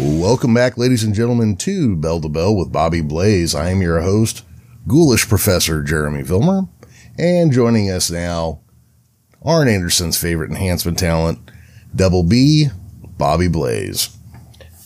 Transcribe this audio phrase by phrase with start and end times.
[0.00, 3.54] Welcome back, ladies and gentlemen, to Bell to Bell with Bobby Blaze.
[3.54, 4.42] I am your host,
[4.86, 6.66] Ghoulish Professor Jeremy Vilmer,
[7.18, 8.60] and joining us now,
[9.44, 11.50] Arn Anderson's favorite enhancement talent,
[11.94, 12.68] Double B,
[13.18, 14.16] Bobby Blaze.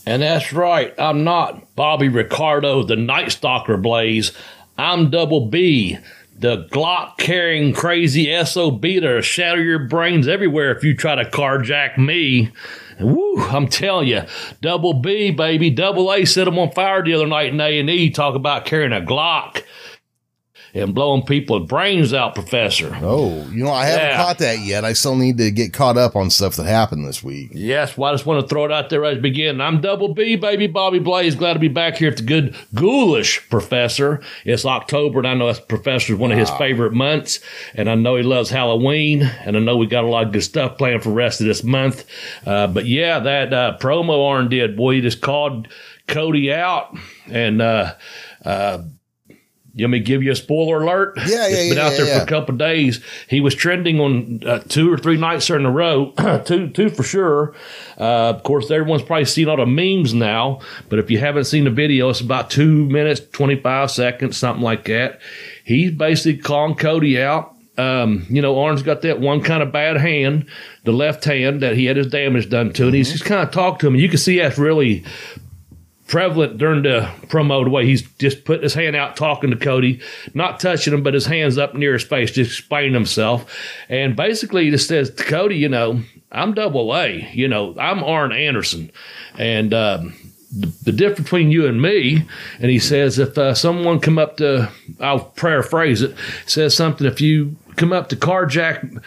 [0.05, 0.93] And that's right.
[0.99, 4.33] I'm not Bobby Ricardo, the Night Stalker Blaze.
[4.77, 5.97] I'm Double B,
[6.37, 11.97] the Glock carrying crazy SOB that'll shatter your brains everywhere if you try to carjack
[11.97, 12.51] me.
[12.99, 14.23] Woo, I'm telling you,
[14.61, 18.09] Double B, baby, Double A set him on fire the other night in A&E.
[18.09, 19.63] Talk about carrying a Glock
[20.75, 22.95] and blowing people's brains out, Professor.
[23.01, 24.17] Oh, you know, I haven't Yeah.
[24.17, 24.83] caught that yet.
[24.83, 27.49] I still need to get caught up on stuff that happened this week.
[27.53, 29.61] Yes, well, I just want to throw it out there as beginning.
[29.61, 31.33] I'm Double B, baby, Bobby Blaze.
[31.33, 34.21] Glad to be back here at the good ghoulish professor.
[34.43, 37.39] It's October, and I know that's is one of his favorite months,
[37.73, 40.43] and I know he loves Halloween, and I know we got a lot of good
[40.43, 42.03] stuff planned for the rest of this month.
[42.45, 45.69] Uh, but yeah, that uh, promo Arn did, boy, he just called
[46.07, 46.95] Cody out,
[47.31, 47.93] and uh,
[48.43, 48.79] uh,
[49.83, 51.17] want me give you a spoiler alert?
[51.17, 53.01] Yeah, yeah, It's been yeah, out there yeah, for a couple of days.
[53.27, 56.11] He was trending on uh, two or three nights in a row,
[56.45, 57.53] two two for sure.
[57.99, 61.65] Uh, of course, everyone's probably seen all the memes now, but if you haven't seen
[61.65, 65.19] the video, it's about two minutes, twenty five seconds, something like that.
[65.65, 67.51] He's basically calling Cody out.
[67.77, 70.45] Um, you know, Arn's got that one kind of bad hand,
[70.85, 73.51] the left hand that he had his damage done to, and he's just kind of
[73.51, 75.03] talked to him, and you can see that's really
[76.07, 79.99] prevalent during the promo the way he's just putting his hand out talking to Cody,
[80.33, 83.51] not touching him, but his hands up near his face, just explaining himself.
[83.89, 88.03] And basically he just says to Cody, you know, I'm double A, you know, I'm
[88.03, 88.91] Arn Anderson.
[89.37, 90.13] And um
[90.51, 92.23] the, the difference between you and me,
[92.59, 97.19] and he says, if uh, someone come up to, I'll paraphrase it, says something, if
[97.19, 99.01] you come up to carjack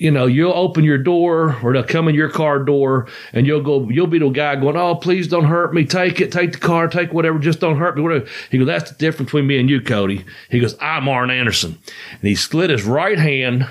[0.00, 3.62] you know, you'll open your door or they'll come in your car door and you'll
[3.62, 5.84] go, you'll be the guy going, Oh, please don't hurt me.
[5.84, 8.02] Take it, take the car, take whatever, just don't hurt me.
[8.02, 8.26] Whatever.
[8.50, 10.24] He goes, That's the difference between me and you, Cody.
[10.48, 11.78] He goes, I'm Arn Anderson.
[12.12, 13.68] And he split his right hand,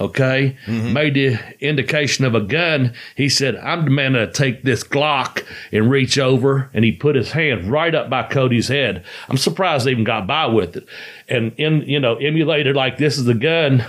[0.00, 0.92] okay, mm-hmm.
[0.92, 2.94] made the indication of a gun.
[3.16, 6.70] He said, I'm the man to take this Glock and reach over.
[6.74, 9.04] And he put his hand right up by Cody's head.
[9.28, 10.86] I'm surprised they even got by with it.
[11.28, 13.84] And in, you know, emulated like this is the gun.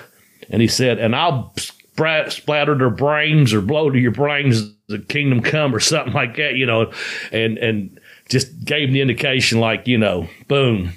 [0.49, 4.99] And he said, and I'll sprat, splatter their brains or blow to your brains the
[4.99, 6.91] kingdom come or something like that, you know,
[7.31, 7.99] and, and
[8.29, 10.93] just gave him the indication like, you know, boom.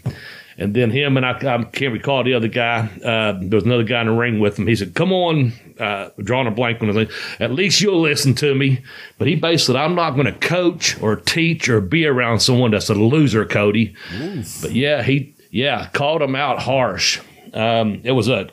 [0.61, 2.81] And then him and I, I can't recall the other guy.
[3.03, 4.67] Uh, there was another guy in the ring with him.
[4.67, 7.17] He said, "Come on, uh, drawing a blank on the thing.
[7.39, 8.83] At least you'll listen to me."
[9.17, 12.73] But he basically, said, "I'm not going to coach or teach or be around someone
[12.73, 13.95] that's a loser, Cody."
[14.61, 17.21] But yeah, he yeah called him out harsh.
[17.53, 18.49] Um, it was a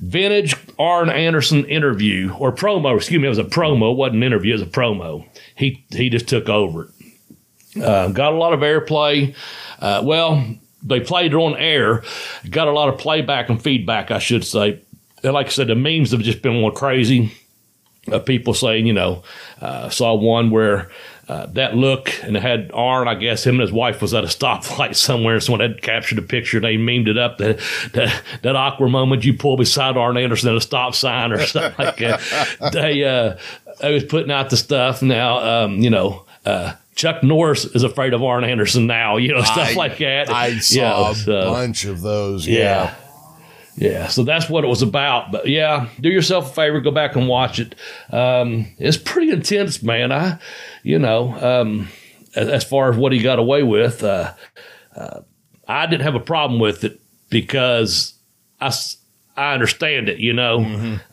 [0.00, 2.96] vintage Arn Anderson interview or promo.
[2.96, 3.92] Excuse me, it was a promo.
[3.92, 4.54] It wasn't an interview.
[4.54, 5.26] It was a promo.
[5.54, 7.82] He he just took over it.
[7.82, 9.34] Uh, got a lot of airplay.
[9.78, 10.44] Uh, well,
[10.82, 12.02] they played it on air.
[12.50, 14.80] Got a lot of playback and feedback, I should say.
[15.22, 17.32] And like I said, the memes have just been more crazy.
[18.10, 19.22] Uh, people saying, you know,
[19.60, 20.90] uh, saw one where
[21.32, 24.24] uh, that look and it had Arn, I guess him and his wife was at
[24.24, 25.40] a stoplight somewhere.
[25.40, 26.60] Someone had captured a picture.
[26.60, 27.38] They memed it up.
[27.38, 27.58] That,
[27.94, 31.74] that, that awkward moment you pull beside Arn Anderson at a stop sign or something
[31.84, 32.70] like that.
[32.72, 33.36] They, uh,
[33.80, 38.12] they was putting out the stuff now, um, you know, uh, Chuck Norris is afraid
[38.12, 40.28] of Arn Anderson now, you know, stuff I- like that.
[40.30, 42.46] I saw Yeah, a so- bunch of those.
[42.46, 42.58] yeah.
[42.58, 42.94] Yeah.
[43.74, 45.32] Yeah, so that's what it was about.
[45.32, 47.74] But yeah, do yourself a favor, go back and watch it.
[48.10, 50.12] Um, it's pretty intense, man.
[50.12, 50.38] I,
[50.82, 51.88] you know, um,
[52.34, 54.34] as, as far as what he got away with, uh,
[54.94, 55.20] uh,
[55.66, 57.00] I didn't have a problem with it
[57.30, 58.14] because
[58.60, 58.72] I,
[59.36, 60.58] I understand it, you know,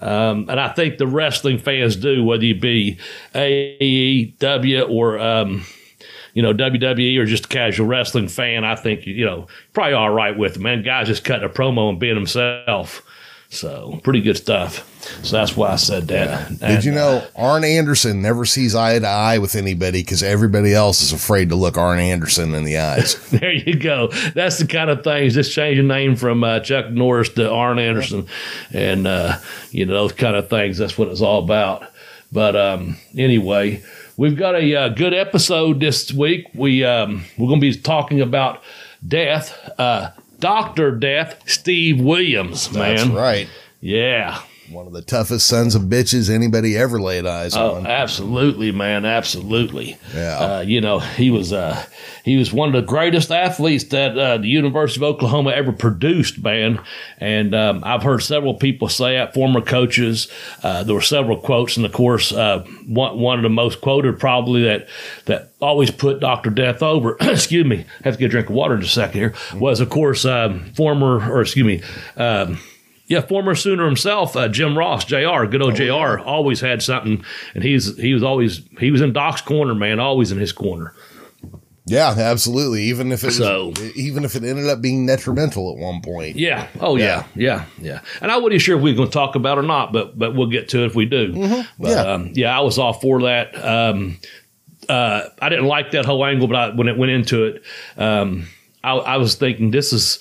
[0.01, 2.99] um, and I think the wrestling fans do, whether you be
[3.33, 5.65] AEW or um,
[6.33, 10.11] you know, WWE or just a casual wrestling fan, I think, you know, probably all
[10.11, 10.83] right with it, man.
[10.83, 13.03] Guy's just cutting a promo and being himself.
[13.51, 14.85] So, pretty good stuff.
[15.25, 16.59] So, that's why I said that.
[16.59, 21.01] Did you know Arn Anderson never sees eye to eye with anybody because everybody else
[21.01, 23.15] is afraid to look Arn Anderson in the eyes?
[23.39, 24.09] There you go.
[24.35, 25.33] That's the kind of things.
[25.33, 28.27] Just change the name from uh, Chuck Norris to Arn Anderson,
[28.71, 29.39] and uh,
[29.71, 30.77] you know those kind of things.
[30.77, 31.89] That's what it's all about.
[32.31, 33.81] But um, anyway,
[34.19, 36.47] we've got a uh, good episode this week.
[36.53, 38.61] We um, we're going to be talking about
[39.07, 42.71] death, uh, Doctor Death, Steve Williams.
[42.71, 43.49] Man, That's right.
[43.81, 44.41] Yeah.
[44.71, 47.87] One of the toughest sons of bitches anybody ever laid eyes Oh, on.
[47.87, 49.97] absolutely, man, absolutely.
[50.13, 50.37] Yeah.
[50.39, 51.83] Uh, you know, he was uh,
[52.23, 56.43] he was one of the greatest athletes that uh, the University of Oklahoma ever produced,
[56.43, 56.79] man.
[57.17, 60.27] And um, I've heard several people say that, former coaches.
[60.63, 64.19] Uh, there were several quotes, and of course, uh, one one of the most quoted
[64.19, 64.87] probably that
[65.25, 67.17] that always put Doctor Death over.
[67.21, 69.33] excuse me, have to get a drink of water in just a second here.
[69.55, 71.81] Was of course um, former, or excuse me.
[72.15, 72.59] Um,
[73.09, 75.45] yeah, former Sooner himself, uh, Jim Ross, Jr.
[75.45, 76.19] Good old Jr.
[76.19, 77.25] Always had something,
[77.55, 79.99] and he's he was always he was in Doc's corner, man.
[79.99, 80.93] Always in his corner.
[81.85, 82.83] Yeah, absolutely.
[82.83, 86.35] Even if it was, So- even if it ended up being detrimental at one point.
[86.35, 86.67] Yeah.
[86.79, 87.25] Oh yeah.
[87.35, 87.65] Yeah.
[87.81, 87.93] Yeah.
[87.93, 88.01] yeah.
[88.21, 90.17] And I wasn't sure if we were going to talk about it or not, but
[90.17, 91.33] but we'll get to it if we do.
[91.33, 91.85] Mm-hmm.
[91.85, 92.01] Yeah.
[92.01, 92.55] Um, yeah.
[92.55, 93.55] I was all for that.
[93.55, 94.19] Um,
[94.87, 97.63] uh, I didn't like that whole angle, but I, when it went into it,
[97.97, 98.47] um,
[98.83, 100.19] I, I was thinking this is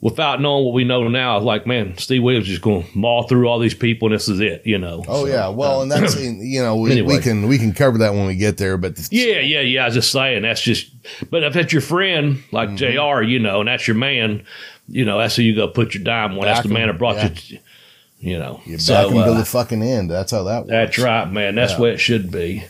[0.00, 1.38] without knowing what we know now.
[1.38, 4.28] Like, man, Steve Williams is just going to maul through all these people, and this
[4.28, 4.62] is it.
[4.64, 5.04] You know.
[5.08, 5.48] Oh So, yeah.
[5.48, 7.16] Well, and that's you know we, Anyway.
[7.16, 8.76] we can we can cover that when we get there.
[8.76, 9.82] But the, Yeah, yeah, yeah.
[9.82, 10.90] I was just saying that's just.
[11.30, 13.22] But if that's your friend like Mm-hmm.
[13.22, 14.44] Jr., you know, and that's your man,
[14.88, 16.44] you know, that's who you go put your dime on.
[16.44, 17.30] That's the man that brought yeah.
[17.46, 17.58] you.
[18.20, 20.10] You know, you so back them to uh, the fucking end.
[20.10, 20.70] That's how that works.
[20.70, 21.54] that's right, man.
[21.54, 21.78] That's Yeah.
[21.78, 22.64] what it should be.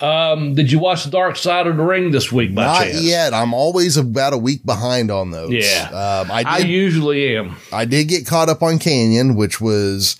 [0.00, 2.54] Um, did you watch the Dark Side of the Ring this week?
[2.54, 3.00] By Not chance?
[3.02, 3.32] yet.
[3.32, 5.52] I'm always about a week behind on those.
[5.52, 5.88] Yeah.
[5.88, 7.56] Um, I I usually am.
[7.72, 10.16] I did get caught up on Kanyon, which was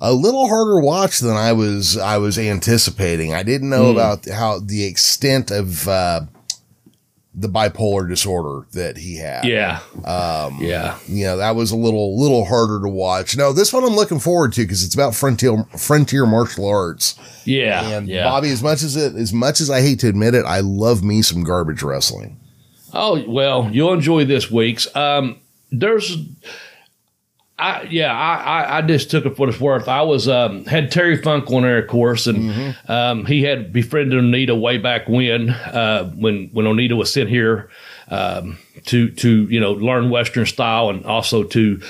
[0.00, 3.34] a little harder watch than I was I was anticipating.
[3.34, 3.98] I didn't know Hmm.
[3.98, 6.22] about how the extent of uh,
[7.40, 9.44] the bipolar disorder that he had.
[9.44, 9.80] Yeah.
[10.04, 10.98] Um, yeah.
[11.06, 13.36] You know, that was a little little harder to watch.
[13.36, 17.18] No, this one I'm looking forward to because it's about frontier frontier martial arts.
[17.44, 17.86] Yeah.
[17.88, 18.24] And yeah.
[18.24, 21.02] Bobby, as much as it as much as I hate to admit it, I love
[21.02, 22.40] me some garbage wrestling.
[22.92, 24.94] Oh well, you'll enjoy this week's.
[24.96, 25.40] Um,
[25.70, 26.16] there's,
[27.58, 29.88] I yeah, I, I I just took it for what it's worth.
[29.88, 34.22] I was um, had Terry Funk on there, of course, and um, he had befriended
[34.22, 37.68] Onita way back when uh, when when Onita was sent here
[38.10, 41.80] um, to to you know learn Western style and also to.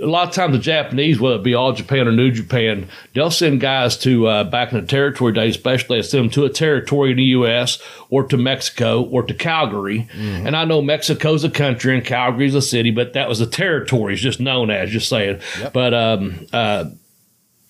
[0.00, 3.30] A lot of times, the Japanese, whether it be All Japan or New Japan, they'll
[3.30, 6.50] send guys to uh, back in the territory days, especially they send them to a
[6.50, 7.80] territory in the U.S.
[8.08, 10.08] or to Mexico or to Calgary.
[10.46, 14.14] And I know Mexico's a country and Calgary's a city, but that was a territory,
[14.14, 15.40] it's just known as, just saying.
[15.72, 16.84] But um, uh,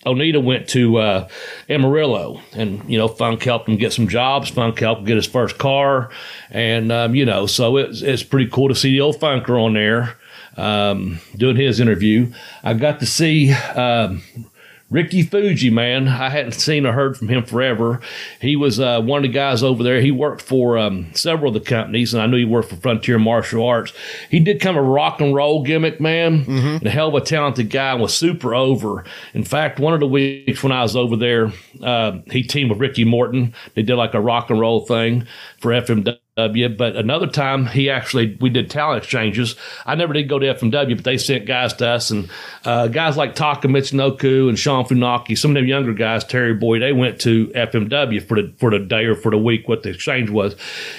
[0.07, 1.29] Onita went to uh,
[1.69, 4.49] Amarillo, and you know, Funk helped him get some jobs.
[4.49, 6.11] Funk helped him get his first car,
[6.51, 9.75] and um, you know, so it's it's pretty cool to see the old Funker on
[9.75, 10.17] there
[10.61, 12.33] um, doing his interview.
[12.63, 14.23] I got to see um,
[14.91, 16.09] Ricky Fuji, man.
[16.09, 18.01] I hadn't seen or heard from him forever.
[18.41, 20.01] He was uh, one of the guys over there.
[20.01, 23.19] He worked for um, several of the companies, and I knew he worked for Frontier
[23.19, 23.93] Martial Arts.
[24.31, 26.45] He did kind of a rock and roll gimmick, man.
[26.49, 29.05] And a hell of a talented guy and was super over.
[29.33, 31.53] In fact, one of the weeks when I was over there,
[31.83, 33.55] uh, he teamed with Ricky Morton.
[33.75, 35.27] They did like a rock and roll thing
[35.59, 36.19] for FMW.
[36.49, 39.57] But another time, he actually we did talent exchanges.
[39.87, 42.31] I never did go to FMW, but they sent guys to us, and
[42.65, 46.79] uh, guys like Taka Michinoku and Sho Funaki, some of them younger guys, Terry Boy,
[46.79, 49.91] they went to FMW for the for the day or for the week, what the
[49.91, 50.57] exchange was.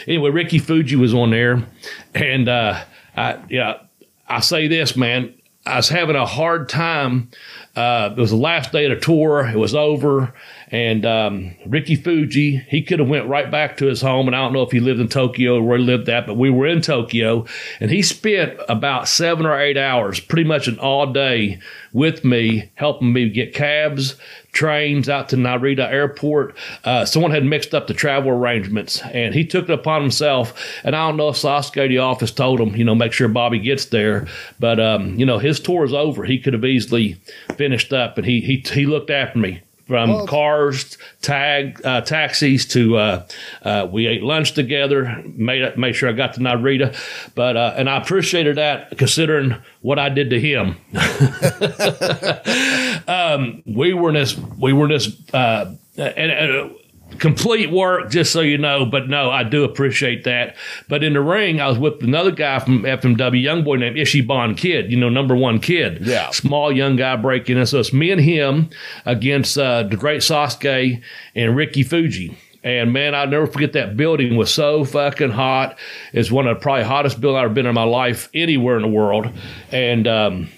[0.07, 1.65] Anyway, Ricky Fuji was on there,
[2.13, 2.83] and uh,
[3.15, 3.79] I yeah,
[4.27, 5.33] I say this, man,
[5.65, 7.29] I was having a hard time.
[7.75, 9.47] Uh, it was the last day of the tour.
[9.47, 10.33] It was over,
[10.71, 14.39] and um, Ricky Fuji he could have went right back to his home, and I
[14.39, 16.67] don't know if he lived in Tokyo or where he lived at, but we were
[16.67, 17.45] in Tokyo,
[17.79, 21.59] and he spent about seven or eight hours, pretty much an all day,
[21.93, 24.15] with me, helping me get cabs,
[24.51, 26.55] trains out to Narita Airport.
[26.83, 30.53] Uh, someone had mixed up the travel arrangements, and he took it upon himself.
[30.83, 33.59] And I don't know if Sasuke, the office, told him, you know, make sure Bobby
[33.59, 34.27] gets there.
[34.59, 36.23] But um, you know, his tour is over.
[36.23, 37.13] He could have easily
[37.55, 39.61] finished up, and he he he looked after me.
[39.91, 43.23] From Well- cars, tag, uh, taxis to uh,
[43.61, 45.21] uh, we ate lunch together.
[45.25, 46.95] Made made sure I got to Narita,
[47.35, 50.77] but uh, and I appreciated that considering what I did to him.
[53.09, 56.71] um, we were in this we were in this uh, and, and
[57.19, 58.85] complete work, just so you know.
[58.85, 60.55] But no, I do appreciate that.
[60.87, 64.57] But in the ring, I was with another guy from FMW, young boy named Ichiban
[64.57, 66.05] Kid, you know, number one kid.
[66.05, 66.29] Yeah.
[66.31, 67.65] Small young guy breaking in.
[67.65, 68.69] So it's me and him
[69.05, 71.01] against uh, the great Sasuke
[71.35, 72.37] and Ricky Fuji.
[72.63, 75.79] And man, I'll never forget that building was so fucking hot.
[76.13, 78.83] It's one of the probably hottest buildings I've ever been in my life anywhere in
[78.83, 79.31] the world.
[79.71, 80.49] And um,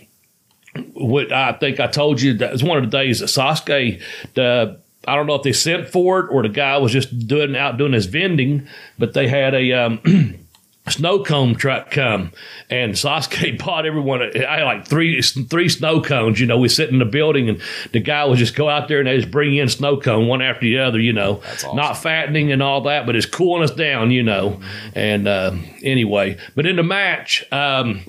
[0.93, 4.01] what I think I told you that was one of the days that Sasuke,
[4.33, 7.55] the I don't know if they sent for it or the guy was just doing
[7.55, 8.67] out doing his vending,
[8.97, 10.39] but they had a um,
[10.89, 12.31] snow cone truck come
[12.69, 16.89] and Sasuke bought everyone I had like three three snow cones you know we sit
[16.89, 17.61] in the building and
[17.93, 20.41] the guy would just go out there and they just bring in snow cone one
[20.41, 21.75] after the other you know awesome.
[21.77, 24.59] not fattening and all that but it's cooling us down you know
[24.93, 28.01] and uh, anyway but in the match um,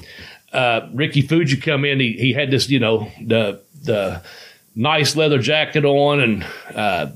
[0.52, 4.20] uh, Ricky Fuji come in he, he had this you know the the
[4.74, 7.10] nice leather jacket on and uh,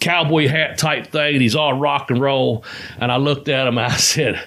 [0.00, 1.34] cowboy hat type thing.
[1.34, 2.64] And he's all rock and roll.
[2.98, 4.42] And I looked at him and I said,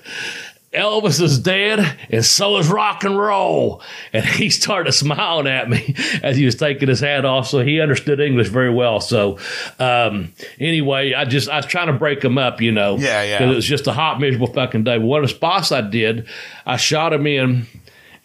[0.73, 3.81] Elvis is dead, and so is rock and roll.
[4.13, 7.47] And he started smiling at me as he was taking his hat off.
[7.47, 8.99] So he understood English very well.
[8.99, 9.39] So
[9.79, 12.97] um, anyway, I just I was trying to break him up, you know.
[12.97, 13.39] Yeah, yeah.
[13.39, 14.99] Because it was just a hot, miserable fucking day.
[14.99, 16.27] But one of the spots I did,
[16.67, 17.65] I shot him in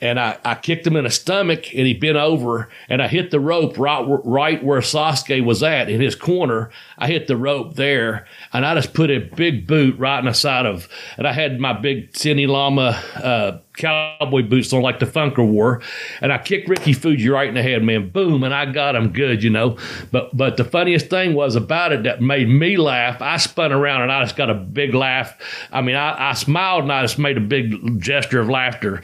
[0.01, 3.31] and I, I kicked him in the stomach and he bent over and I hit
[3.31, 6.71] the rope right, right where Sasuke was at in his corner.
[6.99, 10.35] I hit the rope there and I just put a big boot right in the
[10.35, 15.07] side of, and I had my big Tony Lama uh, cowboy boots on like the
[15.07, 15.83] Funker wore,
[16.21, 19.13] and I kicked Ricky Fuji right in the head, man, boom, and I got him
[19.13, 19.77] good, you know.
[20.11, 23.21] But but the funniest thing was about it that made me laugh.
[23.21, 25.37] I spun around and I just got a big laugh.
[25.73, 29.03] I mean, I, I smiled and I just made a big gesture of laughter.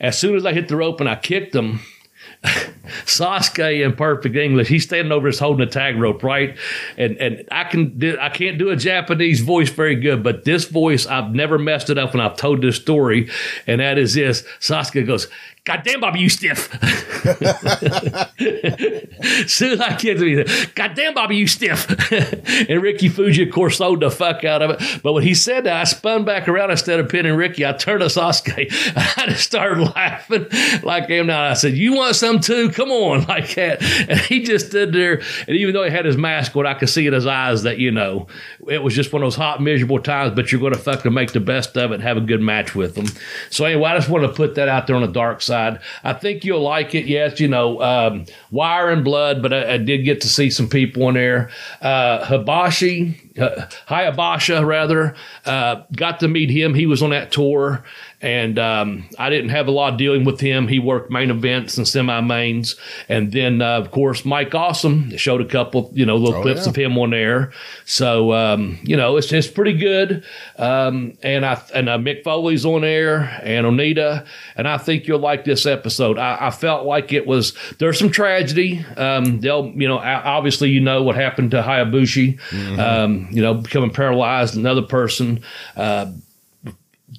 [0.00, 1.80] As soon as I hit the rope and I kicked him.
[3.04, 4.68] Sasuke in perfect English.
[4.68, 6.56] He's standing over us holding a tag rope, right?
[6.96, 11.06] And and I can I can't do a Japanese voice very good, but this voice
[11.06, 13.28] I've never messed it up when I've told this story,
[13.66, 14.42] and that is this.
[14.60, 15.28] Sasuke goes,
[15.68, 16.70] God damn, Bobby, you stiff.
[19.46, 20.44] Soon as I kicked him, he
[20.74, 21.86] God damn, Bobby, you stiff.
[22.70, 25.02] and Ricky Fuji, of course, sold the fuck out of it.
[25.02, 27.66] But when he said that, I spun back around instead of pinning Ricky.
[27.66, 28.72] I turned to Sasuke.
[29.18, 30.46] I just started laughing
[30.82, 31.42] like I am now.
[31.42, 32.70] I said, You want some too?
[32.70, 33.82] Come on, like that.
[34.08, 35.20] And he just stood there.
[35.46, 37.76] And even though he had his mask on, I could see in his eyes that,
[37.76, 38.26] you know,
[38.66, 41.32] it was just one of those hot, miserable times, but you're going to fucking make
[41.32, 43.06] the best of it and have a good match with them.
[43.50, 45.57] So, anyway, I just want to put that out there on the dark side.
[46.04, 47.06] I think you'll like it.
[47.06, 50.68] Yes, you know, um, Wire and Blood, but I, I, did get to see some
[50.68, 51.50] people in there.
[51.80, 56.74] Uh, Hibashi, uh, Hayabusa, rather, uh, got to meet him.
[56.74, 57.84] He was on that tour
[58.20, 60.66] and um, I didn't have a lot of dealing with him.
[60.66, 62.74] He worked main events and semi mains,
[63.08, 66.64] and then uh, of course Mike Awesome showed a couple, you know, little oh, clips
[66.64, 66.70] yeah.
[66.70, 67.52] of him on there.
[67.84, 70.24] So um, you know, it's it's pretty good.
[70.56, 75.20] Um, and I and uh, Mick Foley's on there and Onita, and I think you'll
[75.20, 76.18] like this episode.
[76.18, 78.84] I, I felt like it was there's some tragedy.
[78.96, 82.80] Um, they'll you know obviously you know what happened to Hayabusa, mm-hmm.
[82.80, 85.44] Um, you know becoming paralyzed, another person.
[85.76, 86.12] Uh,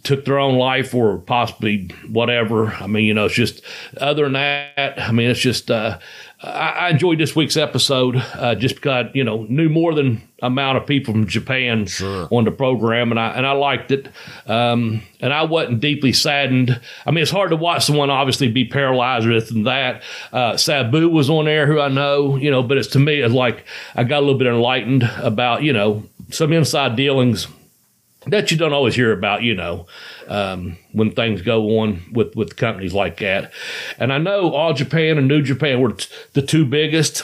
[0.03, 2.67] took their own life or possibly whatever.
[2.73, 3.61] I mean, you know, it's just
[3.97, 4.93] other than that.
[4.97, 5.99] I mean, it's just uh,
[6.41, 10.87] I, enjoyed this week's episode uh, just because you know knew more than amount of
[10.87, 12.29] people from Japan sure.
[12.31, 14.07] on the program, and I and I liked it.
[14.47, 16.79] Um, and I wasn't deeply saddened.
[17.05, 20.01] I mean, it's hard to watch someone obviously be paralyzed with that.
[20.31, 23.33] Uh, Sabu was on there, who I know, you know, but it's to me it's
[23.33, 23.65] like
[23.95, 27.47] I got a little bit enlightened about you know some inside dealings
[28.31, 29.87] that you don't always hear about, you know,
[30.27, 33.51] um, when things go on with, with companies like that.
[33.97, 37.23] And I know All Japan and New Japan were t- the two biggest.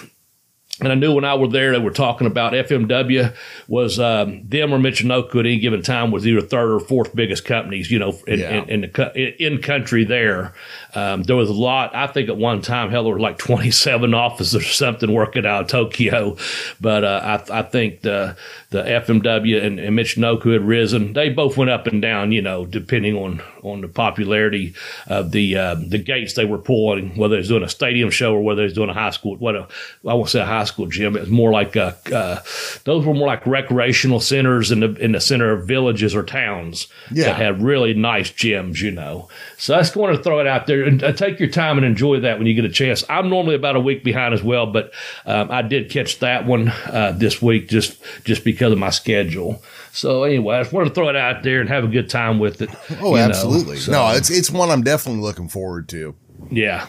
[0.82, 3.34] And I knew when I were there, they were talking about FMW
[3.68, 7.46] was um, them or Michinoku at any given time was either third or fourth biggest
[7.46, 8.50] companies, you know, in, yeah.
[8.50, 10.54] in, in the in country there.
[10.94, 11.96] Um, there was a lot.
[11.96, 15.64] I think at one time, hell, there were like 27 officers or something working out
[15.64, 16.36] of Tokyo.
[16.82, 18.36] But uh, I, I, think the
[18.70, 21.14] the FMW and, and Michinoku had risen.
[21.14, 24.74] They both went up and down, you know, depending on on the popularity
[25.08, 28.42] of the uh, the gates they were pulling, whether was doing a stadium show or
[28.42, 29.38] whether was doing a high school.
[29.38, 29.68] What a,
[30.06, 31.16] I won't say a high school gym.
[31.16, 32.42] It was more like a, uh,
[32.84, 36.88] those were more like recreational centers in the in the center of villages or towns
[37.12, 37.26] yeah.
[37.26, 39.30] that had really nice gyms, you know.
[39.58, 41.86] So I just wanted to throw it out there and uh, take your time and
[41.86, 43.04] enjoy that when you get a chance.
[43.10, 44.94] I'm normally about a week behind as well, but
[45.26, 49.62] um, I did catch that one uh, this week just just because of my schedule.
[49.92, 52.38] So anyway, I just wanted to throw it out there and have a good time
[52.40, 52.70] with it.
[53.00, 53.78] Oh, absolutely.
[53.78, 56.16] So, no, it's it's one I'm definitely looking forward to.
[56.52, 56.88] Yeah.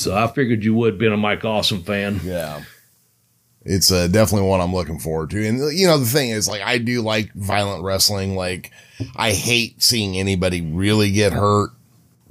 [0.00, 2.20] So I figured you would, being a Mike Awesome fan.
[2.24, 2.62] Yeah
[3.62, 5.46] it's uh, definitely one I'm looking forward to.
[5.46, 8.34] And you know, the thing is, like, I do like violent wrestling.
[8.34, 8.72] Like,
[9.16, 11.70] I hate seeing anybody really get hurt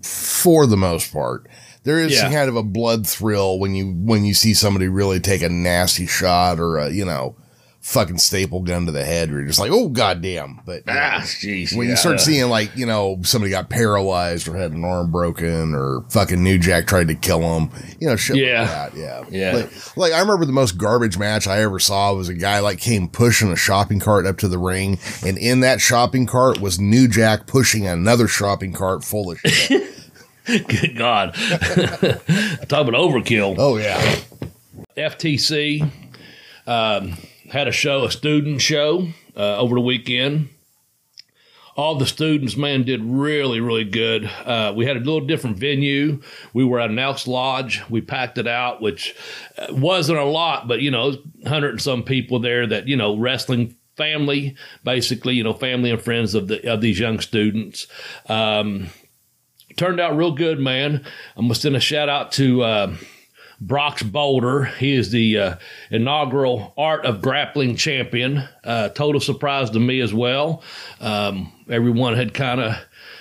[0.01, 1.47] for the most part.
[1.83, 2.31] There is yeah.
[2.31, 6.07] kind of a blood thrill when you when you see somebody really take a nasty
[6.07, 7.35] shot or a, you know.
[7.81, 9.29] Fucking staple gun to the head.
[9.29, 10.59] Where you're just like, oh goddamn!
[10.65, 11.75] But you Ah, jeez.
[11.75, 11.95] when you yeah.
[11.99, 16.43] start seeing like you know somebody got paralyzed or had an arm broken or fucking
[16.43, 17.69] New Jack tried to kill him,
[17.99, 18.61] you know shit Yeah.
[18.61, 18.97] like that.
[18.97, 19.55] Yeah, Yeah.
[19.55, 22.79] Like, like I remember the most garbage match I ever saw was a guy like
[22.79, 26.79] came pushing a shopping cart up to the ring, and in that shopping cart was
[26.79, 29.83] New Jack pushing another shopping cart full of shit.
[30.45, 31.33] Good God.
[32.67, 33.55] Talk about overkill.
[33.59, 33.99] oh yeah,
[34.97, 35.89] FTC
[36.65, 37.13] um,
[37.49, 40.49] had a show, a student show uh, over the weekend.
[41.75, 44.25] All the students, man, did really, really good.
[44.25, 46.21] Uh, we had a little different venue.
[46.53, 47.81] We were at an Elks Lodge.
[47.89, 49.15] We packed it out, which
[49.57, 51.15] uh, wasn't a lot, but you know,
[51.47, 56.01] hundred and some people there that you know, wrestling family, basically, you know, family and
[56.01, 57.87] friends of the of these young students.
[58.27, 58.89] Um,
[59.77, 61.05] turned out real good, man.
[61.37, 62.61] I'm gonna send a shout out to.
[62.63, 62.95] Uh,
[63.61, 64.65] Brox Boulder.
[64.65, 65.55] He is the uh,
[65.91, 68.47] inaugural Art of Grappling champion.
[68.63, 70.63] Uh, total surprise to me as well.
[70.99, 72.75] Um, everyone had kind of,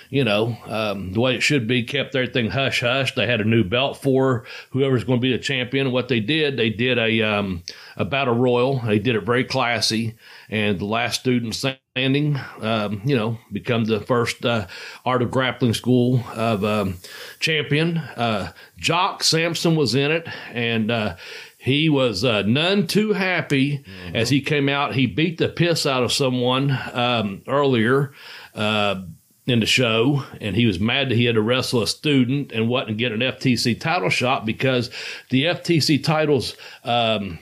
[0.09, 3.15] you know, um, the way it should be, kept everything hush hush.
[3.15, 5.91] They had a new belt for whoever's going to be the champion.
[5.91, 7.63] What they did, they did a um,
[7.97, 8.79] a battle royal.
[8.79, 10.15] They did it very classy.
[10.49, 11.55] And the last student
[11.99, 14.67] standing, um, you know, become the first uh,
[15.03, 16.95] Art of Grappling School of um,
[17.41, 17.97] champion.
[17.97, 21.17] Uh, Jock Sampson was in it, and uh,
[21.57, 24.95] he was uh, none too happy as he came out.
[24.95, 28.13] He beat the piss out of someone um, earlier.
[28.55, 29.03] Uh,
[29.45, 32.69] in the show, and he was mad that he had to wrestle a student and
[32.69, 34.91] wasn't get an FTC title shot because
[35.31, 37.39] the FTC titles um,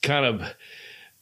[0.00, 0.54] kind of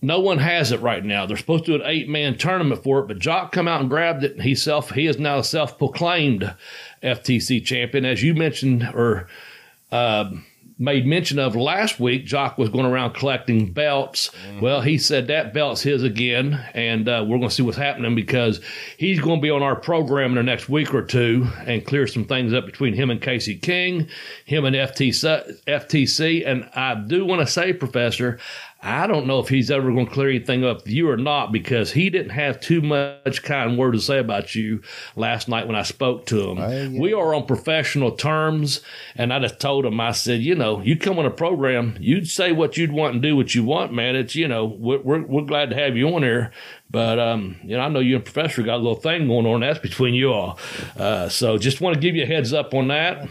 [0.01, 1.27] no one has it right now.
[1.27, 3.91] They're supposed to do an eight man tournament for it, but Jock come out and
[3.91, 4.33] grabbed it.
[4.33, 6.55] And he self he is now a self proclaimed
[7.03, 9.27] FTC champion, as you mentioned or
[9.91, 10.31] uh,
[10.79, 12.25] made mention of last week.
[12.25, 14.31] Jock was going around collecting belts.
[14.61, 18.15] Well, he said that belt's his again, and uh, we're going to see what's happening
[18.15, 18.61] because
[18.97, 22.07] he's going to be on our program in the next week or two and clear
[22.07, 24.09] some things up between him and Casey King,
[24.45, 25.61] him and FTC.
[25.67, 28.39] FTC, and I do want to say, Professor.
[28.81, 31.51] I don't know if he's ever going to clear anything up with you or not
[31.51, 34.83] because he didn't have too much kind word to say about you
[35.17, 36.59] last night when I spoke to him.
[36.59, 37.01] I- yeah.
[37.01, 38.81] We are on professional terms,
[39.17, 42.29] and I just told him, I said, you know, you come on a program, you'd
[42.29, 44.15] say what you'd want and do what you want, man.
[44.15, 46.53] It's you know, we're we're, we're glad to have you on here,
[46.89, 49.61] but um, you know, I know you and Professor got a little thing going on.
[49.61, 50.57] That's between you all.
[50.97, 53.29] Uh, so just want to give you a heads up on that.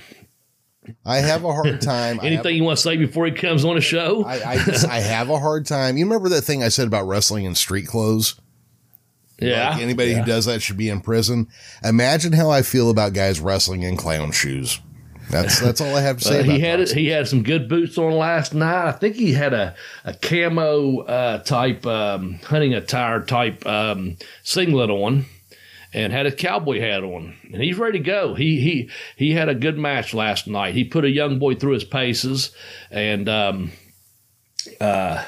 [1.05, 2.19] I have a hard time.
[2.21, 4.23] I have- Anything you want to say before he comes on the show?
[4.25, 5.97] I, I just I have a hard time.
[5.97, 8.39] You remember that thing I said about wrestling in street clothes?
[9.39, 10.19] yeah, Like anybody yeah.
[10.19, 11.47] who does that should be in prison.
[11.83, 14.79] Imagine how I feel about guys wrestling in clown shoes.
[15.29, 16.37] That's that's all I have to say.
[16.39, 16.91] Uh, about he had those.
[16.93, 18.87] he had some good boots on last night.
[18.87, 24.89] I think he had a a camo uh, type um, hunting attire type um, singlet
[24.89, 25.25] on,
[25.97, 28.35] and had a cowboy hat on, and he's ready to go.
[28.35, 30.75] He he he had a good match last night.
[30.75, 32.51] He put a young boy through his paces,
[32.91, 33.71] and um,
[34.79, 35.25] uh,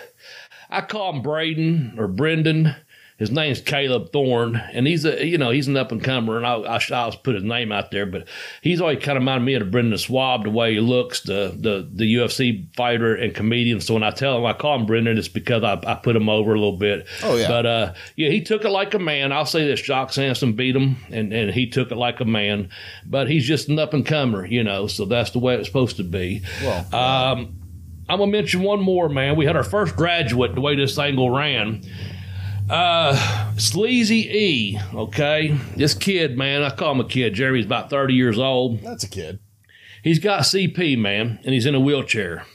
[0.69, 2.75] I call him Braden or Brendan.
[3.19, 6.45] His name's Caleb Thorne, and he's a you know he's an up and comer, and
[6.47, 8.27] I I, I'll put his name out there, but
[8.61, 11.85] he's always kind of reminded me of Brendan Schaub the way he looks, the the
[11.93, 13.81] the UFC fighter and comedian.
[13.81, 16.29] So when I tell him I call him Brendan, it's because I, I put him
[16.29, 17.07] over a little bit.
[17.23, 17.47] Oh, yeah.
[17.49, 19.33] but uh, yeah, he took it like a man.
[19.33, 22.69] I'll say this: Jock Sampson beat him, and and he took it like a man.
[23.05, 24.87] But he's just an up and comer, you know.
[24.87, 26.41] So that's the way it's supposed to be.
[26.63, 27.55] Well, Um,
[28.07, 29.35] I'm gonna mention one more, man.
[29.35, 30.55] We had our first graduate.
[30.55, 31.81] The way this angle ran,
[32.69, 34.79] uh, Sleazy E.
[34.93, 36.63] Okay, this kid, man.
[36.63, 37.33] I call him a kid.
[37.33, 38.81] Jeremy's about 30 years old.
[38.81, 39.39] that's a kid.
[40.03, 42.45] He's got CP, man, and he's in a wheelchair.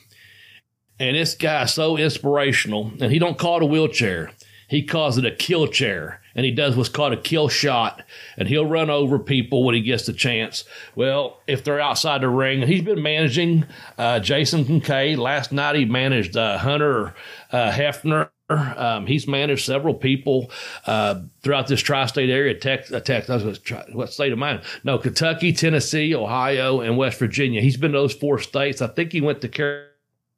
[0.98, 4.30] And this guy's so inspirational, and he don't call it a wheelchair.
[4.68, 8.02] He calls it a kill chair, and he does what's called a kill shot,
[8.36, 10.64] and he'll run over people when he gets the chance.
[10.94, 13.66] Well, if they're outside the ring, he's been managing
[13.98, 15.18] uh, Jason Kincaid.
[15.18, 17.14] Last night he managed uh, Hunter
[17.52, 18.30] uh, Hefner.
[18.76, 20.50] Um, he's managed several people
[20.86, 22.54] uh, throughout this tri-state area.
[22.54, 24.62] Tex, uh, I was try, what state of mind?
[24.82, 27.60] No, Kentucky, Tennessee, Ohio, and West Virginia.
[27.62, 28.82] He's been to those four states.
[28.82, 29.93] I think he went to Carolina.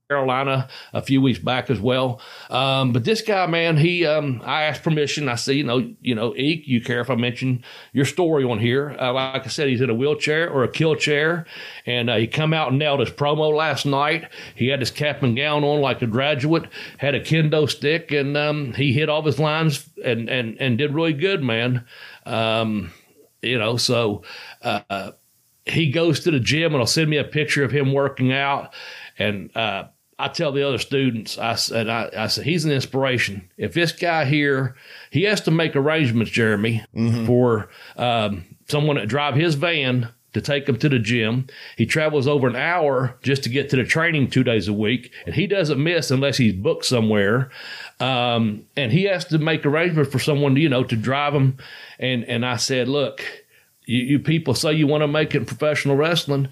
[0.09, 2.21] Carolina a few weeks back as well.
[2.49, 5.29] Um, but this guy, man, he, um, I asked permission.
[5.29, 8.61] I said, you know, you know, Eek, you care if I mention your story on
[8.61, 8.97] here?
[9.01, 11.45] Uh, like I said, he's in a wheelchair or a kill chair,
[11.87, 14.31] and uh, he come out and nailed his promo last night.
[14.55, 18.37] He had his cap and gown on like a graduate, had a kendo stick, and
[18.37, 21.85] um, he hit all his lines and and and did really good, man.
[22.25, 22.93] Um,
[23.43, 24.23] you know, so.
[24.63, 25.13] Uh,
[25.69, 28.73] he goes to the gym and he'll send me a picture of him working out.
[29.19, 33.51] And uh, I tell the other students, I said, I, I, said, he's an inspiration.
[33.59, 34.75] If this guy here,
[35.11, 37.27] he has to make arrangements, Jeremy, mm-hmm.
[37.27, 41.47] for um, someone to drive his van to take him to the gym.
[41.77, 45.11] He travels over an hour just to get to the training two days a week,
[45.25, 47.51] and he doesn't miss unless he's booked somewhere.
[48.01, 51.57] Um, and he has to make arrangements for someone, you know, to drive him.
[51.99, 53.25] And and I said, look,
[53.87, 56.49] you, you people say you want to make it in professional wrestling.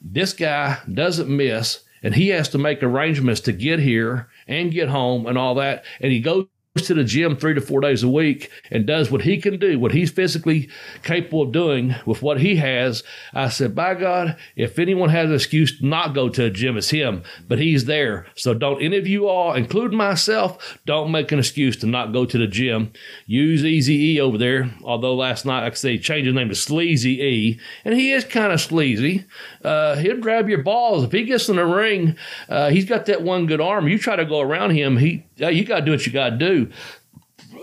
[0.00, 4.88] This guy doesn't miss, and he has to make arrangements to get here and get
[4.88, 5.84] home and all that.
[6.00, 6.46] And he goes
[6.82, 9.78] to the gym three to four days a week and does what he can do,
[9.78, 10.68] what he's physically
[11.02, 13.02] capable of doing with what he has,
[13.34, 16.76] I said, by God, if anyone has an excuse to not go to a gym,
[16.76, 18.26] it's him, but he's there.
[18.34, 22.24] So don't any of you all, including myself, don't make an excuse to not go
[22.24, 22.92] to the gym.
[23.26, 24.70] Use Easy E over there.
[24.82, 28.24] Although last night, I say, he changed his name to Sleazy E, and he is
[28.24, 29.24] kind of sleazy.
[29.62, 31.04] Uh, he'll grab your balls.
[31.04, 32.16] If he gets in the ring,
[32.48, 33.88] uh, he's got that one good arm.
[33.88, 36.36] You try to go around him, he, you got to do what you got to
[36.36, 36.70] do.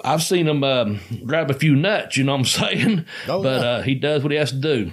[0.03, 3.05] I've seen him um, grab a few nuts, you know what I'm saying?
[3.27, 3.67] Oh, but yeah.
[3.67, 4.91] uh, he does what he has to do.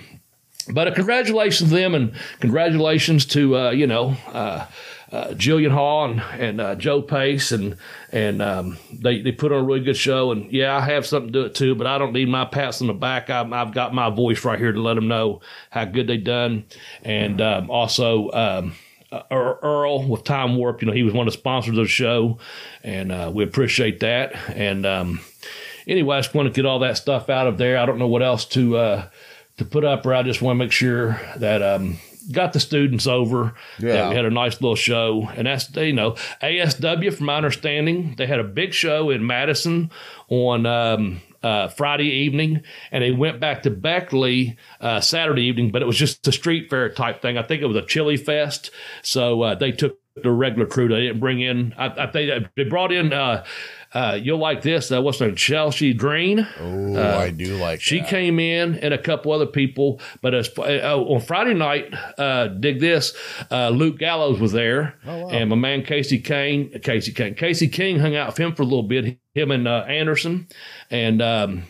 [0.73, 4.67] But uh, congratulations to them and congratulations to, uh, you know, uh,
[5.11, 7.51] uh, Jillian Hall and, and uh, Joe Pace.
[7.51, 7.77] And,
[8.13, 10.31] and um, they, they put on a really good show.
[10.31, 12.81] And yeah, I have something to do it too, but I don't need my pats
[12.81, 13.31] on the back.
[13.31, 15.41] i have got my voice right here to let them know
[15.71, 16.65] how good they done.
[17.03, 18.75] And um, also, um,
[19.13, 20.83] uh, Earl with Time Warp.
[20.83, 22.39] You know, he was one of the sponsors of the show,
[22.83, 24.35] and uh, we appreciate that.
[24.49, 25.21] And um,
[25.87, 27.79] anyway, I just want to get all that stuff out of there.
[27.79, 29.09] I don't know what else to uh,
[29.59, 31.63] to put up, or I just want to make sure that.
[31.63, 31.99] Um,
[32.33, 33.55] got the students over.
[33.79, 34.09] Yeah.
[34.11, 35.29] we had a nice little show.
[35.37, 39.91] And that's, you know, ASW, from my understanding, they had a big show in Madison
[40.29, 45.83] on um, uh, Friday evening, and they went back to Beckley uh, Saturday evening, but
[45.83, 47.39] it was just a street fair type thing.
[47.39, 48.71] I think it was a chili fest,
[49.03, 50.89] so uh, they took the regular crew.
[50.89, 51.75] They didn't bring in.
[51.79, 53.13] I, I think they brought in.
[53.93, 54.93] Uh, you'll like this.
[54.93, 55.37] Uh, what's her name?
[55.37, 56.47] Chelsea Green.
[56.61, 57.81] Oh, uh, I do like.
[57.81, 58.09] She that.
[58.09, 60.01] came in and a couple other people.
[60.23, 63.15] But as, uh, on Friday night, uh, dig this.
[63.51, 65.29] Uh, Luke Gallows was there, oh, wow.
[65.31, 68.67] and my man Casey Kane, Casey Kane, Casey King hung out with him for a
[68.67, 69.19] little bit.
[69.35, 70.49] Him and Anderson,
[70.91, 71.63] and um,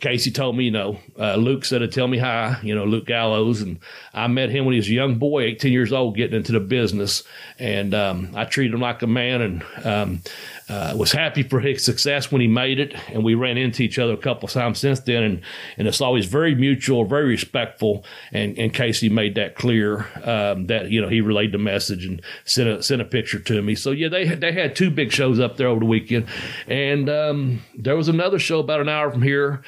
[0.00, 3.06] Casey told me, you know, uh, Luke said to tell me hi, you know, Luke
[3.06, 3.62] Gallows.
[3.62, 3.78] And
[4.12, 6.60] I met him when he was a young boy, 18 years old, getting into the
[6.60, 7.22] business.
[7.58, 10.20] And um, I treated him like a man and um,
[10.68, 12.94] uh, was happy for his success when he made it.
[13.08, 15.22] And we ran into each other a couple times since then.
[15.22, 15.40] And,
[15.76, 18.04] and it's always very mutual, very respectful.
[18.32, 22.22] And, and Casey made that clear um, that, you know, he relayed the message and
[22.44, 23.74] sent a, sent a picture to me.
[23.74, 26.26] So, yeah, they, they had two big shows up there over the weekend.
[26.66, 29.62] And um, there was another show about an hour from here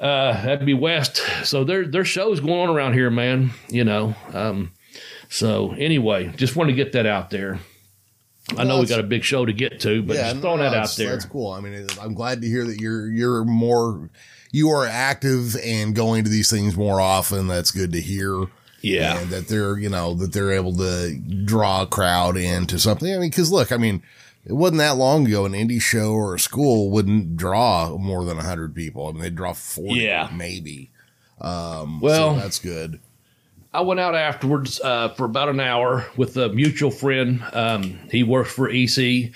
[0.00, 1.22] uh, that'd be West.
[1.44, 3.50] So there there's shows going on around here, man.
[3.68, 4.14] You know.
[4.32, 4.72] Um,
[5.28, 7.60] so anyway, just want to get that out there.
[8.56, 10.70] I know we got a big show to get to, but yeah, just throwing no,
[10.70, 11.10] that out there.
[11.10, 11.52] That's cool.
[11.52, 14.10] I mean, I'm glad to hear that you're you're more
[14.52, 17.46] you are active and going to these things more often.
[17.46, 18.46] That's good to hear.
[18.82, 23.12] Yeah, that they're you know that they're able to draw a crowd into something.
[23.12, 24.02] I mean, because look, I mean,
[24.46, 28.36] it wasn't that long ago an indie show or a school wouldn't draw more than
[28.36, 29.06] 100 people.
[29.06, 30.30] I mean, they'd draw 40, yeah.
[30.34, 30.90] maybe.
[31.40, 33.00] Um, well, so that's good.
[33.72, 37.42] I went out afterwards uh, for about an hour with a mutual friend.
[37.52, 39.32] Um, he works for EC.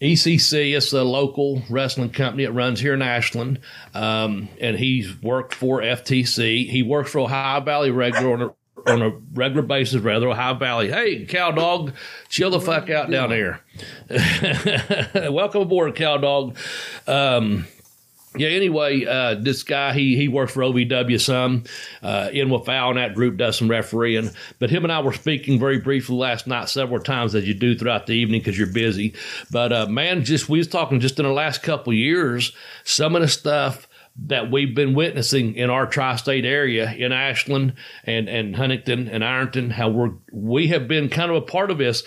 [0.00, 3.60] ECC is a local wrestling company that runs here in Ashland,
[3.94, 6.68] um, and he's worked for FTC.
[6.68, 8.54] He works for Ohio Valley Regular on a
[8.86, 10.90] on a regular basis, rather Ohio Valley.
[10.90, 11.92] Hey, cow dog,
[12.28, 13.60] chill the fuck out down there.
[15.30, 16.56] Welcome aboard, cow dog.
[17.06, 17.66] Um,
[18.36, 21.64] yeah, anyway, uh, this guy, he he works for OVW some.
[22.02, 24.30] Uh, in with Al and that group does some refereeing.
[24.58, 27.76] But him and I were speaking very briefly last night several times as you do
[27.76, 29.14] throughout the evening because you're busy.
[29.50, 32.52] But uh, man, just we was talking just in the last couple years,
[32.84, 38.28] some of the stuff that we've been witnessing in our tri-state area in Ashland and,
[38.28, 42.02] and Huntington and Ironton, how we're, we have been kind of a part of this.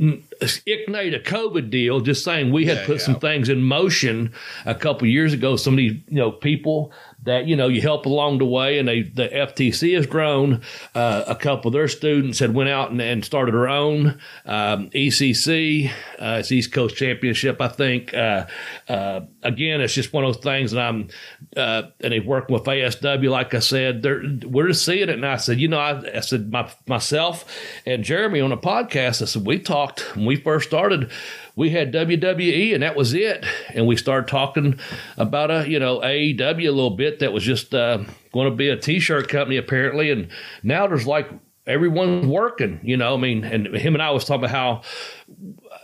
[0.00, 3.04] Ignite a COVID deal, just saying we had yeah, put yeah.
[3.04, 4.32] some things in motion
[4.64, 5.56] a couple years ago.
[5.56, 6.90] Some of these, you know, people
[7.24, 10.62] that you know you help along the way, and they the FTC has grown.
[10.94, 14.90] Uh, a couple of their students had went out and, and started their own um,
[14.90, 15.90] ECC.
[16.18, 18.14] Uh, it's East Coast Championship, I think.
[18.14, 18.46] Uh,
[18.88, 21.08] uh, again, it's just one of those things, and I'm
[21.56, 23.30] uh, and they working with ASW.
[23.30, 24.04] Like I said,
[24.44, 27.44] we're just seeing it, and I said, you know, I, I said my, myself
[27.86, 29.22] and Jeremy on a podcast.
[29.22, 31.10] I said we talked when we first started
[31.56, 33.44] we had WWE and that was it.
[33.74, 34.78] And we started talking
[35.16, 37.98] about a, you know, AEW a little bit that was just uh,
[38.32, 40.10] going to be a t-shirt company apparently.
[40.10, 40.28] And
[40.62, 41.30] now there's like
[41.66, 43.14] everyone's working, you know.
[43.14, 44.82] I mean, and him and I was talking about how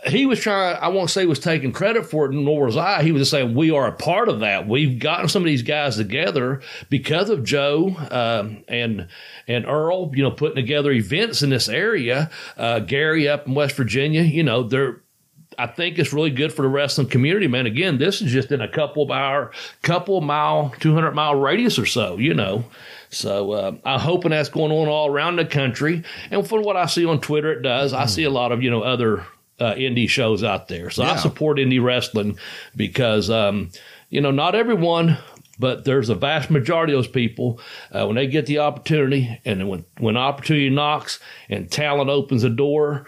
[0.05, 0.77] he was trying.
[0.79, 3.03] I won't say was taking credit for it, nor was I.
[3.03, 4.67] He was just saying we are a part of that.
[4.67, 9.07] We've gotten some of these guys together because of Joe um, and
[9.47, 10.11] and Earl.
[10.15, 12.29] You know, putting together events in this area.
[12.57, 14.21] Uh, Gary up in West Virginia.
[14.21, 15.01] You know, they're.
[15.57, 17.65] I think it's really good for the wrestling community, man.
[17.65, 21.79] Again, this is just in a couple of hour, couple mile, two hundred mile radius
[21.79, 22.17] or so.
[22.17, 22.65] You know,
[23.09, 26.03] so uh, I'm hoping that's going on all around the country.
[26.29, 27.93] And from what I see on Twitter, it does.
[27.93, 29.25] I see a lot of you know other
[29.59, 30.89] uh, indie shows out there.
[30.89, 31.13] So Yeah.
[31.13, 32.37] I support indie wrestling
[32.75, 33.71] because um,
[34.09, 35.17] you know not everyone.
[35.59, 37.59] But there's a vast majority of those people
[37.91, 42.51] uh, when they get the opportunity, and when when opportunity knocks and talent opens the
[42.51, 43.07] door,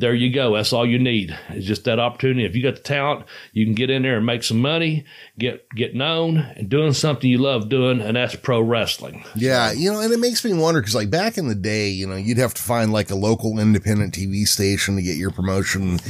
[0.00, 0.54] there you go.
[0.54, 1.36] That's all you need.
[1.50, 2.44] It's just that opportunity.
[2.44, 5.04] If you got the talent, you can get in there and make some money,
[5.38, 9.24] get get known, and doing something you love doing, and that's pro wrestling.
[9.34, 12.06] Yeah, you know, and it makes me wonder because, like, back in the day, you
[12.06, 16.00] know, you'd have to find like a local independent TV station to get your promotion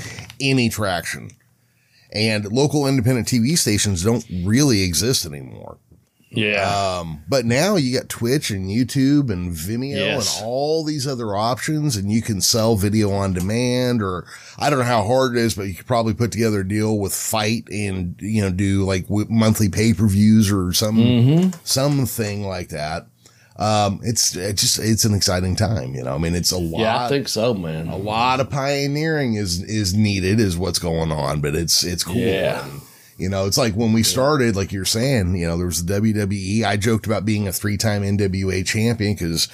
[0.40, 1.30] any traction.
[2.14, 5.78] And local independent TV stations don't really exist anymore.
[6.34, 6.98] Yeah.
[7.00, 10.38] Um, but now you got Twitch and YouTube and Vimeo Yes.
[10.38, 14.26] and all these other options, and you can sell video on demand, or
[14.58, 16.98] I don't know how hard it is, but you could probably put together a deal
[16.98, 22.46] with Fight and you know do like w- monthly pay per views or some something
[22.46, 23.06] like that.
[23.56, 26.14] Um, it's it just it's an exciting time, you know.
[26.14, 26.80] I mean, it's a lot.
[26.80, 27.88] yeah, I think so, man.
[27.88, 32.16] a lot of pioneering is is needed, is what's going on, but it's it's cool.
[32.16, 32.64] Yeah.
[32.66, 32.80] And,
[33.22, 35.94] you know, it's like when we started, like you're saying, you know, there was the
[36.00, 36.64] WWE.
[36.64, 39.48] I joked about being a three time NWA champion because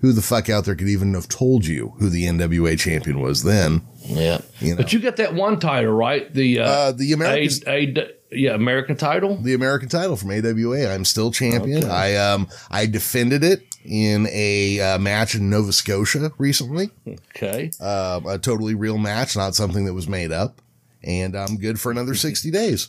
[0.00, 3.44] who the fuck out there could even have told you who the NWA champion was
[3.44, 3.82] then?
[4.04, 4.40] Yeah.
[4.58, 4.76] You know.
[4.78, 6.32] But you got that one title, right?
[6.34, 9.36] The uh, Uh, the American, A, A, yeah, American title.
[9.36, 10.88] the American title from AWA.
[10.92, 11.84] I'm still champion.
[11.84, 11.92] Okay.
[11.92, 16.90] I um I defended it in a uh, match in Nova Scotia recently.
[17.36, 17.70] Okay.
[17.80, 20.61] Uh, a totally real match, not something that was made up.
[21.04, 22.88] And I'm good for another 60 days.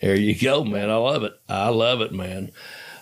[0.00, 0.90] There you go, man.
[0.90, 1.32] I love it.
[1.48, 2.52] I love it, man.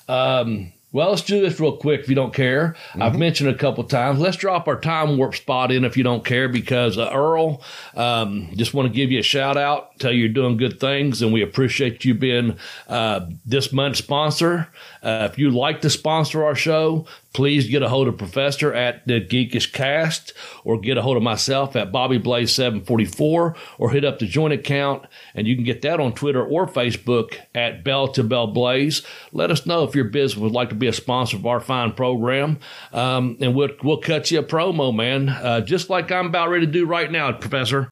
[0.08, 2.76] Um, well, let's do this real quick if you don't care.
[2.94, 4.20] I've mentioned a couple times.
[4.20, 7.62] Let's drop our time warp spot in if you don't care because uh, Earl,
[7.94, 11.22] um, just want to give you a shout out, tell you you're doing good things,
[11.22, 14.68] and we appreciate you being uh, this month's sponsor.
[15.02, 19.06] Uh, if you'd like to sponsor our show, please get a hold of Professor at
[19.06, 20.32] the Geekish Cast
[20.64, 24.52] or get a hold of myself at Bobby Blaze 744 or hit up the joint
[24.52, 29.02] account and you can get that on Twitter or Facebook at Bell to Bell Blaze.
[29.32, 31.92] Let us know if your business would like to be a sponsor of our fine
[31.92, 32.58] program,
[32.92, 36.66] um, and we'll we'll cut you a promo, man, uh, just like I'm about ready
[36.66, 37.90] to do right now, Professor.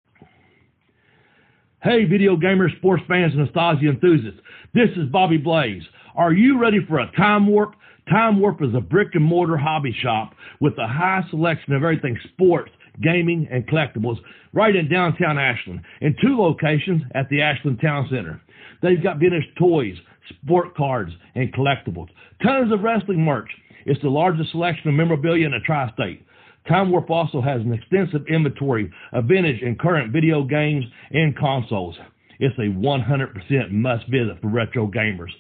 [1.83, 4.41] Hey, video gamers, sports fans, and nostalgia enthusiasts.
[4.75, 5.83] This is Bobby Blaze.
[6.17, 7.75] Are you ready for a time warp?
[8.09, 12.19] Time Warp is a brick and mortar hobby shop with a high selection of everything
[12.33, 14.17] sports, gaming, and collectibles
[14.53, 18.41] right in downtown Ashland in two locations at the Ashland Town Center.
[18.83, 19.95] They've got vintage toys,
[20.43, 22.09] sport cards, and collectibles.
[22.43, 23.51] Tons of wrestling merch.
[23.87, 26.27] It's the largest selection of memorabilia in the tri-state.
[26.67, 31.97] Time Warp also has an extensive inventory of vintage and current video games and consoles.
[32.41, 35.31] It's a 100% must visit for retro gamers.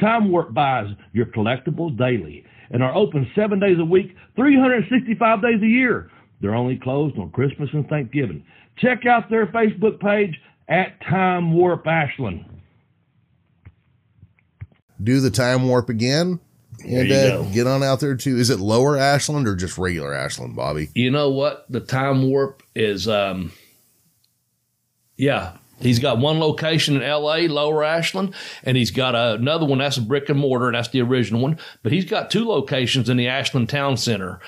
[0.00, 5.62] Time Warp buys your collectibles daily and are open seven days a week, 365 days
[5.62, 6.10] a year.
[6.40, 8.44] They're only closed on Christmas and Thanksgiving.
[8.78, 12.44] Check out their Facebook page at Time Warp Ashland.
[15.02, 16.40] Do the time warp again.
[16.84, 17.50] And you uh, go.
[17.52, 18.36] get on out there too.
[18.36, 20.90] Is it lower Ashland or just regular Ashland, Bobby?
[20.94, 21.66] You know what?
[21.68, 23.52] The Time Warp is, um,
[25.16, 29.96] yeah, he's got one location in L.A., Lower Ashland, and he's got another one that's
[29.96, 31.58] a brick and mortar, and that's the original one.
[31.82, 34.40] But he's got two locations in the Ashland Town Center.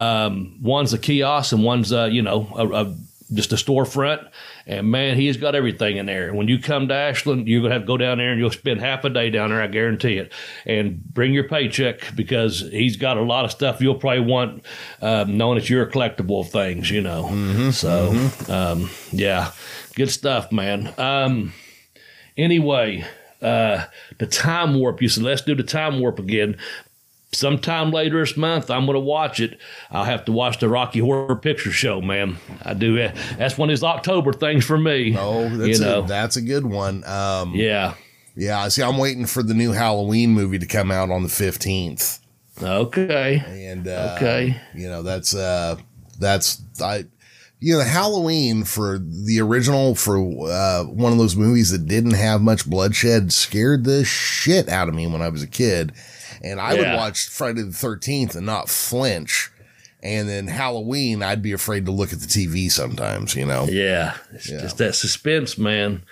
[0.00, 2.96] Um, one's a kiosk, and one's, uh, you know, a, a
[3.32, 4.26] just a storefront.
[4.66, 6.32] And man, he's got everything in there.
[6.34, 8.80] When you come to Ashland, you're gonna have to go down there and you'll spend
[8.80, 10.32] half a day down there, I guarantee it.
[10.66, 14.64] And bring your paycheck because he's got a lot of stuff you'll probably want,
[15.02, 17.28] um, knowing that you're a collectible of things, you know.
[17.70, 19.52] So, um, yeah,
[19.98, 20.94] good stuff, man.
[20.96, 21.52] Um,
[22.36, 23.04] anyway,
[23.42, 23.84] uh,
[24.18, 25.02] the time warp.
[25.02, 26.56] You said let's do the time warp again.
[27.30, 29.58] Sometime later this month, I'm going to watch it.
[29.90, 32.38] I'll have to watch the Rocky Horror Picture Show, man.
[32.62, 32.96] I do.
[32.96, 33.14] it.
[33.36, 35.14] That's one of these October things for me.
[35.18, 36.04] Oh, that's you know.
[36.04, 37.04] a, that's a good one.
[37.04, 37.96] Um, yeah.
[38.34, 38.58] yeah.
[38.60, 42.20] I see, I'm waiting for the new Halloween movie to come out on the 15th,
[42.62, 43.42] Okay.
[43.46, 44.58] and uh, Okay.
[44.74, 45.76] you know that's uh,
[46.18, 47.04] that's I.
[47.60, 50.18] You know, Halloween for the original for
[50.48, 54.94] uh, one of those movies that didn't have much bloodshed scared the shit out of
[54.94, 55.92] me when I was a kid,
[56.42, 59.50] and I would watch Friday the Thirteenth and not flinch.
[60.00, 63.66] And then Halloween, I'd be afraid to look at the TV sometimes, you know?
[63.68, 64.60] Yeah, it's Yeah.
[64.60, 66.04] just that suspense, man.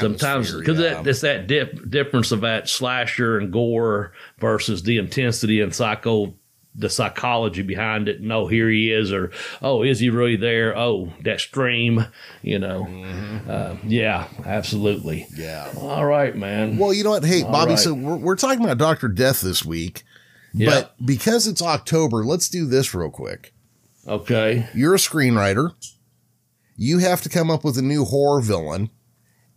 [0.00, 0.94] Sometimes because yeah.
[0.94, 6.34] that it's that dip, difference of that slasher and gore versus the intensity and psycho,
[6.78, 8.20] the psychology behind it.
[8.20, 10.76] No, here he is, or oh, is he really there?
[10.78, 12.06] Oh, that stream,
[12.40, 12.86] you know.
[12.88, 13.50] Mm-hmm.
[13.50, 15.26] Uh, yeah, absolutely.
[15.34, 15.70] Yeah.
[15.76, 16.78] All right, man.
[16.78, 17.24] Well, you know what?
[17.24, 17.78] Hey, All Bobby, right.
[17.78, 19.08] so we're, we're talking about Dr.
[19.08, 20.04] Death this week,
[20.54, 20.70] Yeah.
[20.70, 23.52] but because it's October, let's do this real quick.
[24.06, 24.68] Okay.
[24.74, 25.72] You're a screenwriter.
[26.76, 28.90] You have to come up with a new horror villain,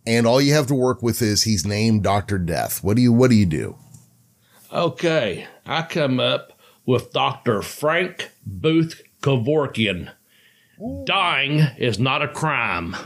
[0.04, 2.36] and all you have to work with is he's named Dr.
[2.38, 2.82] Death.
[2.82, 3.76] What do you what do you do?
[4.72, 5.46] Okay.
[5.64, 6.51] I come up
[6.86, 7.62] with Dr.
[7.62, 10.12] Frank Booth Kevorkian.
[11.04, 12.96] Dying is not a crime.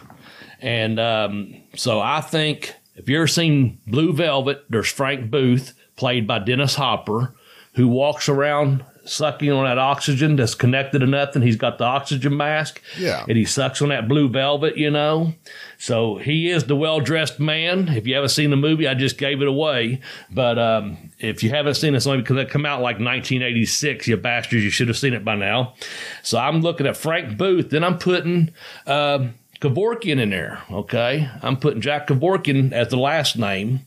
[0.61, 6.27] And um, so I think if you ever seen Blue Velvet, there's Frank Booth, played
[6.27, 7.35] by Dennis Hopper,
[7.75, 11.43] who walks around sucking on that oxygen that's connected to nothing.
[11.43, 12.83] He's got the oxygen mask.
[12.99, 13.25] Yeah.
[13.29, 15.33] And he sucks on that blue velvet, you know.
[15.79, 17.89] So he is the well dressed man.
[17.89, 20.01] If you haven't seen the movie, I just gave it away.
[20.31, 24.09] But um, if you haven't seen it, it's only because it come out like 1986,
[24.09, 24.65] you bastards.
[24.65, 25.75] You should have seen it by now.
[26.23, 27.71] So I'm looking at Frank Booth.
[27.71, 28.51] Then I'm putting
[28.87, 30.63] um, Kevorkian in there.
[30.71, 31.29] Okay.
[31.43, 33.81] I'm putting Jack Kevorkian as the last name.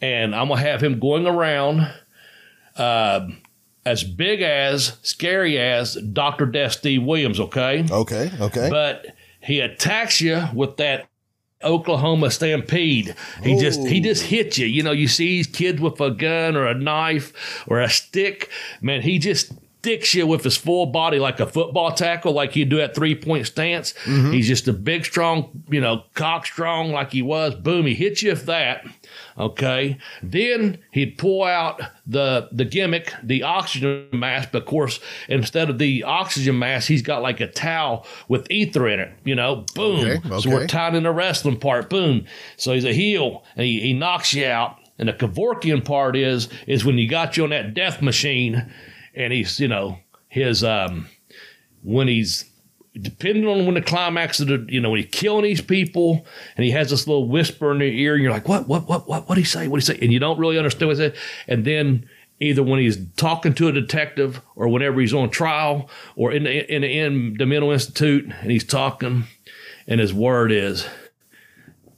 [0.00, 1.92] And I'm going to have him going around
[2.76, 3.28] uh,
[3.88, 6.46] as big as, scary as Dr.
[6.46, 7.40] Death Steve Williams.
[7.40, 8.68] Okay Okay, okay.
[8.70, 9.06] but
[9.40, 11.08] he attacks you with that
[11.64, 13.16] Oklahoma stampede.
[13.42, 14.66] He just he just hits you.
[14.66, 18.48] You know, you see these kids with a gun or a knife or a stick.
[18.80, 22.68] Man, he just sticks you with his full body like a football tackle, like he'd
[22.68, 23.94] do at three point stance.
[24.04, 24.32] Mm-hmm.
[24.32, 27.54] He's just a big, strong, you know, cock strong like he was.
[27.54, 28.84] Boom, he hits you with that.
[29.38, 29.98] Okay.
[30.22, 34.50] Then he'd pull out the the gimmick, the oxygen mask.
[34.52, 38.88] But of course, instead of the oxygen mask, he's got like a towel with ether
[38.88, 39.12] in it.
[39.24, 40.04] You know, boom.
[40.04, 40.66] Okay, So we're okay.
[40.66, 41.88] tied in the wrestling part.
[41.88, 42.24] Boom.
[42.56, 44.76] So he's a heel and he, he knocks you out.
[44.98, 48.68] And the Kevorkian part is is when you got you on that death machine,
[49.18, 51.08] and he's you know his um
[51.82, 52.48] when he's
[53.00, 56.26] depending on when the climax of the you know when he's killing these people
[56.56, 59.08] and he has this little whisper in their ear and you're like what what what
[59.08, 59.68] what what he say?
[59.68, 59.98] What he say?
[60.00, 61.16] And you don't really understand what he said.
[61.46, 62.08] And then
[62.40, 66.74] either when he's talking to a detective or whenever he's on trial or in the
[66.74, 69.24] in the, in the mental institute and he's talking
[69.86, 70.86] and his word is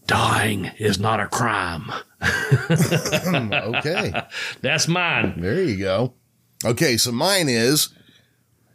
[0.07, 1.93] dying is not a crime.
[2.23, 4.13] Okay.
[4.61, 5.41] that's mine.
[5.41, 6.15] There you go.
[6.65, 7.89] Okay, so mine is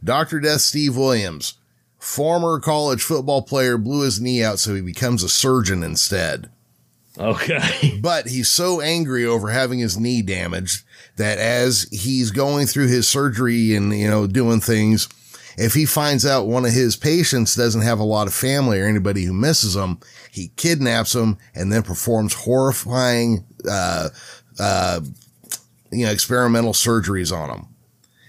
[0.04, 0.40] Dr.
[0.40, 1.56] Death Steve Williams.
[2.00, 6.50] Former college football player blew his knee out, so he becomes a surgeon instead.
[7.18, 10.84] okay But he's so angry over having his knee damaged
[11.18, 15.08] that as he's going through his surgery and, you know, doing things,
[15.58, 18.86] if he finds out one of his patients doesn't have a lot of family or
[18.86, 20.00] anybody who misses him,
[20.32, 24.10] he kidnaps him and then performs horrifying, uh,
[24.60, 25.00] uh,
[25.92, 27.68] you know, experimental surgeries on him.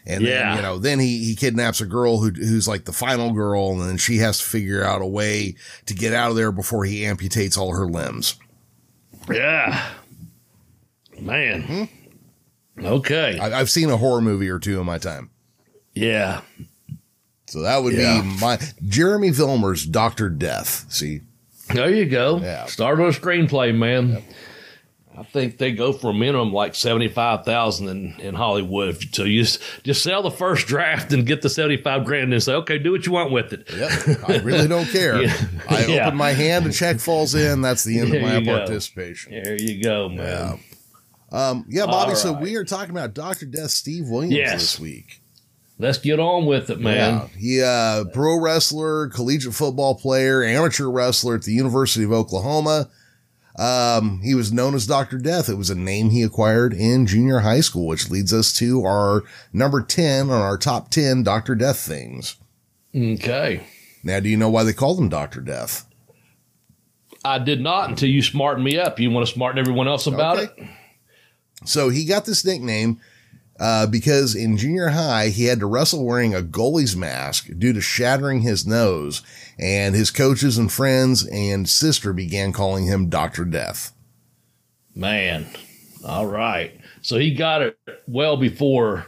[0.06, 0.48] And Yeah.
[0.50, 3.72] then, you know, then he, he kidnaps a girl who, who's like the final girl
[3.72, 6.84] and then she has to figure out a way to get out of there before
[6.84, 8.36] he amputates all her limbs.
[9.30, 9.84] yeah
[11.20, 12.86] man mm-hmm.
[12.86, 15.30] okay I, I've seen a horror movie or two in my time.
[15.94, 16.42] yeah
[17.48, 18.22] So that would Yeah.
[18.22, 20.86] be my Jeremy Vilmer's Doctor Death.
[20.88, 21.22] See,
[21.72, 22.38] There you go.
[22.38, 22.66] Yeah.
[22.66, 24.22] Start with a screenplay, man.
[25.18, 28.98] I think they go for a minimum like seventy five thousand in, in Hollywood.
[29.14, 32.42] So you just, just sell the first draft and get the seventy five grand and
[32.42, 33.70] say, okay, do what you want with it.
[33.74, 33.90] yep,
[34.28, 35.22] I really don't care.
[35.26, 35.34] Yeah.
[35.68, 36.06] I Yeah.
[36.06, 37.62] open my hand, a check falls in.
[37.62, 39.32] That's the end There of my participation.
[39.32, 40.60] There you go, man.
[41.32, 42.10] Um, yeah, Bobby.
[42.10, 44.60] All So we are talking about Doctor Death, Steve Williams Yes.
[44.60, 45.20] this week.
[45.78, 47.28] Let's get on with it, man.
[47.34, 52.88] Yeah, he uh, pro wrestler, collegiate football player, amateur wrestler at the University of Oklahoma.
[53.58, 55.18] Um, he was known as Dr.
[55.18, 55.48] Death.
[55.48, 59.22] It was a name he acquired in junior high school, which leads us to our
[59.52, 61.54] number 10 on our top 10 Dr.
[61.54, 62.36] Death things.
[62.94, 63.62] Okay.
[64.04, 65.40] Now, do you know why they call him Dr.
[65.40, 65.86] Death?
[67.24, 69.00] I did not until you smartened me up.
[69.00, 70.62] You want to smarten everyone else about Okay.
[70.62, 70.68] it?
[71.64, 73.00] So he got this nickname
[73.58, 77.80] uh, because in junior high, he had to wrestle wearing a goalie's mask due to
[77.80, 79.22] shattering his nose,
[79.58, 83.44] and his coaches and friends and sister began calling him Dr.
[83.44, 83.92] Death.
[84.94, 85.46] Man.
[86.04, 86.78] All right.
[87.02, 89.06] So he got it well before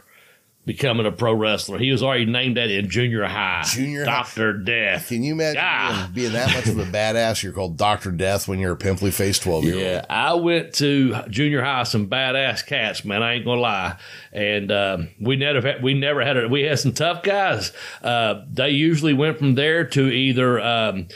[0.69, 1.79] becoming a pro wrestler.
[1.79, 3.63] He was already named that in junior high.
[3.65, 4.05] Junior.
[4.05, 5.07] Doctor Death.
[5.07, 6.07] Can you imagine Ah.
[6.13, 7.41] being, being that much of a badass?
[7.41, 9.81] You're called Doctor Death when you're a pimply faced twelve year old.
[9.83, 13.23] Yeah, I went to junior high some badass cats, man.
[13.23, 13.95] I ain't gonna lie,
[14.31, 17.71] and um, we never had, we never had a, we had some tough guys.
[18.03, 20.59] Uh, they usually went from there to either.
[20.59, 21.07] Um,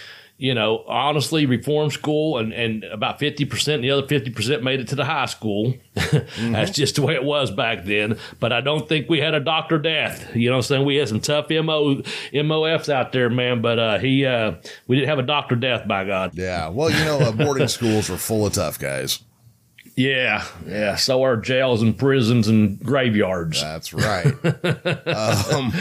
[0.43, 4.89] you know, honestly, reform school, and, and about 50%, and the other 50% made it
[4.89, 5.73] to the high school.
[6.37, 8.19] That's just the way it was back then.
[8.41, 9.79] But I don't think we had a Dr.
[9.79, 10.35] Death.
[10.35, 10.85] You know what I'm saying?
[10.85, 12.01] We had some tough MO,
[12.33, 13.61] MOFs out there, man.
[13.61, 15.55] But uh, he, uh, we didn't have a Dr.
[15.55, 16.31] Death, by God.
[16.33, 16.67] Yeah.
[16.67, 19.23] Well, you know, uh, boarding schools are full of tough guys.
[19.95, 20.95] Yeah, yeah.
[20.95, 23.61] So are jails and prisons and graveyards.
[23.61, 24.25] That's right.
[25.05, 25.71] um,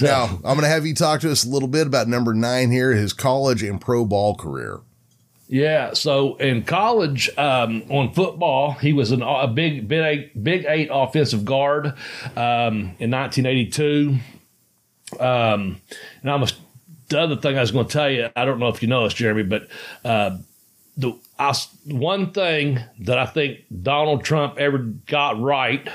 [0.00, 2.70] now, I'm going to have you talk to us a little bit about number nine
[2.70, 4.80] here, his college and pro ball career.
[5.50, 5.94] Yeah.
[5.94, 10.88] So in college, um, on football, he was an, a big, big eight, big eight
[10.92, 11.86] offensive guard
[12.36, 14.16] um, in 1982.
[15.18, 15.80] Um,
[16.22, 16.48] and I'm a,
[17.08, 19.04] the other thing I was going to tell you, I don't know if you know
[19.04, 19.66] this, Jeremy, but
[20.04, 20.38] uh,
[20.96, 21.54] the I,
[21.86, 25.88] one thing that I think Donald Trump ever got right,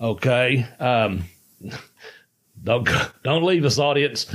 [0.00, 0.66] okay.
[0.78, 1.24] Um,
[2.64, 2.88] don't
[3.22, 4.26] don't leave us, audience.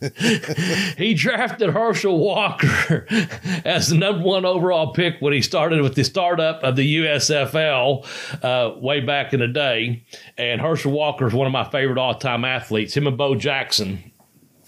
[0.98, 3.06] he drafted Herschel Walker
[3.64, 8.04] as the number one overall pick when he started with the startup of the USFL
[8.44, 10.04] uh, way back in the day.
[10.36, 12.96] And Herschel Walker is one of my favorite all time athletes.
[12.96, 14.07] Him and Bo Jackson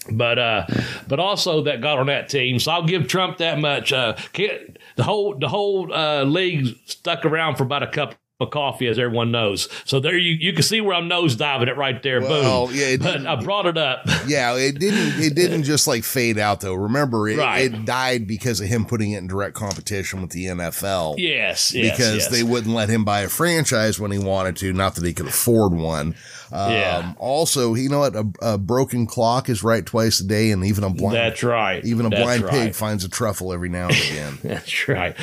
[0.09, 0.65] but uh,
[1.07, 2.59] but also that got on that team.
[2.59, 3.93] So I'll give Trump that much.
[3.93, 8.49] Uh, can't, the whole the whole uh, league stuck around for about a cup of
[8.49, 9.69] coffee, as everyone knows.
[9.85, 12.21] So there you you can see where I'm nose diving it right there.
[12.21, 12.75] Well, Boom.
[12.75, 14.01] yeah, but I brought it up.
[14.25, 15.21] Yeah, it didn't.
[15.21, 16.73] It didn't just like fade out though.
[16.73, 17.71] Remember, it, Right.
[17.71, 21.15] it died because of him putting it in direct competition with the NFL.
[21.19, 22.27] yes, yes, because yes.
[22.29, 24.73] they wouldn't let him buy a franchise when he wanted to.
[24.73, 26.15] Not that he could afford one.
[26.51, 27.13] Um, Yeah.
[27.17, 28.15] Also, you know what?
[28.15, 31.83] A, a broken clock is right twice a day, and even a blind That's right.
[31.85, 32.51] even a That's blind right.
[32.51, 34.39] pig finds a truffle every now and again.
[34.43, 35.15] That's right.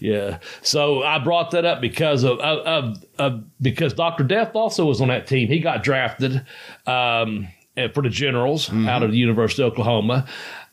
[0.00, 0.38] Yeah.
[0.62, 4.24] So I brought that up because of, of, of, because Dr.
[4.24, 5.48] Death also was on that team.
[5.48, 6.44] He got drafted
[6.86, 7.48] um,
[7.94, 10.26] for the Generals out of the University of Oklahoma.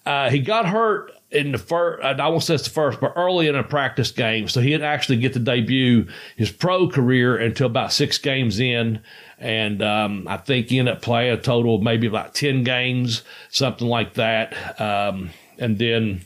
[0.06, 2.04] Uh, he got hurt in the first.
[2.04, 4.86] I won't say it's the first, but early in a practice game, so he didn't
[4.86, 9.02] actually get to debut his pro career until about six games in.
[9.40, 13.24] And um, I think he ended up playing a total of maybe about ten games,
[13.50, 14.80] something like that.
[14.80, 16.22] Um, and then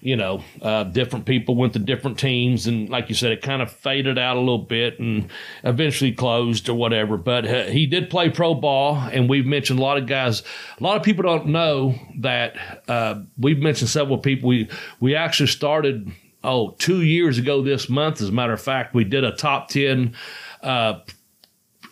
[0.00, 2.66] you know, uh, different people went to different teams.
[2.66, 5.28] And like you said, it kind of faded out a little bit and
[5.64, 7.16] eventually closed or whatever.
[7.16, 8.96] But uh, he did play pro ball.
[8.96, 10.42] And we've mentioned a lot of guys,
[10.78, 14.48] a lot of people don't know that uh, we've mentioned several people.
[14.48, 14.68] We,
[15.00, 16.10] we actually started,
[16.44, 18.20] oh, two years ago this month.
[18.20, 20.14] As a matter of fact, we did a top 10.
[20.62, 21.00] Uh,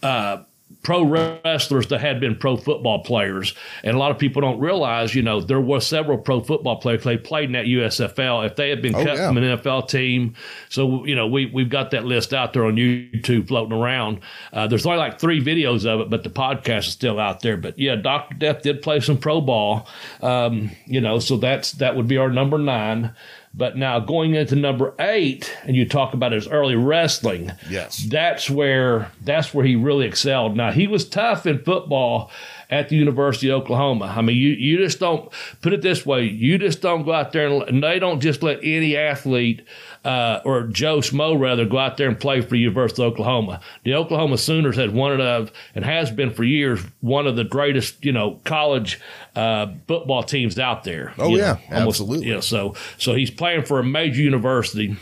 [0.03, 0.45] uh,
[0.83, 3.55] pro wrestlers that had been pro football players.
[3.83, 7.03] And a lot of people don't realize, you know, there were several pro football players.
[7.03, 8.47] They played in that USFL.
[8.47, 9.27] If they had been Oh, cut yeah.
[9.29, 10.35] from an NFL team,
[10.69, 14.21] so, you know, we, we've got that list out there on YouTube floating around.
[14.53, 17.57] Uh, there's only like three videos of it, but the podcast is still out there.
[17.57, 18.35] But yeah, Dr.
[18.37, 19.89] Death did play some pro ball.
[20.23, 23.13] Um, you know, so that's, that would be our number nine.
[23.59, 28.07] But now going into number eight, and you talk about his early wrestling Yes.
[28.11, 30.57] that's where that's where he really excelled.
[30.57, 32.31] Now he was tough in football
[32.71, 34.07] at the University of Oklahoma.
[34.17, 35.31] I mean, you you just don't
[35.63, 36.25] put it this way.
[36.25, 39.67] You just don't go out there and, and they don't just let any athlete
[40.05, 43.61] uh, or Joe Smo rather go out there and play for the University of Oklahoma.
[43.85, 48.05] The Oklahoma Sooners had one of and has been for years one of the greatest
[48.05, 49.01] you know college
[49.35, 51.13] uh, football teams out there.
[51.19, 52.27] Oh, yeah, know, absolutely.
[52.27, 54.97] You know, so so he's playing for a major university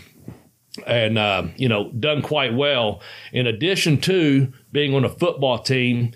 [0.86, 3.00] and uh, you know done quite well.
[3.32, 6.12] In addition to being on a football team,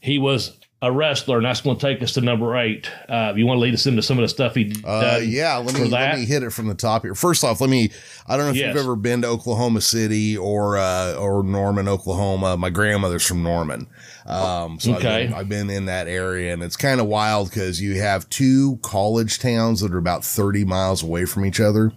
[0.00, 2.90] he was a wrestler, and that's going to take us to number eight.
[3.08, 4.84] Uh, you want to lead us into some of the stuff he did?
[4.84, 7.14] Uh, yeah, let me let me hit it from the top here.
[7.14, 7.90] First off, let me.
[8.26, 8.68] I don't know if Yes.
[8.74, 12.56] you've ever been to Oklahoma City or uh, or Norman, Oklahoma.
[12.56, 13.86] My grandmother's from Norman,
[14.26, 15.22] um, so Okay.
[15.24, 18.28] I've, been, I've been in that area, and it's kind of wild because you have
[18.28, 21.92] two college towns that are about thirty miles away from each other.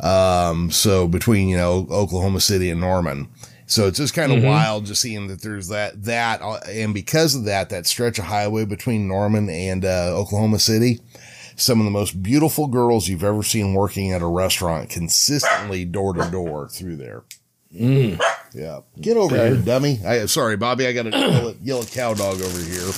[0.00, 3.28] Um, so between you know Oklahoma City and Norman.
[3.72, 7.34] So it's just kind of wild just seeing that there's that that uh, and because
[7.34, 11.00] of that that stretch of highway between Norman and uh, Oklahoma City,
[11.56, 16.12] some of the most beautiful girls you've ever seen working at a restaurant consistently door
[16.12, 17.22] to door through there.
[17.70, 19.54] Yeah, get over Okay.
[19.54, 20.00] here, dummy.
[20.06, 20.86] I sorry, Bobby.
[20.86, 22.92] I got a yellow cow dog over here.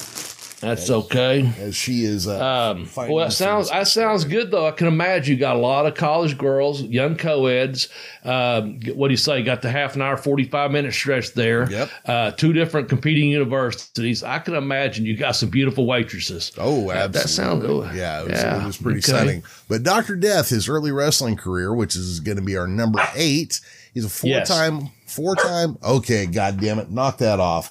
[0.64, 1.52] That's okay.
[1.60, 2.26] as she is.
[2.26, 4.66] Uh, Um, well, that sounds that sounds good though.
[4.66, 7.88] I can imagine you got a lot of college girls, young co-eds.
[8.24, 9.42] Um, what do you say?
[9.42, 11.70] Got the half an hour, forty five minute stretch there.
[11.70, 11.90] Yep.
[12.06, 14.22] Uh, two different competing universities.
[14.22, 16.52] I can imagine you got some beautiful waitresses.
[16.58, 17.20] Oh, That- absolutely.
[17.20, 19.12] that sounds- yeah, it was, yeah, it was pretty okay.
[19.12, 19.42] exciting.
[19.68, 20.16] But Dr.
[20.16, 23.60] Death, his early wrestling career, which is going to be our number eight,
[23.92, 24.48] he's a four Yes.
[24.48, 25.76] time, four time.
[25.84, 26.90] Okay, God damn it.
[26.90, 27.68] Knock that off.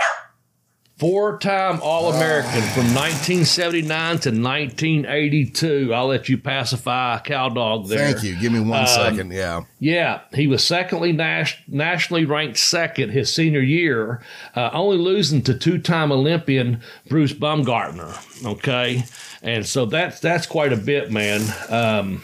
[0.98, 5.91] Four time All American from 1979 to 1982.
[5.94, 8.12] I'll let you pacify Cow Dog there.
[8.12, 8.39] Thank you.
[8.39, 9.32] Give me one Um, second.
[9.32, 9.64] Yeah.
[9.80, 14.22] Yeah, he was secondly nas- nationally ranked second his senior year,
[14.56, 16.80] uh, only losing to two-time Olympian
[17.10, 18.14] Bruce Baumgartner.
[18.46, 19.04] Okay,
[19.41, 21.41] and so that's that's quite a bit, man.
[21.70, 22.22] Um,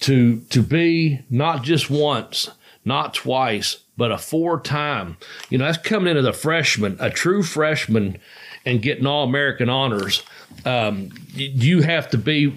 [0.00, 2.50] to to be not just once,
[2.84, 5.16] not twice, but a four-time.
[5.48, 8.18] You know, that's coming in as a freshman, a true freshman,
[8.66, 10.24] and getting all American honors.
[10.64, 12.52] Um, you have to be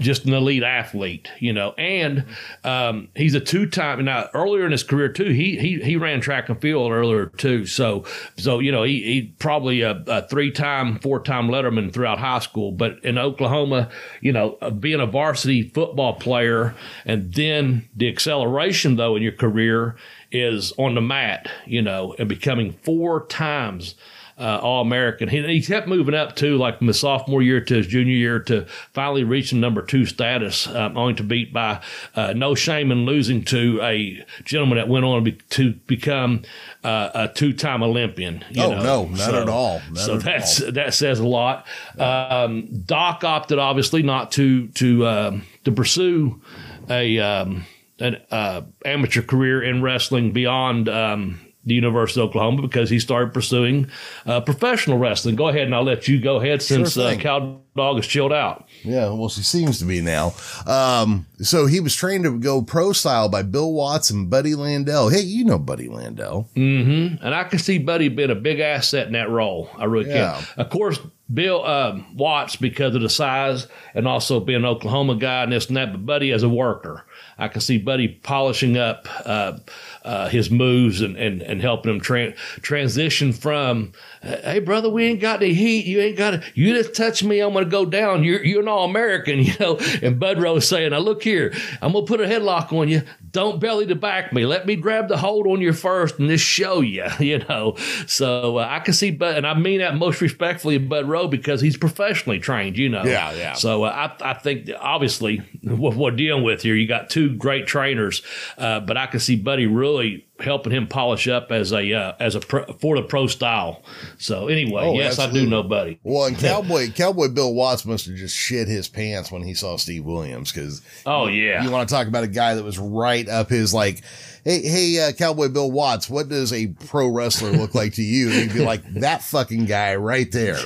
[0.00, 1.72] just an elite athlete, you know.
[1.78, 2.24] And
[2.64, 4.04] um, he's a two-time.
[4.04, 7.64] Now, earlier in his career too, he he he ran track and field earlier too.
[7.64, 8.04] So
[8.36, 12.72] so you know he he probably a, a three-time, four-time letterman throughout high school.
[12.72, 13.88] But in Oklahoma,
[14.20, 16.74] you know, uh, being a varsity football player
[17.06, 19.96] and then the acceleration though in your career
[20.30, 23.94] is on the mat, you know, and becoming four times
[24.38, 25.28] uh, All American.
[25.28, 28.38] He, he kept moving up too, like from his sophomore year to his junior year
[28.40, 31.82] to finally reaching number two status, um, only to beat by
[32.14, 36.42] uh, no shame in losing to a gentleman that went on to, be, to become
[36.84, 38.44] uh, a two time Olympian.
[38.50, 38.82] you Oh, know.
[38.82, 39.80] no, not at all.
[39.90, 41.66] Not so at that's that says a lot.
[41.98, 46.40] Um, Doc opted obviously not to to um, to pursue
[46.88, 47.64] a um,
[48.00, 53.34] an uh, amateur career in wrestling beyond um, the University of Oklahoma because he started
[53.34, 53.88] pursuing
[54.24, 55.36] uh, professional wrestling.
[55.36, 57.20] Go ahead, and I'll let you go ahead since uh, thing.
[57.20, 58.66] Cow Dog has chilled out.
[58.82, 60.32] Yeah, well, she seems to be now.
[60.66, 65.12] Um, so he was trained to go pro style by Bill Watts and Buddy Landel.
[65.12, 66.48] Hey, you know Buddy Landel.
[66.56, 67.24] Mm-hmm.
[67.24, 69.70] And I can see Buddy being a big asset in that role.
[69.78, 70.42] I really Yeah.
[70.56, 70.64] can.
[70.64, 70.98] Of course,
[71.32, 75.68] Bill um, Watts because of the size and also being an Oklahoma guy and this
[75.68, 77.04] and that, but Buddy as a worker.
[77.38, 79.58] I can see Buddy polishing up uh,
[80.04, 85.20] uh, his moves and, and, and helping him tran transition from, hey, brother, we ain't
[85.20, 85.86] got any heat.
[85.86, 88.24] You ain't got to, you just touch me, I'm going to go down.
[88.24, 89.78] You're, you're an all American, you know.
[90.02, 93.02] And Bud Rose saying, now look here, I'm going to put a headlock on you.
[93.38, 94.46] Don't belly to back me.
[94.46, 97.76] Let me grab the hold on you first and just show you, you know.
[98.08, 101.60] So uh, I can see but and I mean that most respectfully, Bud Rowe, because
[101.60, 103.04] he's professionally trained, you know.
[103.04, 103.52] Yeah, yeah.
[103.52, 107.68] So uh, I, I think obviously what we're dealing with here, you got two great
[107.68, 108.22] trainers,
[108.58, 112.34] uh, but I can see Buddy really helping him polish up as a uh, as
[112.34, 113.82] a pro, for the pro style.
[114.18, 115.98] So anyway, Oh, yes, I do know Buddy.
[116.02, 119.76] Well, and Cowboy Cowboy Bill Watts must have just shit his pants when he saw
[119.76, 123.28] Steve Williams because Oh yeah, you want to talk about a guy that was right
[123.28, 124.02] up his like,
[124.44, 128.30] hey, hey, uh, Cowboy Bill Watts, what does a pro wrestler look like to you?
[128.30, 130.58] And he'd be like, that fucking guy right there.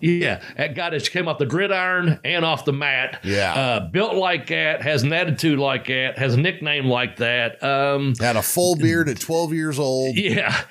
[0.00, 3.20] Yeah, that guy that came off the gridiron and off the mat.
[3.24, 3.54] Yeah.
[3.54, 7.62] uh, built like that, has an attitude like that, has a nickname like that.
[7.62, 10.16] Um, Had a full beard at 12 years old.
[10.16, 10.62] yeah,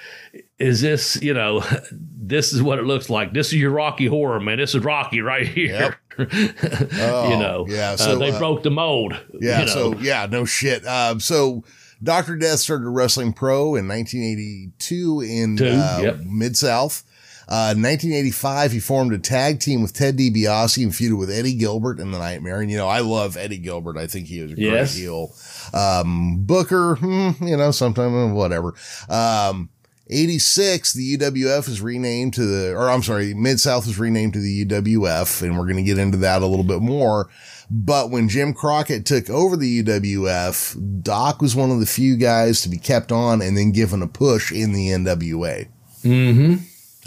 [0.59, 1.63] is this you know?
[1.91, 3.33] This is what it looks like.
[3.33, 4.57] This is your Rocky horror, man.
[4.57, 5.97] This is Rocky right here.
[6.19, 7.91] Oh, you know, yeah.
[7.91, 9.13] uh, So they uh, broke the mold.
[9.39, 9.71] Yeah, you know.
[9.71, 10.85] so yeah, no shit.
[10.85, 11.63] Um, so
[12.03, 16.19] Doctor Death started wrestling pro in 1982 in Two, uh, yep.
[16.19, 17.03] Mid South.
[17.51, 21.53] Uh, in 1985, he formed a tag team with Ted DiBiase and feuded with Eddie
[21.55, 22.61] Gilbert in the Nightmare.
[22.61, 23.97] And you know, I love Eddie Gilbert.
[23.97, 24.95] I think he is a great Yes.
[24.95, 25.33] heel.
[25.73, 28.73] Um, Booker, hmm, you know, sometime whatever.
[29.09, 29.67] Um,
[30.09, 34.39] 86, the UWF is renamed to the, or I'm sorry, Mid South is renamed to
[34.39, 37.29] the UWF, and we're going to get into that a little bit more.
[37.69, 42.61] But when Jim Crockett took over the UWF, Doc was one of the few guys
[42.61, 45.67] to be kept on and then given a push in the NWA.
[46.03, 46.55] Mm-hmm.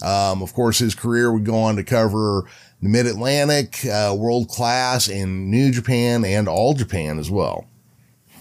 [0.03, 2.45] Um, of course, his career would go on to cover
[2.83, 7.67] the Mid Atlantic, uh, World Class, and New Japan, and All Japan as well.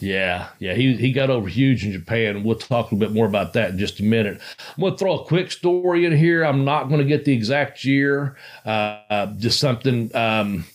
[0.04, 2.43] Yeah, yeah, he he got over huge in Japan.
[2.43, 4.41] We'll talk a little bit more about that in just a minute.
[4.76, 6.43] I'm going to throw a quick story in here.
[6.43, 8.36] I'm not going to get the exact year,
[8.66, 10.66] uh, just something um,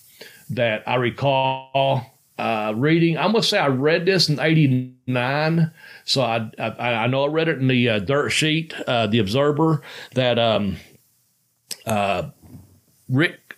[0.48, 2.06] that I recall
[2.38, 3.18] uh, reading.
[3.18, 5.70] I'm going to say I read this in '89,
[6.08, 9.18] so I, I I know I read it in the uh, dirt sheet, uh, the
[9.18, 9.82] Observer,
[10.14, 10.78] that um,
[11.84, 12.30] uh,
[13.10, 13.48] Rick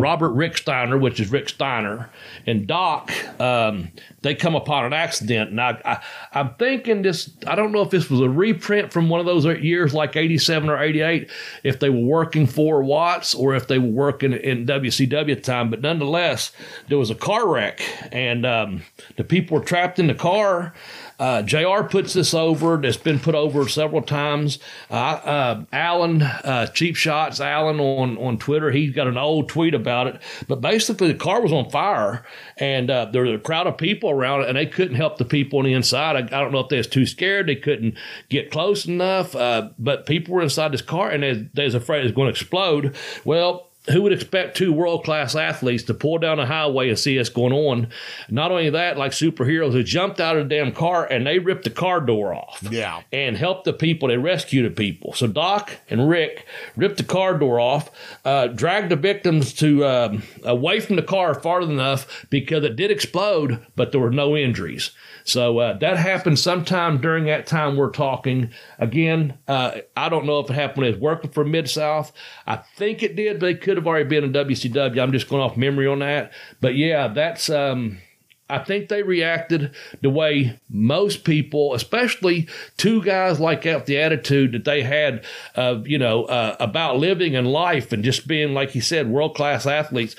[0.00, 2.10] Robert Rick Steiner, which is Rick Steiner,
[2.46, 3.90] and Doc, um,
[4.22, 5.50] they come upon an accident.
[5.50, 6.00] And I,
[6.32, 9.26] I, am thinking this, I don't know if this was a reprint from one of
[9.26, 11.30] those years like 87 or 88,
[11.64, 15.70] if they were working for Watts or if they were working in WCW time.
[15.70, 16.52] But nonetheless,
[16.88, 18.82] there was a car wreck and um,
[19.16, 20.72] the people were trapped in the car.
[21.20, 22.82] Uh, JR puts this over.
[22.82, 24.58] It's been put over several times.
[24.90, 29.74] Uh, uh, Alan, uh, Cheap Shots, Alan on, on Twitter, he's got an old tweet
[29.74, 30.20] about it.
[30.48, 32.24] But basically, the car was on fire,
[32.56, 35.26] and uh, there was a crowd of people around it, and they couldn't help the
[35.26, 36.16] people on the inside.
[36.16, 37.48] I, I don't know if they was too scared.
[37.48, 37.98] They couldn't
[38.30, 42.00] get close enough, uh, but people were inside this car, and they, they was afraid
[42.00, 42.96] it was going to explode.
[43.26, 47.18] Well, who would expect two world class athletes to pull down a highway and see
[47.18, 47.88] us going on?
[48.28, 51.64] Not only that, like superheroes who jumped out of the damn car and they ripped
[51.64, 52.66] the car door off.
[52.70, 53.02] Yeah.
[53.12, 54.08] And helped the people.
[54.08, 55.12] They rescued the people.
[55.12, 57.90] So Doc and Rick ripped the car door off,
[58.24, 62.90] uh, dragged the victims to um, away from the car far enough because it did
[62.90, 64.90] explode, but there were no injuries.
[65.30, 68.50] So uh, that happened sometime during that time we're talking.
[68.78, 72.12] Again, uh, I don't know if it happened was working for Mid South.
[72.46, 75.00] I think it did, but it could have already been in WCW.
[75.00, 76.32] I'm just going off memory on that.
[76.60, 77.48] But yeah, that's.
[77.48, 77.98] Um,
[78.48, 84.50] I think they reacted the way most people, especially two guys like out the attitude
[84.52, 85.24] that they had,
[85.54, 89.36] of, you know, uh, about living and life and just being, like he said, world
[89.36, 90.16] class athletes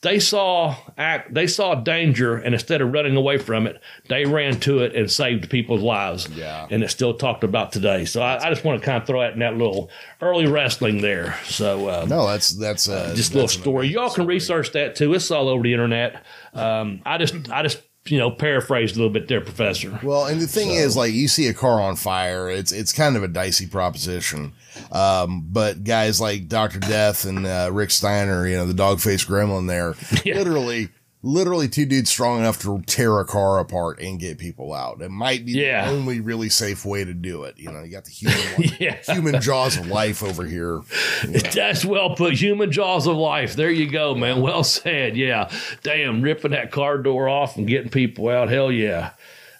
[0.00, 4.58] they saw act they saw danger and instead of running away from it they ran
[4.60, 6.28] to it and saved people's lives.
[6.28, 6.66] Yeah.
[6.70, 8.04] And it's still talked about today.
[8.04, 9.90] So i, I just want to kind of throw that in that little
[10.20, 11.36] early wrestling there.
[11.44, 13.88] So uh, no that's that's uh, just a little story.
[13.88, 15.14] Y'all can research that too.
[15.14, 16.24] It's all over the internet.
[16.54, 19.98] Um, i just i just you know, paraphrased a little bit there, Professor.
[20.02, 20.74] Well, and the thing so.
[20.74, 24.52] is, like, you see a car on fire, it's it's kind of a dicey proposition.
[24.92, 29.28] Um, but guys like Doctor Death and uh, Rick Steiner, you know, the dog faced
[29.28, 29.94] gremlin, there,
[30.24, 30.36] yeah.
[30.36, 30.88] literally
[31.28, 35.02] literally two dudes strong enough to tear a car apart and get people out.
[35.02, 35.90] It might be yeah.
[35.90, 37.58] the only really safe way to do it.
[37.58, 38.96] You know, you got the human yeah.
[39.02, 40.80] human jaws of life over here.
[41.24, 42.34] That's well put.
[42.34, 43.54] Human jaws of life.
[43.56, 44.40] There you go, man.
[44.40, 45.16] Well said.
[45.16, 45.50] Yeah.
[45.82, 48.48] Damn, ripping that car door off and getting people out.
[48.48, 49.10] Hell yeah.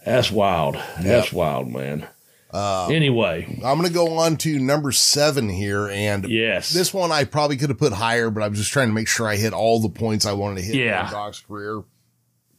[0.05, 0.77] That's wild.
[0.77, 1.03] Yep.
[1.03, 2.09] That's wild, man.
[2.51, 7.13] Uh, anyway, I'm going to go on to number seven here, and yes, this one
[7.13, 9.37] I probably could have put higher, but I was just trying to make sure I
[9.37, 11.07] hit all the points I wanted to hit yeah.
[11.07, 11.83] in Doc's career.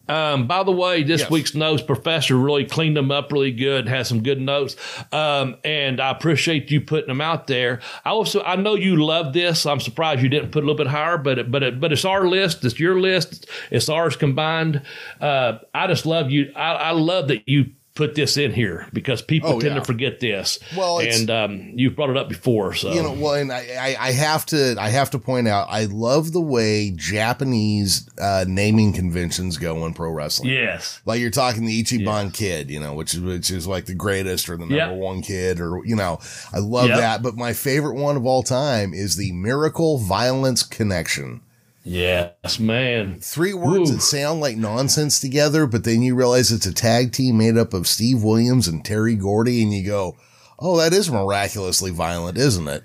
[0.09, 1.29] Um, by the way, this yes.
[1.29, 4.75] week's notes professor really cleaned them up really good, has some good notes.
[5.11, 7.81] Um, and I appreciate you putting them out there.
[8.03, 9.67] I also, I know you love this.
[9.67, 12.05] I'm surprised you didn't put a little bit higher, but, it, but, it, but it's
[12.05, 12.65] our list.
[12.65, 13.47] It's your list.
[13.69, 14.81] It's ours combined.
[15.21, 16.51] Uh, I just love you.
[16.55, 19.79] I, I love that you put this in here because people oh, tend yeah.
[19.79, 20.59] to forget this.
[20.75, 23.11] Well, and um, you've brought it up before, so you know.
[23.11, 26.91] Well, and I, I, have to I have to point out I love the way
[26.91, 30.49] Japanese uh, naming conventions go in pro wrestling.
[30.49, 32.35] Yes, like you're talking the Ichiban yes.
[32.35, 34.95] Kid, you know, which is which is like the greatest or the number yep.
[34.95, 36.19] one kid, or you know,
[36.53, 36.99] I love yep.
[36.99, 37.23] that.
[37.23, 41.41] But my favorite one of all time is the Miracle Violence Connection.
[41.89, 43.19] Yes, man.
[43.19, 43.95] Three words Woo.
[43.95, 47.73] that sound like nonsense together, but then you realize it's a tag team made up
[47.73, 50.15] of Steve Williams and Terry Gordy, and you go,
[50.59, 52.83] oh, that is miraculously violent, isn't it?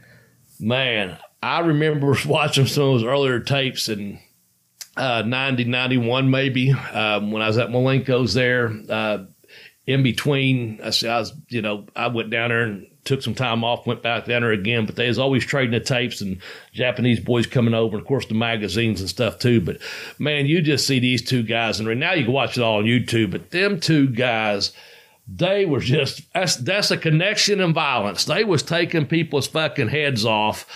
[0.58, 4.20] Man, I remember watching some of those earlier tapes in
[4.96, 8.72] uh, 90, 91 maybe, um, when I was at Malenko's there.
[8.88, 9.24] Uh,
[9.86, 13.64] in between, I, I was, you know, I went down there and took some time
[13.64, 14.86] off, went back down there again.
[14.86, 16.38] But they was always trading the tapes and
[16.72, 19.60] Japanese boys coming over, and of course the magazines and stuff too.
[19.60, 19.78] But
[20.18, 22.84] man, you just see these two guys, and now you can watch it all on
[22.84, 23.30] YouTube.
[23.30, 24.72] But them two guys,
[25.26, 28.24] they were just that's that's a connection and violence.
[28.24, 30.66] They was taking people's fucking heads off,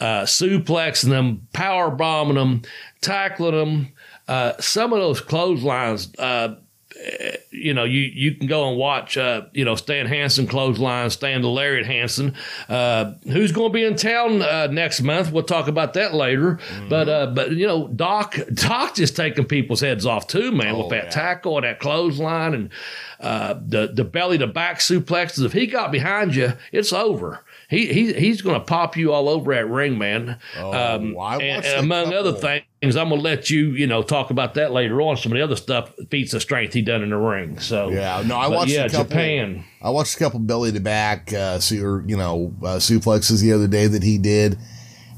[0.00, 2.62] uh, suplexing them, power bombing them,
[3.00, 3.92] tackling them.
[4.26, 6.14] Uh, some of those clotheslines.
[6.18, 6.56] Uh,
[7.50, 11.42] you know, you, you can go and watch, uh, you know, Stan Hansen clothesline, Stan
[11.42, 12.34] the Lariat Hansen.
[12.68, 15.32] Uh, who's going to be in town uh, next month?
[15.32, 16.54] We'll talk about that later.
[16.56, 16.88] Mm-hmm.
[16.88, 20.80] But, uh, but you know, Doc, Doc just taking people's heads off too, man, oh,
[20.80, 21.10] with that yeah.
[21.10, 22.70] tackle and that clothesline and
[23.20, 25.44] uh, the the belly to back suplexes.
[25.44, 29.28] If he got behind you, it's over he, he he's going to pop you all
[29.28, 30.38] over that ring, man.
[30.56, 34.30] Oh, um, and, and among other things, I'm going to let you you know talk
[34.30, 35.18] about that later on.
[35.18, 37.60] Some of the other stuff feats of strength he done in the ring.
[37.60, 39.64] So yeah, no, I watched yeah, a couple, Japan.
[39.82, 43.68] I watched a couple belly to back, uh, or you know, uh, suplexes the other
[43.68, 44.58] day that he did.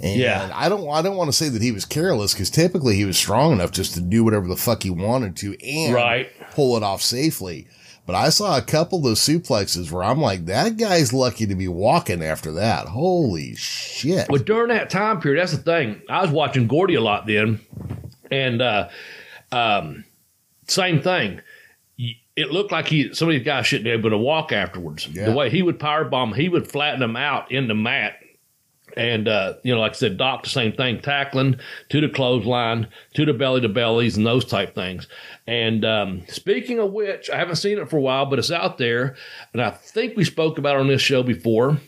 [0.03, 0.51] And yeah.
[0.53, 3.19] I don't I don't want to say that he was careless because typically he was
[3.19, 6.31] strong enough just to do whatever the fuck he wanted to and right.
[6.53, 7.69] pull it off safely.
[8.07, 11.55] But I saw a couple of those suplexes where I'm like, that guy's lucky to
[11.55, 12.87] be walking after that.
[12.89, 14.27] Holy shit.
[14.29, 16.03] But during that time period, that's the thing.
[16.09, 17.61] I was watching Gordy a lot then,
[18.31, 18.89] and uh,
[19.53, 20.05] um,
[20.67, 21.41] same thing.
[22.37, 25.07] It looked like he some of these guys shouldn't be able to walk afterwards.
[25.07, 25.27] Yeah.
[25.27, 28.15] The way he would power bomb, he would flatten them out in the mat.
[28.97, 31.59] And uh, you know, like I said, Doc, the same thing, tackling
[31.91, 35.07] to the clothesline, to the belly to bellies, and those type things.
[35.47, 38.79] And um, speaking of which, I haven't seen it for a while, but it's out
[38.79, 39.17] there,
[39.53, 41.79] and I think we spoke about it on this show before.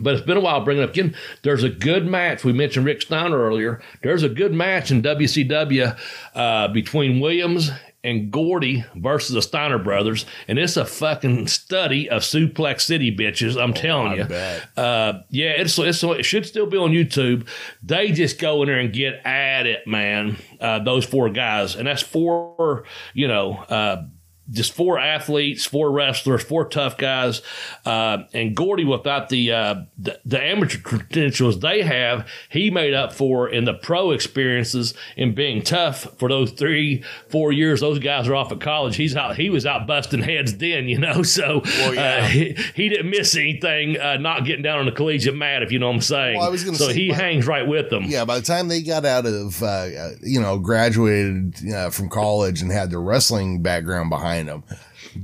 [0.00, 1.14] But it's been a while bringing up again.
[1.42, 2.44] There's a good match.
[2.44, 3.82] We mentioned Rick Steiner earlier.
[4.02, 5.98] There's a good match in WCW
[6.34, 7.70] uh, between Williams
[8.04, 13.60] and Gordy versus the Steiner brothers, and it's a fucking study of Suplex City bitches.
[13.60, 14.82] I'm telling I you.
[14.82, 17.46] Uh, yeah, it's, it's it should still be on YouTube.
[17.82, 20.36] They just go in there and get at it, man.
[20.60, 22.84] Uh, those four guys, and that's four,
[23.14, 24.04] you know, uh,
[24.52, 27.42] just four athletes, four wrestlers, four tough guys,
[27.84, 33.12] uh, and Gordy without the, uh, the the amateur credentials they have, he made up
[33.12, 37.80] for in the pro experiences in being tough for those three, four years.
[37.80, 38.96] Those guys are off at college.
[38.96, 39.36] He's out.
[39.36, 41.22] He was out busting heads then, you know.
[41.32, 42.24] So Well, yeah.
[42.24, 43.98] uh, he, he didn't miss anything.
[43.98, 46.36] Uh, not getting down on the collegiate mat, if you know what I'm saying.
[46.36, 48.04] Well, I was gonna so he but- hangs right with them.
[48.04, 52.08] Yeah, by the time they got out of, uh, uh, you know, graduated uh, from
[52.08, 54.64] college and had their wrestling background behind them,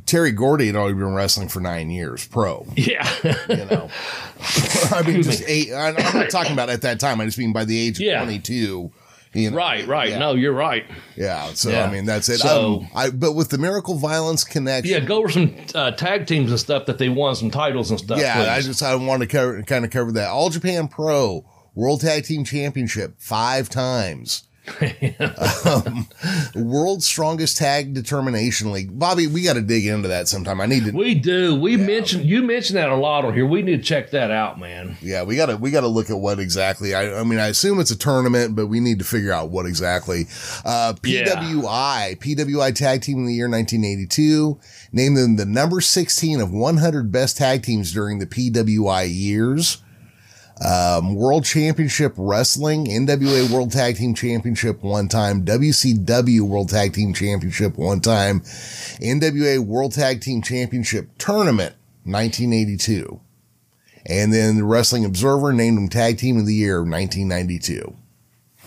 [0.07, 2.67] Terry Gordy had already been wrestling for nine years, pro.
[2.77, 3.09] Yeah.
[3.49, 3.91] You know,
[4.93, 5.73] I mean, just eight.
[5.73, 7.21] I'm not talking about at that time.
[7.21, 8.23] I just mean by the age of Yeah.
[8.25, 8.91] 22.
[9.35, 9.87] You know, right.
[9.87, 10.09] Right.
[10.09, 10.19] Yeah.
[10.19, 10.87] No, you're right.
[11.15, 11.49] Yeah.
[11.53, 11.85] So Yeah.
[11.85, 12.39] I mean, that's it.
[12.39, 14.93] So- um, I but with the Miracle Violence connection.
[14.93, 15.01] Yeah.
[15.01, 18.19] Go over some uh, tag teams and stuff that they won some titles and stuff.
[18.19, 20.29] Yeah, I just I want to cover kind of cover that.
[20.31, 21.45] All Japan Pro
[21.75, 24.45] World Tag Team Championship five times.
[25.65, 26.07] um,
[26.55, 28.99] World's Strongest Tag Determination League.
[28.99, 30.61] Bobby, we got to dig into that sometime.
[30.61, 30.93] I need to.
[30.93, 31.59] We do.
[31.59, 33.47] We mentioned you mentioned that a lot on here.
[33.47, 34.97] We need to check that out, man.
[35.01, 36.95] yeah, we got to we got to look at what exactly.
[36.95, 39.67] I, I mean, I assume it's a tournament, but we need to figure out what
[39.67, 40.27] exactly.
[40.65, 41.25] Uh, Yeah.
[41.25, 44.59] PWI PWI Tag Team of the Year 1982
[44.93, 49.83] named them the number 16 of 100 best tag teams during the PWI years.
[50.65, 57.15] Um, World Championship Wrestling, NWA World Tag Team Championship one time, WCW World Tag Team
[57.15, 58.41] Championship one time,
[59.01, 63.21] NWA World Tag Team Championship Tournament 1982.
[64.07, 67.95] And then the Wrestling Observer named them Tag Team of the Year 1992.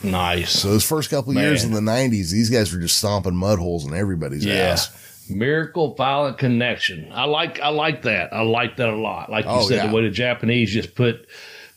[0.03, 0.51] Nice.
[0.51, 3.85] So those first couple years in the 90s, these guys were just stomping mud holes
[3.85, 4.53] in everybody's Yeah.
[4.53, 4.89] ass.
[5.29, 7.07] Miracle Violent Connection.
[7.13, 8.33] I like I like that.
[8.33, 9.29] I like that a lot.
[9.31, 9.87] Like you Oh, said, yeah.
[9.87, 11.27] the way the Japanese just put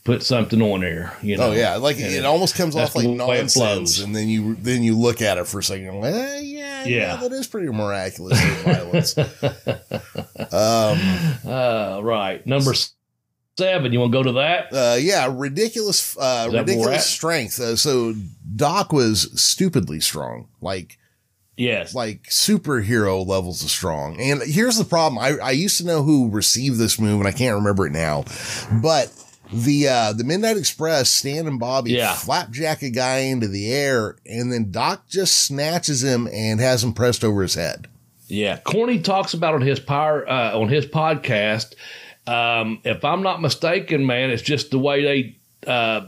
[0.05, 1.17] put something on there.
[1.21, 1.49] You know.
[1.49, 4.29] Oh yeah, like And it almost comes off like the way it nonsense, and then
[4.29, 5.87] you then you look at it for a second.
[5.89, 9.17] and like, eh, yeah, yeah, that is pretty miraculous violence.
[10.53, 10.99] um,
[11.45, 12.45] Uh, right.
[12.45, 12.73] Number
[13.57, 13.91] seven.
[13.91, 14.71] You want to go to that?
[14.71, 17.59] uh, yeah, ridiculous, uh, Is that where we're ridiculous strength.
[17.59, 18.13] Uh, so
[18.55, 20.97] Doc was stupidly strong, like
[21.57, 21.95] Yes.
[21.95, 24.19] like superhero levels of strong.
[24.19, 27.31] And here's the problem: I I used to know who received this move, and I
[27.31, 28.23] can't remember it now,
[28.81, 29.11] but.
[29.63, 32.13] The uh the Midnight Express, Stan and Bobby Yeah.
[32.13, 36.93] flapjack a guy into the air, and then Doc just snatches him and has him
[36.93, 37.87] pressed over his head.
[38.27, 41.73] Yeah, Corny talks about on his power uh, on his podcast.
[42.27, 46.07] Um, if I'm not mistaken, man, it's just the way they uh,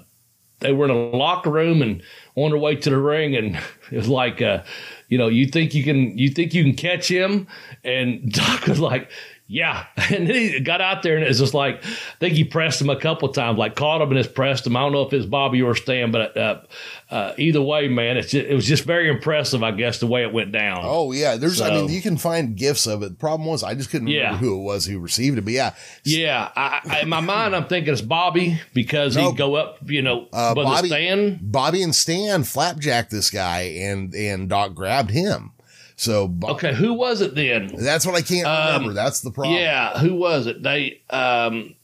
[0.59, 2.01] they were in a locker room and
[2.35, 3.55] on their way to the ring, and
[3.91, 4.63] it was like, uh,
[5.09, 7.47] you know, you think you can you think you can catch him,
[7.83, 9.09] and Doc was like.
[9.49, 11.87] Yeah, and then he got out there and it's just like I
[12.19, 14.75] think he pressed him a couple times, like caught him and just pressed him.
[14.75, 16.61] I don't know if it's Bobby or Stan, but uh,
[17.09, 20.23] uh, either way, man, it's just, it was just very impressive, I guess, the way
[20.23, 20.81] it went down.
[20.83, 21.61] Oh yeah, there's.
[21.61, 23.09] I mean, you can find GIFs of it.
[23.09, 24.25] The problem was I just couldn't Yeah.
[24.25, 25.45] remember who it was who received it.
[25.45, 25.73] But yeah,
[26.03, 29.31] Yeah, I, I, in my mind, I'm thinking it's Bobby because Nope.
[29.31, 31.39] he'd go up, you know, Uh, Bobby- Stan.
[31.41, 35.51] Bobby and Stan flapjacked this guy, and and Doc grabbed him.
[35.99, 37.71] So Bo- Okay, who was it then?
[37.75, 38.93] that's what I can't Um, remember.
[38.93, 39.55] That's the problem.
[39.57, 40.61] Yeah, who was it?
[40.63, 41.75] They, um,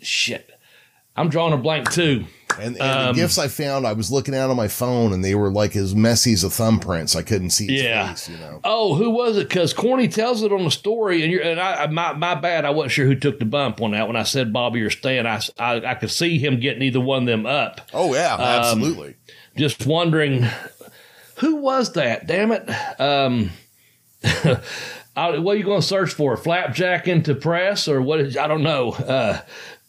[0.00, 0.50] shit,
[1.16, 2.24] I'm drawing a blank too.
[2.58, 5.24] And, and Um, the GIFs I found, I was looking out on my phone, and
[5.24, 7.08] they were like as messy as a thumbprint.
[7.10, 8.08] So I couldn't see Yeah.
[8.10, 8.28] face.
[8.28, 8.60] You know.
[8.64, 9.48] Oh, who was it?
[9.48, 12.64] Because Corny tells it on the story, and you're and I, I- my my bad.
[12.66, 15.26] I wasn't sure who took the bump on that when I said Bobby or Stan.
[15.26, 17.80] I, I I could see him getting either one of them up.
[17.94, 19.14] Oh yeah, Um, absolutely.
[19.56, 20.46] just wondering
[21.42, 22.66] who was that damn it
[22.98, 23.50] um
[24.24, 28.46] I- what are you going to search for flapjack into press or what is i
[28.46, 29.40] don't know uh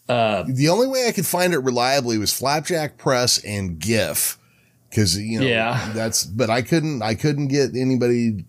[0.06, 4.36] the only way I could find it reliably was flapjack press and GIF,
[4.90, 5.92] because you know Yeah.
[5.94, 6.24] that's.
[6.26, 7.00] But I couldn't.
[7.00, 8.44] I couldn't get anybody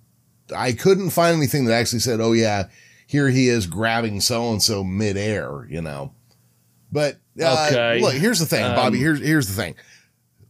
[0.54, 2.66] I couldn't find anything that actually said, "Oh yeah,
[3.08, 6.12] here he is grabbing so and so midair," you know.
[6.92, 8.02] But uh, Okay.
[8.02, 8.98] look, here's the thing, Um, Bobby.
[9.00, 9.76] Here's here's the thing.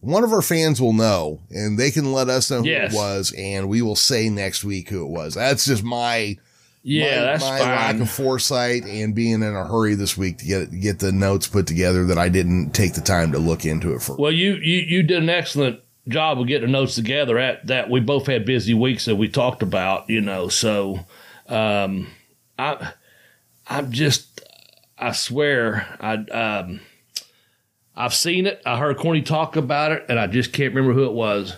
[0.06, 2.94] One of our fans will know, and they can let us know who Yes.
[2.94, 5.34] it was, and we will say next week who it was.
[5.34, 6.38] That's just my
[6.84, 7.68] Yeah, my, that's my fine.
[7.70, 11.48] lack of foresight and being in a hurry this week to get get the notes
[11.48, 14.16] put together that I didn't take the time to look into it for.
[14.16, 17.40] Well, you, you you did an excellent job of getting the notes together.
[17.40, 20.48] At that, we both had busy weeks that we talked about, you know.
[20.50, 21.00] So,
[21.50, 22.08] um,
[22.60, 22.92] I
[23.68, 24.42] I'm just
[25.00, 26.80] I swear I um
[27.96, 28.62] I've seen it.
[28.66, 31.56] I heard Corny talk about it, and I just can't remember who it was.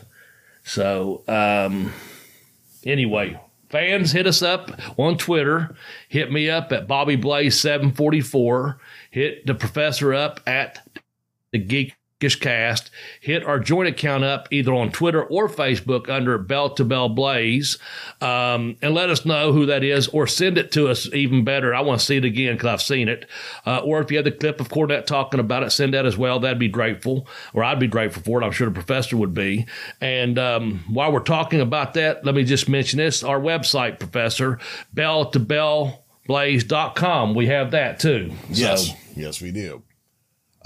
[0.64, 1.92] So, um,
[2.86, 5.76] anyway, fans, hit us up on Twitter.
[6.10, 8.80] Hit me up at Bobby Blaze seven forty four.
[9.10, 10.88] Hit the professor up at
[11.52, 12.90] the Geekish Cast.
[13.22, 17.78] Hit our joint account up either on Twitter or Facebook under Bell to Bell Blaze,
[18.22, 21.76] um, and let us know who that is, or send it to us even better.
[21.76, 23.28] I want to see it again because I've seen it.
[23.68, 26.18] Uh, or if you have the clip of Cornette talking about it, send that as
[26.18, 26.40] well.
[26.40, 28.46] That'd be grateful, or I'd be grateful for it.
[28.46, 29.68] I'm sure the professor would be.
[30.02, 34.58] And um, while we're talking about that, let me just mention this: our website, Professor
[34.92, 37.36] Bell to Bell Blaze.com.
[37.36, 38.32] We have that too.
[38.50, 39.84] Yes, So, yes, we do.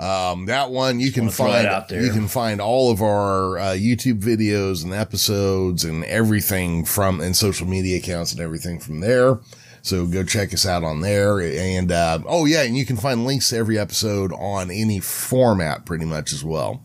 [0.02, 2.02] Um, that one you can find out there.
[2.02, 7.36] you can find all of our uh, YouTube videos and episodes and everything from and
[7.36, 9.39] social media accounts and everything from there.
[9.84, 11.39] So go check us out on there.
[11.39, 15.86] And uh, oh yeah, and you can find links to every episode on any format
[15.86, 16.84] pretty much as well.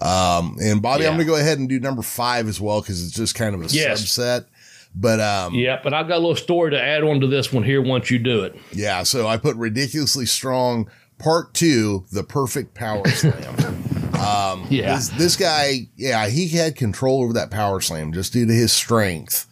[0.00, 3.04] Um, and Bobby, I'm going to go ahead and do number five as well because
[3.04, 4.02] it's just kind of a Yes.
[4.02, 4.46] subset.
[4.94, 7.62] But um, Yeah, but I've got a little story to add on to this one
[7.62, 8.54] here once you do it.
[8.72, 10.90] Yeah, so I put ridiculously strong
[11.22, 13.54] part two, the perfect power slam.
[14.16, 14.96] um, Yeah.
[14.96, 18.72] this, this guy, yeah, he had control over that power slam just due to his
[18.72, 19.46] strength.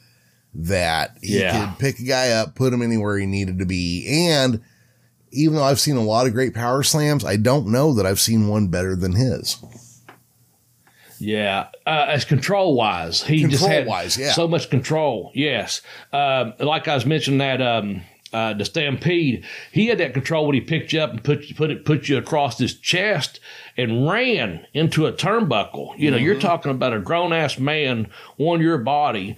[0.52, 1.68] That he Yeah.
[1.70, 4.60] could pick a guy up, put him anywhere he needed to be, and
[5.30, 8.18] even though I've seen a lot of great power slams, I don't know that I've
[8.18, 9.56] seen one better than his.
[11.20, 14.32] Yeah, uh, as control wise, he just had Control-wise, yeah.
[14.32, 15.30] so much control.
[15.34, 18.02] Yes, um, like I was mentioning that um,
[18.32, 21.70] uh, the stampede, he had that control when he picked you up and put put
[21.70, 23.40] it put you across his chest
[23.76, 25.98] and ran into a turnbuckle.
[25.98, 26.40] You know, you're Mm-hmm.
[26.46, 28.08] talking about a grown ass man
[28.38, 29.36] on your body.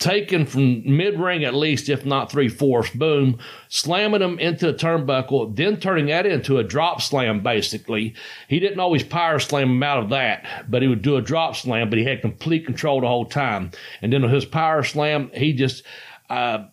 [0.00, 3.38] Taken from mid ring at least, if not three fourths, boom,
[3.68, 7.44] slamming him into a turnbuckle, then turning that into a drop slam.
[7.44, 8.12] Basically,
[8.48, 11.54] he didn't always power slam him out of that, but he would do a drop
[11.54, 11.90] slam.
[11.90, 13.70] But he had complete control the whole time.
[14.02, 15.84] And then with his power slam, he just
[16.28, 16.64] uh,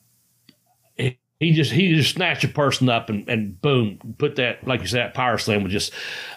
[1.41, 4.87] he just he just snatched a person up and, and boom, put that like you
[4.87, 5.91] said, that power slam was just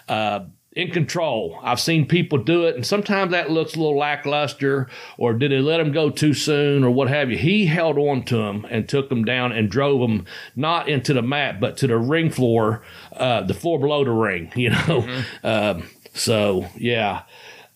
[0.09, 0.39] uh,
[0.71, 1.59] in control.
[1.61, 4.89] I've seen people do it, and sometimes that looks a little lackluster,
[5.19, 7.37] or did they let him go too soon, or what have you.
[7.37, 10.25] He held on to him and took him down and drove him
[10.55, 12.81] not into the mat, but to the ring floor,
[13.13, 14.51] uh, the floor below the ring.
[14.55, 17.21] You know, um, so yeah.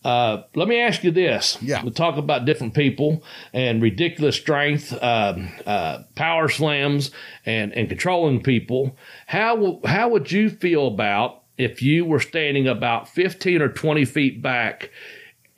[0.10, 1.60] Uh, let me ask you this.
[1.62, 1.84] Yeah.
[1.84, 7.12] We talk about different people and ridiculous strength, um, uh, power slams,
[7.46, 8.98] and, and controlling people.
[9.28, 14.42] How, how would you feel about if you were standing about 15 or 20 feet
[14.42, 14.90] back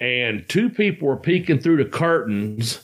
[0.02, 2.84] and two people were peeking through the curtains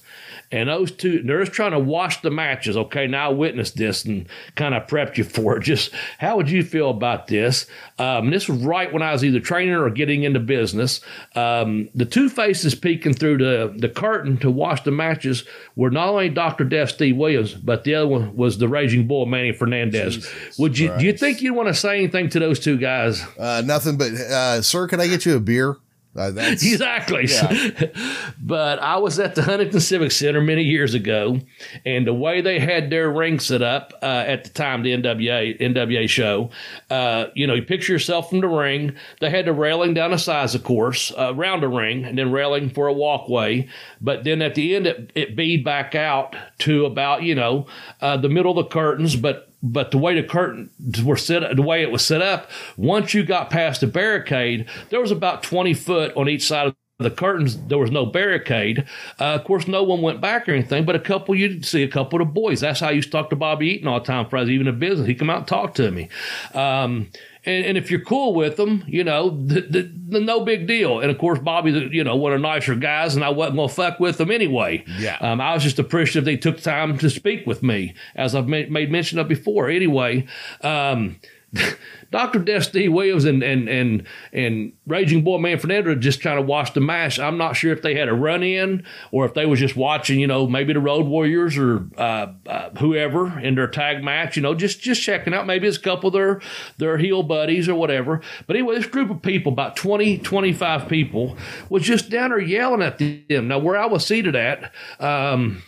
[0.52, 3.08] and those two they're just trying to wash the matches okay?
[3.08, 5.64] Now i witnessed this and kind of prepped you for it.
[5.68, 7.66] Just how would you feel about this?
[8.00, 11.02] Um, this was right when i was either training or getting into business.
[11.36, 15.44] Um, the two faces peeking through the, the curtain to wash the matches
[15.76, 19.26] were not only dr death steve williams but the other one was the raging bull
[19.26, 20.28] manny fernandez.
[20.58, 23.24] Would you do you think you'd want to say anything to those two guys?
[23.38, 25.78] Uh, nothing but, uh, sir, can I get you a beer?
[26.18, 27.28] Uh, that's Exactly.
[27.28, 27.86] Yeah.
[28.42, 31.40] but I was at the Huntington Civic Center many years ago,
[31.86, 35.60] and the way they had their ring set up uh, at the time, the NWA
[35.60, 36.50] NWA show,
[36.90, 38.96] uh, you know, you picture yourself from the ring.
[39.22, 42.32] They had the railing down the sides, of course, uh, around the ring, and then
[42.32, 43.68] railing for a walkway.
[44.02, 47.68] But then at the end, it, it bead back out to about you know
[48.02, 51.62] uh, the middle of the curtains, but but the way the curtains were set, the
[51.62, 55.74] way it was set up, once you got past the barricade, there was about twenty
[55.74, 57.58] foot on each side of the curtains.
[57.68, 58.88] There was no barricade.
[59.20, 61.88] Uh, of course, no one went back or anything, but a couple you'd see a
[61.88, 62.62] couple of the boys.
[62.62, 64.28] That's how I used to talk to Bobby Eaton all the time.
[64.28, 66.10] For us, even in business, he'd come out and talk to me.
[66.56, 67.12] Um,
[67.48, 71.00] and, and if you're cool with them, you know, the, the, the no big deal.
[71.00, 73.70] And of course, Bobby's, you know, one of the nicer guys, and I wasn't going
[73.70, 74.84] to fuck with them anyway.
[75.00, 75.18] Yeah.
[75.22, 78.70] Um, I was just appreciative they took time to speak with me, as I've made,
[78.70, 79.70] made mention of before.
[79.70, 80.28] Anyway,
[80.62, 81.16] um,
[82.12, 82.40] Dr.
[82.40, 85.58] Death Steve Williams and and and and Raging Bull Manny
[85.96, 87.20] just kind of watched the match.
[87.20, 90.20] I'm not sure if they had a run in or if they was just watching,
[90.20, 94.42] you know, maybe the Road Warriors or uh, uh, whoever in their tag match, you
[94.42, 95.46] know, just just checking out.
[95.46, 96.42] Maybe it's a couple of their
[96.78, 98.22] their heel buddies or whatever.
[98.46, 101.38] But anyway, this group of people, about 20, 25 people,
[101.70, 103.48] was just down there yelling at them.
[103.48, 105.62] Now, where I was seated at, um,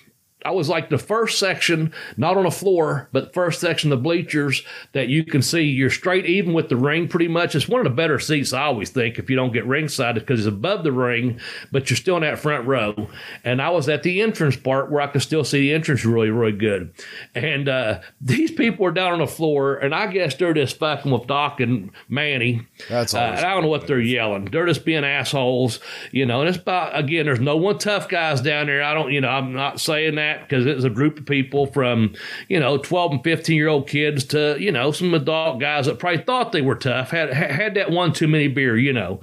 [0.45, 4.03] I was like the first section, not on the floor, but first section of the
[4.03, 4.63] bleachers
[4.93, 5.63] that you can see.
[5.63, 7.55] You're straight even with the ring pretty much.
[7.55, 10.39] It's one of the better seats, I always think, if you don't get ringside because
[10.39, 11.41] it's above the ring,
[11.73, 13.09] but you're still in that front row.
[13.43, 16.29] And I was at the entrance part where I could still see the entrance really,
[16.29, 16.93] really good.
[17.35, 21.11] And uh, these people were down on the floor, and I guess they're just fucking
[21.11, 22.65] with Doc and Manny.
[22.87, 24.45] That's uh, always I don't know what they're yelling.
[24.45, 25.81] They're just being assholes,
[26.13, 26.39] you know.
[26.39, 27.25] And it's about again.
[27.25, 28.81] There's no one tough guys down there.
[28.81, 29.27] I don't, you know.
[29.27, 32.13] I'm not saying that because it was a group of people from,
[32.47, 35.99] you know, 12 and 15 year old kids to, you know, some adult guys that
[35.99, 37.11] probably thought they were tough.
[37.11, 39.19] Had had that one too many beer, you know.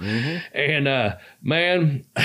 [0.53, 2.05] And uh, man.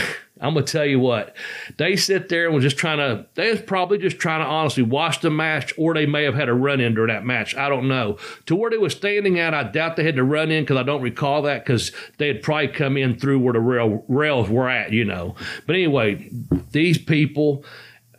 [0.43, 1.37] I'm gonna tell you what,
[1.79, 3.27] they sit there and was just trying to.
[3.35, 6.49] They was probably just trying to honestly watch the match, or they may have had
[6.49, 7.57] a run in during that match.
[7.57, 8.19] I don't know.
[8.47, 10.83] To where they was standing at, I doubt they had to run in because I
[10.83, 14.69] don't recall that because they had probably come in through where the rail rails were
[14.69, 15.37] at, you know.
[15.65, 16.29] But anyway,
[16.73, 17.65] these people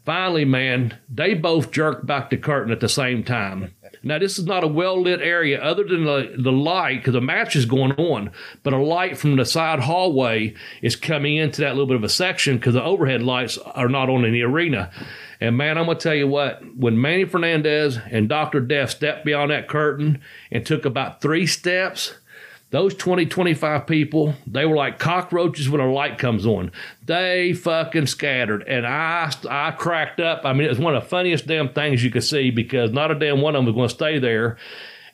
[0.06, 3.74] finally, man, they both jerked back the curtain at the same time.
[4.06, 7.22] Now, this is not a well lit area other than the, the light, because the
[7.22, 8.32] match is going on,
[8.62, 12.10] but a light from the side hallway is coming into that little bit of a
[12.10, 14.92] section because the overhead lights are not on in the arena.
[15.40, 18.60] And man, I'm going to tell you what, when Manny Fernandez and Dr.
[18.60, 22.16] Death stepped beyond that curtain and took about three steps,
[22.74, 26.72] those 20, 25 people, they were like cockroaches when a light comes on.
[27.06, 28.64] They fucking scattered.
[28.64, 30.44] And I, I cracked up.
[30.44, 33.12] I mean, it was one of the funniest damn things you could see because not
[33.12, 34.58] a damn one of them was going to stay there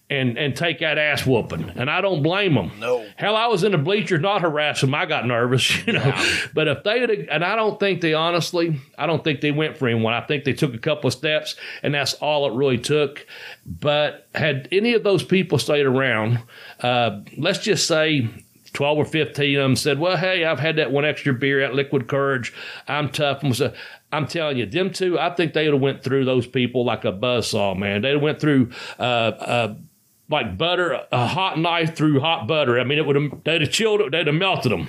[0.09, 1.69] and, and take that ass whooping.
[1.75, 2.71] And I don't blame them.
[2.79, 3.05] No.
[3.15, 4.95] Hell, I was in the bleachers not harassing them.
[4.95, 6.13] I got nervous, you know.
[6.53, 9.77] But if they had, and I don't think they honestly, I don't think they went
[9.77, 10.13] for anyone.
[10.13, 13.25] I think they took a couple of steps, and that's all it really took.
[13.65, 16.39] But had any of those people stayed around,
[16.81, 18.27] uh, let's just say
[18.73, 21.75] 12 or 15 of them said, Well, hey, I've had that one extra beer at
[21.75, 22.53] Liquid Courage.
[22.87, 23.41] I'm tough.
[23.41, 23.73] And was a,
[24.11, 27.11] I'm telling you, them two, I think they'd have went through those people like a
[27.11, 28.01] buzzsaw, man.
[28.01, 29.75] They'd went through uh, uh,
[30.29, 32.79] like butter, a hot knife through hot butter.
[32.79, 34.87] I mean, it would have, they'd have chilled, they'd have melted them.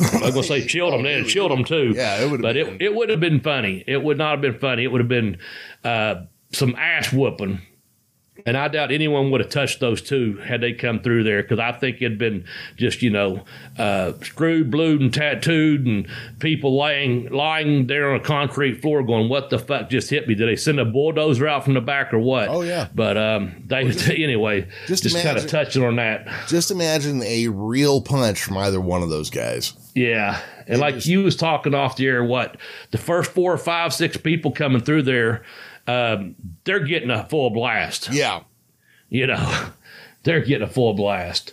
[0.00, 1.04] I'm going to say chilled them.
[1.04, 1.92] They'd have chilled them too.
[1.94, 3.84] Yeah, it would have But been- it, it would have been funny.
[3.86, 4.82] It would not have been funny.
[4.84, 5.38] It would have been
[5.84, 6.22] uh,
[6.52, 7.60] some ass whooping.
[8.46, 11.58] And I doubt anyone would have touched those two had they come through there because
[11.58, 12.44] I think it'd been
[12.76, 13.42] just, you know,
[13.78, 16.06] uh, screwed, blued, and tattooed, and
[16.40, 20.34] people lying lying there on a concrete floor going, What the fuck just hit me?
[20.34, 22.48] Did they send a bulldozer out from the back or what?
[22.50, 22.88] Oh, yeah.
[22.94, 23.78] But um, they,
[24.22, 26.28] anyway, Just just, kind of touching on that.
[26.46, 29.72] Just imagine a real punch from either one of those guys.
[29.94, 30.38] Yeah.
[30.66, 32.58] And like just- you was talking off the air, what
[32.90, 35.44] the first four or five, six people coming through there,
[35.86, 38.10] um, they're getting a full blast.
[38.10, 38.42] Yeah.
[39.08, 39.68] You know,
[40.22, 41.52] they're getting a full blast.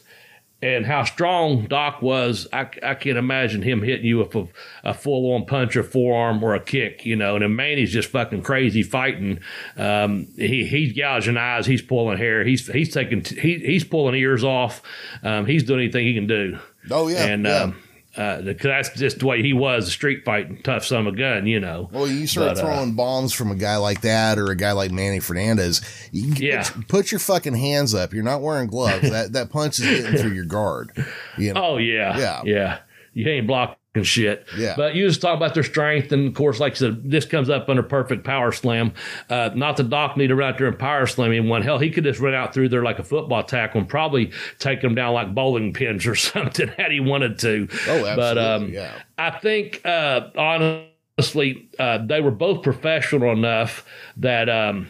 [0.64, 4.48] And how strong Doc was, I, I can't imagine him hitting you with a,
[4.84, 7.36] a full on punch or forearm or a kick, you know.
[7.36, 9.40] And then Manny's just fucking crazy fighting.
[9.76, 14.44] Um, he he's gouging eyes, he's pulling hair, he's he's taking he, he's pulling ears
[14.44, 14.84] off.
[15.24, 16.60] Um, he's doing anything he can do.
[16.92, 17.26] Oh, yeah.
[17.26, 17.56] and yeah.
[17.56, 17.82] um,
[18.18, 21.47] uh, that's just the way he was, a street fighting tough son of a gun,
[21.47, 21.89] you know.
[21.93, 24.74] Well, you start But, uh, throwing bombs from a guy like that or a guy
[24.74, 25.82] like Manny Fernandez.
[26.12, 26.64] You Yeah.
[26.70, 28.14] put, put your fucking hands up.
[28.14, 29.09] You're not wearing gloves.
[29.09, 30.91] that that punch is getting through your guard.
[31.38, 31.62] You know.
[31.74, 32.41] Oh yeah, Yeah.
[32.45, 32.78] yeah.
[33.14, 34.46] You ain't blocking shit.
[34.58, 34.74] Yeah.
[34.78, 37.50] But you just talk about their strength, and of course, like I said, this comes
[37.50, 38.94] up under perfect power slam.
[39.30, 41.62] Uh, not the doc need to run out there and power slam anyone.
[41.62, 44.82] Hell, he could just run out through there like a football tackle and probably take
[44.82, 47.68] them down like bowling pins or something had he wanted to.
[47.88, 48.94] Oh, But absolutely, um, yeah.
[49.18, 53.86] I think uh, honestly, uh, they were both professional enough
[54.18, 54.50] that.
[54.50, 54.88] Um,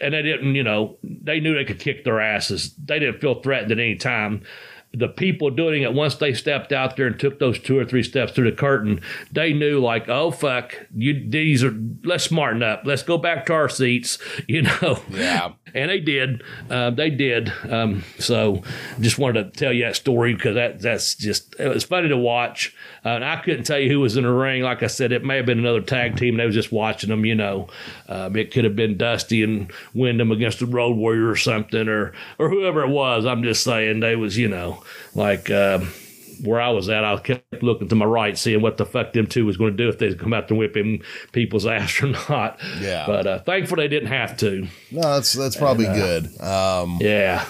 [0.00, 2.72] and they didn't, you know, they knew they could kick their asses.
[2.76, 4.44] They didn't feel threatened at any time.
[4.96, 8.02] The people doing it, once they stepped out there and took those two or three
[8.02, 9.00] steps through the curtain,
[9.32, 11.74] they knew, like, oh fuck, you these are.
[12.04, 12.82] Let's smarten up.
[12.84, 14.18] Let's go back to our seats.
[14.46, 15.02] You know.
[15.10, 15.52] Yeah.
[15.74, 16.42] And they did.
[16.70, 17.52] Uh, they did.
[17.68, 18.62] Um, so
[19.00, 22.16] just wanted to tell you that story because that that's just it was funny to
[22.16, 22.74] watch.
[23.04, 24.62] Uh, and I couldn't tell you who was in the ring.
[24.62, 26.36] Like I said, it may have been another tag team.
[26.36, 27.24] They was just watching them.
[27.24, 27.68] You know,
[28.08, 32.12] um, it could have been Dusty and Windham against the Road Warrior or something, or
[32.38, 33.26] or whoever it was.
[33.26, 34.82] I'm just saying they was you know
[35.14, 35.50] like.
[35.50, 35.92] Um,
[36.42, 39.26] where I was at, I kept looking to my right, seeing what the fuck them
[39.26, 42.08] two was going to do if they come out to whip him people's ass or
[42.08, 42.58] not.
[42.80, 43.04] Yeah.
[43.06, 44.66] But uh, thankful they didn't have to.
[44.90, 46.40] No, that's that's probably good.
[46.40, 47.44] Um, Yeah.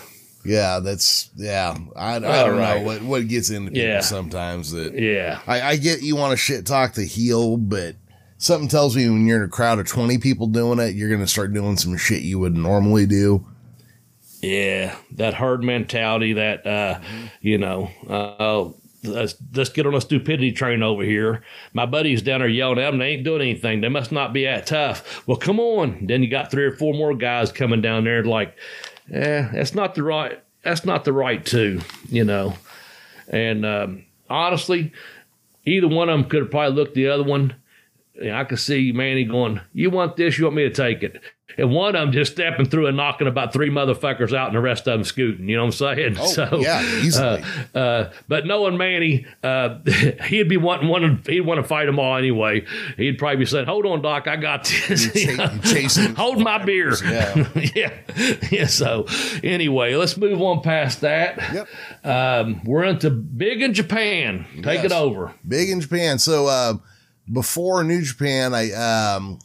[0.47, 1.75] Yeah, that's yeah.
[1.97, 2.79] I, I don't right.
[2.81, 4.01] know what what gets into people Yeah.
[4.01, 5.41] sometimes that Yeah.
[5.47, 7.97] I, I get you want to shit talk the heel, but
[8.37, 11.23] something tells me when you're in a crowd of 20 people doing it, you're going
[11.23, 13.47] to start doing some shit you would normally do.
[14.45, 16.35] Yeah, that herd mentality.
[16.35, 17.01] That uh,
[17.41, 18.71] you know, uh,
[19.09, 21.43] let's, let's get on a stupidity train over here.
[21.73, 22.99] My buddies down there yelling at them.
[22.99, 23.81] They ain't doing anything.
[23.81, 25.27] They must not be that tough.
[25.27, 26.07] Well, come on.
[26.07, 28.55] Then you got three or four more guys coming down there like,
[29.11, 30.43] eh, that's not the right.
[30.63, 31.81] That's not the right two.
[32.11, 32.55] You know,
[33.29, 34.93] and um, honestly,
[35.65, 37.55] either one of them could have probably looked the other one.
[38.31, 40.39] I could see Manny going, "You want this?
[40.39, 41.21] You want me to take it?"
[41.59, 44.61] And one of them just stepping through and knocking about three motherfuckers out, and the
[44.61, 45.47] rest of them scooting.
[45.49, 46.17] You know what I'm saying?
[46.21, 47.45] Oh, so yeah, easily.
[47.75, 49.79] Uh, uh, but knowing Manny, uh,
[50.27, 51.23] he'd be wanting one.
[51.27, 52.65] He'd want to fight them all anyway.
[52.97, 56.95] He'd probably be saying, "Hold on, Doc, I got this." You chasing Hold my beer.
[57.05, 57.49] Yeah.
[57.75, 57.93] yeah,
[58.51, 58.67] yeah.
[58.67, 59.07] So
[59.45, 61.37] anyway, let's move on past that.
[61.53, 61.69] Yep.
[62.05, 64.47] Um, we're into big in Japan.
[64.57, 64.87] Take Yes.
[64.87, 65.33] it over.
[65.47, 66.19] Big in Japan.
[66.19, 66.75] So, uh,
[67.31, 69.39] before New Japan, I, um,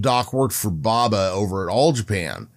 [0.00, 2.48] Doc worked for Baba over at All Japan.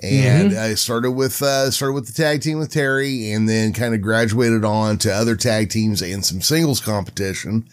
[0.00, 3.94] And I started with, uh, started with the tag team with Terry and then kind
[3.94, 7.68] of graduated on to other tag teams and some singles competition.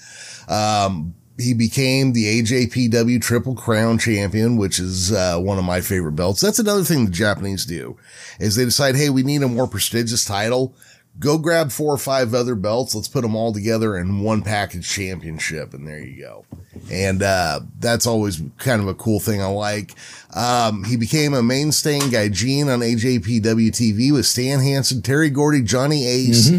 [0.48, 6.14] Um, he became the AJPW Triple Crown champion, which is uh, one of my favorite
[6.14, 6.40] belts.
[6.40, 7.98] That's another thing the Japanese do
[8.40, 10.74] is they decide, hey, we need a more prestigious title.
[11.18, 12.94] Go grab four or five other belts.
[12.94, 16.46] Let's put them all together in one package championship, and there you go.
[16.92, 19.94] And uh, that's always kind of a cool thing I like.
[20.36, 25.62] Um, he became a mainstay in Gaijin on AJPW TV with Stan Hansen, Terry Gordy,
[25.62, 26.52] Johnny Ace.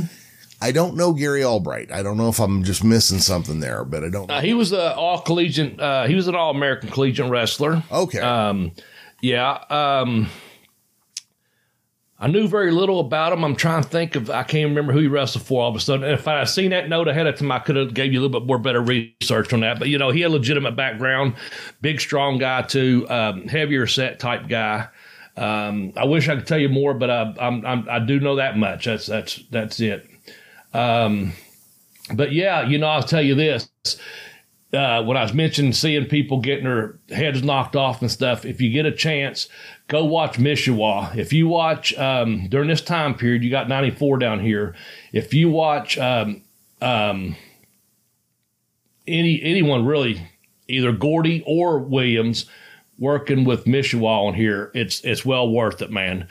[0.61, 1.93] I don't know Gary Albright.
[1.93, 4.31] I don't know if I'm just missing something there, but I don't.
[4.31, 5.79] Uh, he was a all collegiate.
[5.79, 7.83] Uh, he was an all American collegiate wrestler.
[7.93, 8.21] Okay.
[8.21, 8.73] Um,
[9.21, 9.59] yeah.
[9.69, 10.29] Um,
[12.19, 13.45] I knew very little about him.
[13.45, 14.31] I'm trying to think of.
[14.31, 16.09] I can't remember who he wrestled for all of a sudden.
[16.09, 18.23] If I had seen that note ahead of time, I could have gave you a
[18.23, 19.79] little bit more better research on that.
[19.79, 21.35] But you know, he had a legitimate background,
[21.83, 24.89] big, strong guy too, um, heavier set type guy.
[25.37, 28.37] Um, I wish I could tell you more, but I, I'm, I'm, I do know
[28.37, 28.87] that much.
[28.87, 30.09] That's that's that's it.
[30.73, 31.33] Um,
[32.15, 33.69] but yeah, you know, I'll tell you this.
[34.73, 38.61] Uh, when I was mentioning seeing people getting their heads knocked off and stuff, if
[38.61, 39.49] you get a chance,
[39.87, 41.17] go watch Mishiwa.
[41.17, 44.75] If you watch um, during this time period, you got 94 down here.
[45.13, 46.43] If you watch um,
[46.83, 47.37] um,
[49.07, 50.29] any anyone really,
[50.69, 52.47] either Gordy or Williams
[52.99, 56.27] working with Mishiwa on here, it's it's well worth it, man.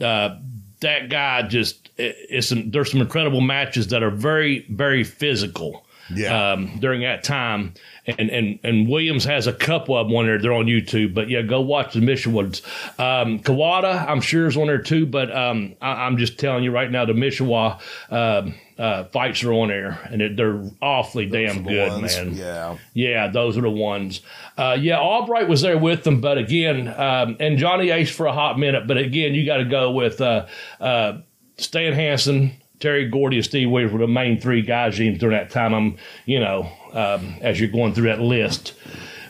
[0.00, 0.36] Uh,
[0.80, 5.84] that guy just it- it's some, there's some incredible matches that are very very physical
[6.14, 6.52] Yeah.
[6.52, 7.74] um, during that time.
[8.06, 10.38] And, and and Williams has a couple of them on there.
[10.38, 12.62] They're on YouTube, but yeah, go watch the Mishawas.
[12.98, 16.70] Um, Kawada, I'm sure is on there too, but um, I, I'm just telling you
[16.70, 17.80] right now, the Mishawa
[18.10, 22.16] um, uh, fights are on there, and it, they're awfully damn good, ones.
[22.16, 22.34] man.
[22.34, 22.78] Yeah.
[22.94, 24.22] Yeah, those are the ones.
[24.56, 28.32] Uh, yeah, Albright was there with them, but again, um, and Johnny Ace for a
[28.32, 28.86] hot minute.
[28.86, 30.46] But again, you got to go with uh,
[30.80, 31.18] uh,
[31.58, 35.74] Stan Hansen, Terry Gordy, and Steve Williams were the main three guys during that time.
[35.74, 38.74] I'm, you know, um, as you're going through that list.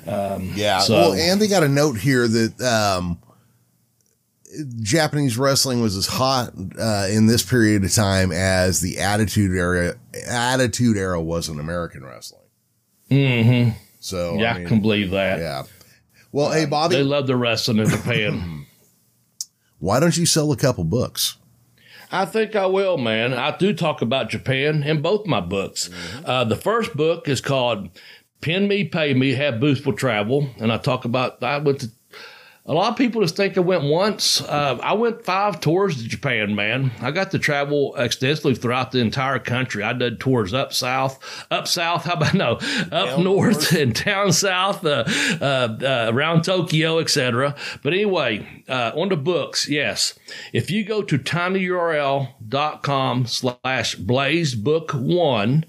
[0.06, 0.80] Yeah.
[0.80, 3.18] So- well, and they got a note here that um,
[4.82, 9.94] Japanese wrestling was as hot uh, in this period of time as the Attitude Era.
[10.26, 12.42] Attitude Era was in American wrestling.
[13.10, 13.70] Mm-hmm.
[14.00, 15.38] So yeah, I I, can believe that.
[15.38, 15.62] yeah.
[16.32, 18.66] Well, hey Bobby, They love the wrestling in Japan.
[19.78, 21.36] why don't you sell a couple books?
[22.10, 23.34] I think I will, man.
[23.34, 25.90] I do talk about Japan in both my books.
[26.24, 27.88] Uh, the first book is called
[28.40, 30.48] Pin Me, Pay Me, Have Boots Will Travel.
[30.58, 31.90] And I talk about, I went to,
[32.68, 34.42] a lot of people just think I went once.
[34.42, 36.90] Uh, I went five tours to Japan, man.
[37.00, 39.82] I got to travel extensively throughout the entire country.
[39.82, 41.18] I did tours up south,
[41.50, 43.72] up south, how about no, up Down north north.
[43.72, 45.04] and down south, uh,
[45.40, 47.56] uh, uh, around Tokyo, etc.
[47.82, 50.18] But anyway, uh, on the books, yes.
[50.52, 55.64] If you go to tinyurl.com slash blazebook1,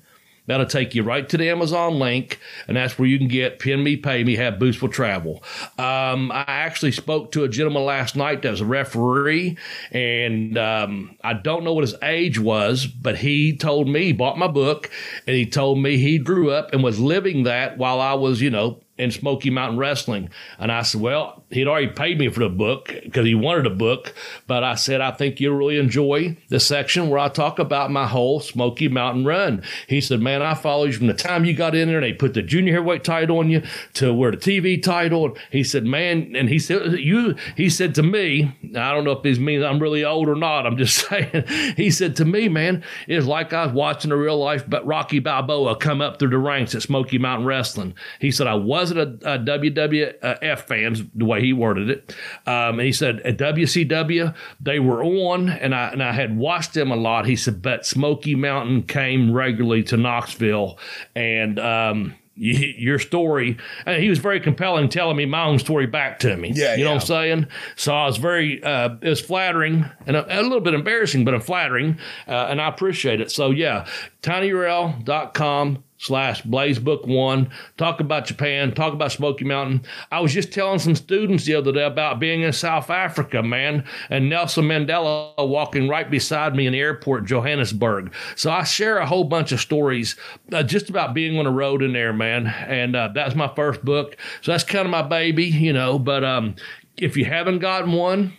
[0.50, 3.84] that'll take you right to the Amazon link, and that's where you can get Pin
[3.84, 5.44] Me, Pay Me, Have Boots Will Travel.
[5.78, 9.58] Um, I actually spoke to a gentleman last night that was a referee,
[9.92, 14.38] and um, I don't know what his age was, but he told me, he bought
[14.38, 14.90] my book,
[15.28, 18.50] and he told me he grew up and was living that while I was, you
[18.50, 20.30] know, in Smoky Mountain Wrestling.
[20.60, 23.72] And I said, well, he'd already paid me for the book because he wanted a
[23.72, 24.14] book.
[24.46, 28.06] But I said, I think you'll really enjoy the section where I talk about my
[28.06, 29.64] whole Smoky Mountain run.
[29.88, 32.14] He said, man, I followed you from the time you got in there and they
[32.14, 33.64] put the junior heavyweight title on you
[33.96, 35.38] to where the TV title.
[35.52, 39.24] He said, man, and he said, you, he said to me, I don't know if
[39.24, 40.68] this means I'm really old or not.
[40.68, 41.46] I'm just saying,
[41.78, 45.20] he said to me, man, it's like I was watching a real life but Rocky
[45.20, 47.94] Balboa come up through the ranks at Smoky Mountain Wrestling.
[48.20, 52.16] He said, I wasn't a, a WWF fans the way he worded it.
[52.46, 56.74] Um, and he said, at WCW, they were on, and I, and I had watched
[56.74, 57.26] them a lot.
[57.26, 60.78] He said, but Smoky Mountain came regularly to Knoxville.
[61.16, 63.58] And, um, your story.
[63.86, 66.54] And he was very compelling, telling me my own story back to me.
[66.56, 66.96] Yeah, you know yeah.
[66.96, 67.48] what I'm saying.
[67.76, 71.34] So I was very, uh, it was flattering and a, a little bit embarrassing, but
[71.34, 73.30] I'm flattering, uh, and I appreciate it.
[73.30, 73.86] So yeah,
[74.22, 77.52] tinyurl.com slash blazebook one.
[77.78, 78.74] Talk about japan.
[78.74, 79.84] Talk about smoky mountain.
[80.12, 83.84] I was just telling some students the other day about being in south africa man
[84.10, 88.14] and nelson mandela walking right beside me in the airport johannesburg.
[88.36, 90.16] So i share a whole bunch of stories
[90.52, 92.48] uh, just about being on the road in there man.
[92.48, 94.16] And uh, that's my first book.
[94.42, 96.56] So that's kind of my baby you know but um,
[96.98, 98.34] if you haven't gotten one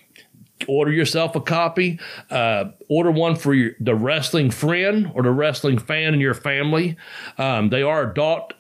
[0.69, 1.99] order yourself a copy.
[2.31, 6.97] Uh, order one for your, the wrestling friend or the wrestling fan in your family.
[7.39, 8.55] Um, they are adult.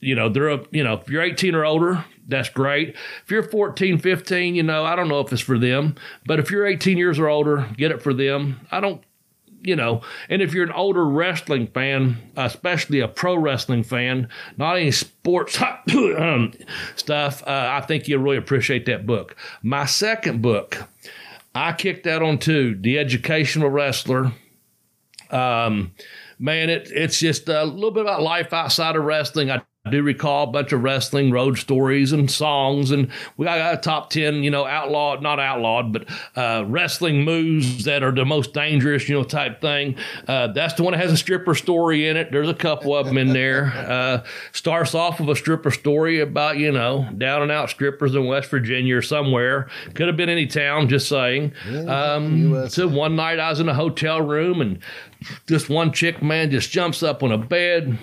[0.00, 2.90] You know, they're, a, you know, if you're 18 or older, that's great.
[3.22, 5.96] If you're 14, 15, you know, I don't know if it's for them,
[6.26, 8.60] but if you're 18 years or older, get it for them.
[8.70, 9.02] I don't,
[9.62, 14.76] you know, and if you're an older wrestling fan, especially a pro wrestling fan, not
[14.76, 15.54] any sports
[16.96, 19.36] stuff, uh, I think you'll really appreciate that book.
[19.62, 20.86] My second book,
[21.54, 22.76] I kicked that on too.
[22.80, 24.32] The Educational Wrestler.
[25.30, 25.92] Um,
[26.38, 29.50] man, it, it's just a little bit about life outside of wrestling.
[29.50, 33.76] I do recall a bunch of wrestling road stories and songs, and we got a
[33.76, 38.54] top 10, you know, outlawed, not outlawed, but uh, wrestling moves that are the most
[38.54, 39.94] dangerous, you know, type thing.
[40.26, 42.32] Uh, that's the one that has a stripper story in it.
[42.32, 43.66] There's a couple of them in there.
[43.76, 48.24] Uh, starts off with a stripper story about, you know, down and out strippers in
[48.24, 49.68] West Virginia or somewhere.
[49.92, 51.52] Could have been any town, just saying.
[51.86, 54.78] Um, so one night I was in a hotel room, and
[55.46, 57.98] this one chick, man, just jumps up on a bed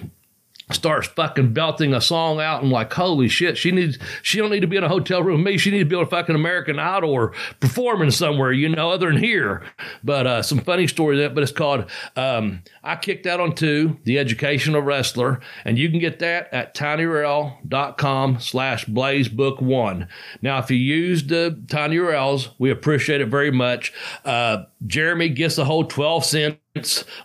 [0.74, 2.62] starts fucking belting a song out.
[2.62, 5.44] And like holy shit she needs she don't need to be in a hotel room.
[5.44, 8.70] With me she needs to be on a fucking american idol or performing somewhere you
[8.70, 9.64] know other than here.
[10.04, 13.98] But uh some funny story that but it's called um i kicked out on two
[14.04, 20.08] the educational wrestler and you can get that at tinyurl.com slash blazebook one.
[20.42, 23.94] Now if you use the tiny urls we appreciate it very much.
[24.26, 26.58] Uh jeremy gets a whole 12 cent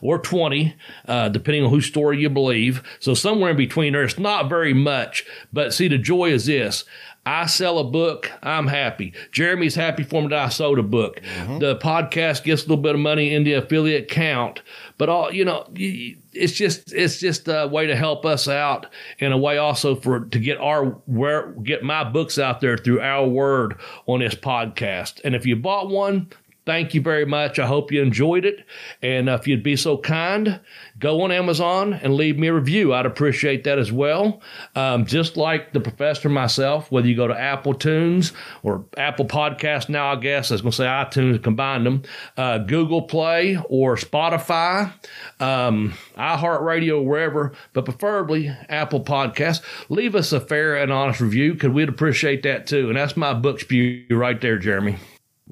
[0.01, 0.75] or 20,
[1.07, 2.83] uh, depending on whose story you believe.
[3.01, 5.25] So somewhere in between there, it's not very much.
[5.53, 6.85] But see, the joy is this.
[7.29, 9.13] I sell a book, I'm happy.
[9.33, 11.21] Jeremy's happy for me that I sold a book.
[11.59, 14.63] The podcast gets a little bit of money in the affiliate count,
[14.97, 18.87] but all you know, it's just it's just a way to help us out,
[19.19, 23.01] and a way also for to get our where get my books out there through
[23.01, 23.77] our word
[24.07, 25.21] on this podcast.
[25.25, 26.29] And if you bought one,
[26.67, 27.61] Thank you very much.
[27.61, 28.67] I hope you enjoyed it.
[29.01, 30.59] And if you'd be so kind,
[30.99, 32.93] go on Amazon and leave me a review.
[32.93, 34.43] I'd appreciate that as well.
[34.75, 38.33] Um, just like the professor myself, whether you go to Apple Tunes
[38.65, 42.03] or Apple Podcast now, I guess I was going to say iTunes, combined them,
[42.37, 44.93] uh, Google Play or Spotify,
[45.39, 49.63] um, iHeartRadio, wherever, but preferably Apple Podcast.
[49.89, 52.89] Leave us a fair and honest review because we'd appreciate that too.
[52.89, 54.97] And that's my book spew right there, Jeremy.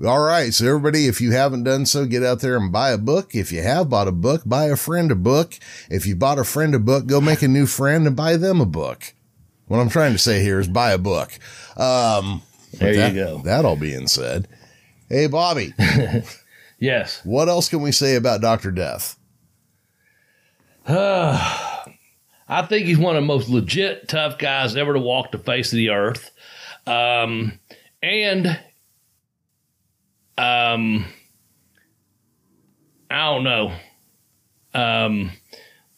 [0.04, 0.52] All right.
[0.52, 3.34] So everybody, if you haven't done so, get out there and buy a book.
[3.34, 5.54] If you have bought a book, buy a friend a book.
[5.88, 8.60] If you bought a friend a book, go make a new friend and buy them
[8.60, 9.14] a book.
[9.66, 11.32] What I'm trying to say here is buy a book.
[11.76, 12.42] Um,
[12.72, 13.38] There that, you go.
[13.44, 14.48] That all being said,
[15.08, 15.72] hey, Bobby,
[16.80, 17.20] Yes.
[17.24, 18.72] what else can we say about Dr.
[18.72, 19.16] Death?
[20.86, 25.72] I think he's one of the most legit tough guys ever to walk the face
[25.72, 26.30] of the earth.
[26.86, 27.58] Um,
[28.02, 28.58] and
[30.38, 31.04] um,
[33.10, 33.72] I don't know.
[34.74, 35.30] Um,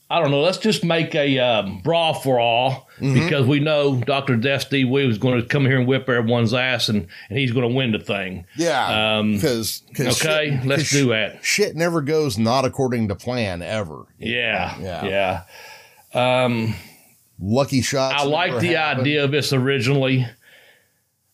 [0.09, 0.41] I don't know.
[0.41, 4.37] Let's just make a um, brawl for all because we know Dr.
[4.37, 7.51] Death Steve Williams is going to come here and whip everyone's ass and, and he's
[7.51, 8.47] going to win the thing.
[8.57, 9.17] Yeah.
[9.19, 11.45] Um, Because, okay, let's do that.
[11.45, 14.05] Shit never goes not according to plan ever.
[14.19, 14.79] Yeah.
[14.79, 15.43] Yeah.
[16.15, 16.45] Yeah.
[16.45, 16.75] Um,
[17.41, 18.23] Lucky shots.
[18.23, 19.01] I like the happen.
[19.01, 20.27] idea of this originally.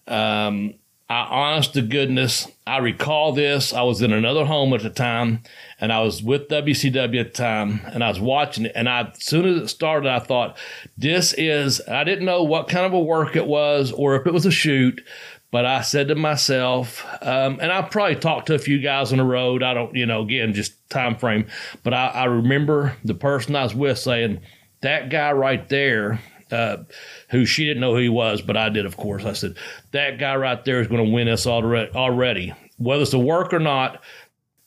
[0.07, 0.74] Um,
[1.12, 3.74] I honest to goodness, I recall this.
[3.74, 5.43] I was in another home at the time
[5.78, 8.72] and I was with WCW at the time and I was watching it.
[8.74, 10.56] And I, as soon as it started, I thought,
[10.97, 14.32] this is, I didn't know what kind of a work it was or if it
[14.32, 15.02] was a shoot,
[15.51, 19.18] but I said to myself, um, and I probably talked to a few guys on
[19.18, 19.62] the road.
[19.62, 21.47] I don't, you know, again, just time frame,
[21.82, 24.40] but I, I remember the person I was with saying,
[24.80, 26.20] that guy right there
[26.53, 26.85] uh,
[27.31, 29.24] who she didn't know who he was, but I did, of course.
[29.24, 29.57] I said,
[29.93, 32.53] that guy right there is going to win us already.
[32.77, 34.03] Whether it's a work or not,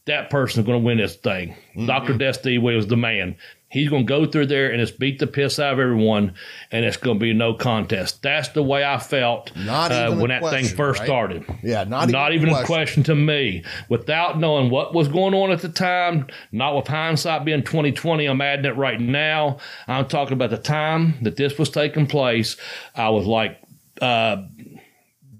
[0.06, 1.49] that person is going to win this thing.
[1.49, 1.86] Mm-hmm.
[1.86, 2.18] Dr.
[2.18, 3.36] Destiny was the man.
[3.76, 6.35] He's going to go through there and just beat the piss out of everyone,
[6.72, 8.22] and it's going to be no contest.
[8.22, 11.06] That's the way I felt uh, when that question, thing first right?
[11.06, 11.45] started.
[11.61, 13.03] Yeah, not, not even, even a, question.
[13.03, 13.65] to me.
[13.89, 18.39] Without knowing what was going on at the time, not with hindsight being 2020, I'm
[18.39, 19.57] adding it right now.
[19.89, 22.56] I'm talking about the time that this was taking place.
[22.95, 23.60] I was like,
[24.02, 24.38] uh,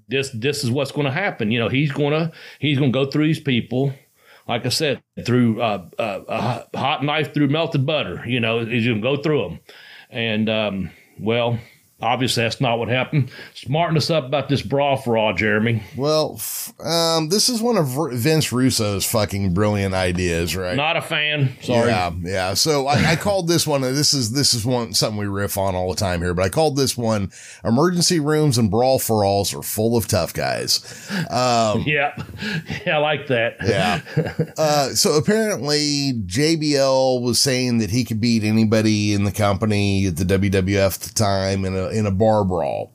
[0.08, 1.50] this this is what's going to happen.
[1.50, 3.94] You know, he's going to he's going to go through these people
[4.48, 8.24] like I said, through uh, uh, a hot knife through melted butter.
[8.26, 9.60] You know, going to go through them.
[10.10, 11.58] And, um, well,
[12.02, 13.30] Obviously, that's not what happened.
[13.54, 15.82] Smarten us up about this brawl for all, Jeremy.
[15.96, 16.38] Well,
[16.84, 20.76] um, this is one of Vince Russo's fucking brilliant ideas, right?
[20.76, 21.56] Not a fan.
[21.62, 21.88] Sorry.
[21.88, 22.52] Yeah, yeah.
[22.54, 23.80] So I, I called this one.
[23.80, 26.50] This is this is one something we riff on all the time here, but I
[26.50, 27.30] called this one
[27.64, 32.14] "Emergency Rooms and Brawl for Alls are full of tough guys." Um, yeah,
[32.84, 33.56] yeah, I like that.
[33.64, 34.02] yeah.
[34.58, 40.16] Uh, so apparently, JBL was saying that he could beat anybody in the company at
[40.16, 42.92] the WWF at the time in a in a bar brawl.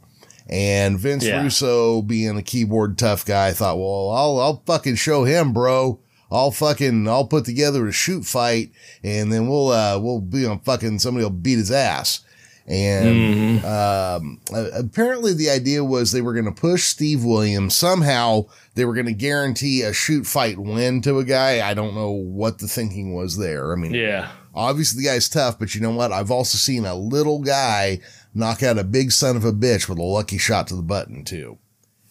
[0.49, 1.41] And Vince yeah.
[1.41, 5.99] Russo, being a keyboard tough guy, thought, well, I'll, I'll fucking show him, bro.
[6.30, 8.72] I'll fucking, I'll put together a shoot fight
[9.03, 12.22] and then we'll, uh, we'll be on fucking, somebody will beat his ass.
[12.68, 13.65] And, mm-hmm.
[13.65, 14.39] um,
[14.73, 17.76] apparently the idea was they were going to push Steve Williams.
[17.76, 18.45] Somehow
[18.76, 21.68] they were going to guarantee a shoot fight win to a guy.
[21.68, 23.73] I don't know what the thinking was there.
[23.73, 26.11] I mean, yeah, obviously the guy's tough, but you know what?
[26.11, 27.99] I've also seen a little guy
[28.33, 31.23] knock out a big son of a bitch with a lucky shot to the button
[31.23, 31.57] too.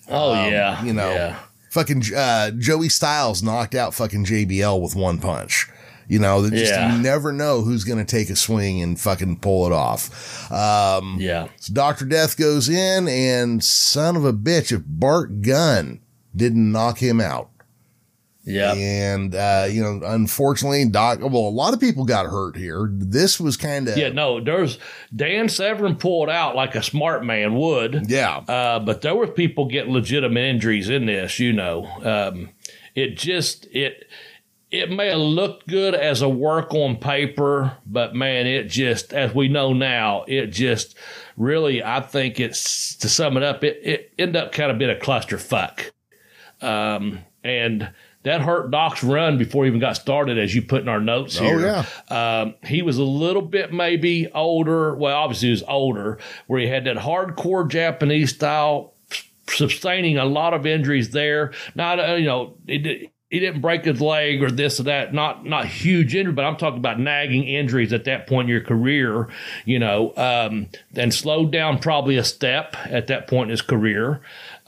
[0.09, 1.38] Oh um, yeah, you know, yeah.
[1.70, 5.68] fucking uh, Joey Styles knocked out fucking JBL with one punch.
[6.09, 6.97] You know, just yeah.
[6.97, 10.51] you never know who's going to take a swing and fucking pull it off.
[10.51, 11.47] Um, yeah.
[11.59, 16.01] So Doctor Death goes in, and son of a bitch, if Bart Gunn
[16.34, 17.49] didn't knock him out,
[18.43, 18.73] yeah.
[18.75, 22.89] And, uh, you know, unfortunately, Doc, well, a lot of people got hurt here.
[22.91, 23.97] This was kind of.
[23.99, 24.79] Yeah, no, there's
[25.15, 28.09] Dan Severn pulled out like a smart man would.
[28.09, 28.39] Yeah.
[28.39, 31.87] Uh, but there were people getting legitimate injuries in this, you know.
[32.03, 32.51] Um,
[32.95, 34.07] it just, it,
[34.71, 39.35] it may have looked good as a work on paper, but man, it just, as
[39.35, 40.97] we know now, it just
[41.37, 44.91] really, I think it's, to sum it up, it, it ended up kind of being
[44.91, 45.91] a clusterfuck.
[46.62, 47.91] Um, and,
[48.22, 51.38] that hurt Doc's run before he even got started, as you put in our notes
[51.40, 51.59] oh, here.
[51.59, 52.40] Oh, yeah.
[52.40, 54.94] Um, he was a little bit maybe older.
[54.94, 58.94] Well, obviously, he was older, where he had that hardcore Japanese style,
[59.48, 61.52] sustaining a lot of injuries there.
[61.74, 65.14] Not, uh, you know, it, he didn't break his leg or this or that.
[65.14, 68.64] Not not huge injury, but I'm talking about nagging injuries at that point in your
[68.64, 69.28] career.
[69.64, 74.20] You know, um, and slowed down probably a step at that point in his career.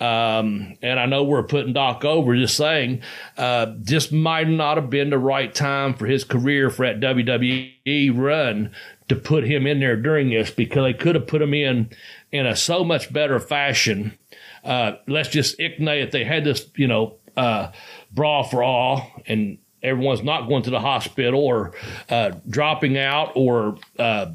[0.03, 3.03] Um, and I know we're putting Doc over, just saying,
[3.39, 3.75] uh,
[4.11, 8.73] might not have been the right time for his career for that WWE run
[9.09, 11.89] to put him in there during this because they could have put him in
[12.33, 14.19] in a so much better fashion.
[14.65, 17.71] Uh, let's just ignite if they had this, you know, uh,
[18.11, 21.75] brawl for all and everyone's not going to the hospital or
[22.09, 24.33] uh, dropping out or uh,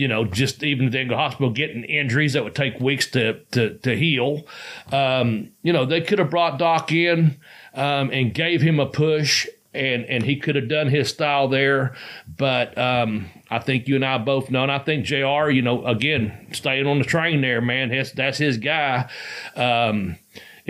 [0.00, 3.94] you know just even the hospital getting injuries that would take weeks to to, to
[3.94, 4.46] heal.
[4.90, 7.38] Um, you know they could have brought doc in
[7.74, 11.94] um, and gave him a push and and he could have done his style there.
[12.34, 15.84] But um, I think you and I both know and I think JR you know
[15.84, 19.10] again staying on the train there man that's, that's his guy.
[19.54, 20.16] Um,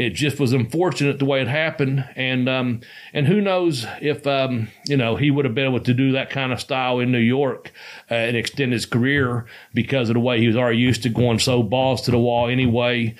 [0.01, 2.81] it just was unfortunate the way it happened, and um,
[3.12, 6.31] and who knows if um, you know he would have been able to do that
[6.31, 7.70] kind of style in New York
[8.10, 9.44] uh, and extend his career
[9.74, 12.48] because of the way he was already used to going so balls to the wall
[12.48, 13.14] anyway.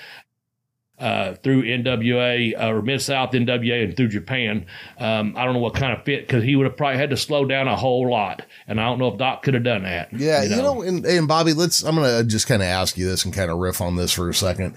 [0.99, 4.67] Uh, through NWA uh, or Mid South NWA and through Japan.
[4.99, 7.17] Um, I don't know what kind of fit because he would have probably had to
[7.17, 10.13] slow down a whole lot, and I don't know if Doc could have done that.
[10.13, 11.83] Yeah, you know, you know and, and Bobby, let's.
[11.85, 14.29] I'm gonna just kind of ask you this and kind of riff on this for
[14.29, 14.77] a second.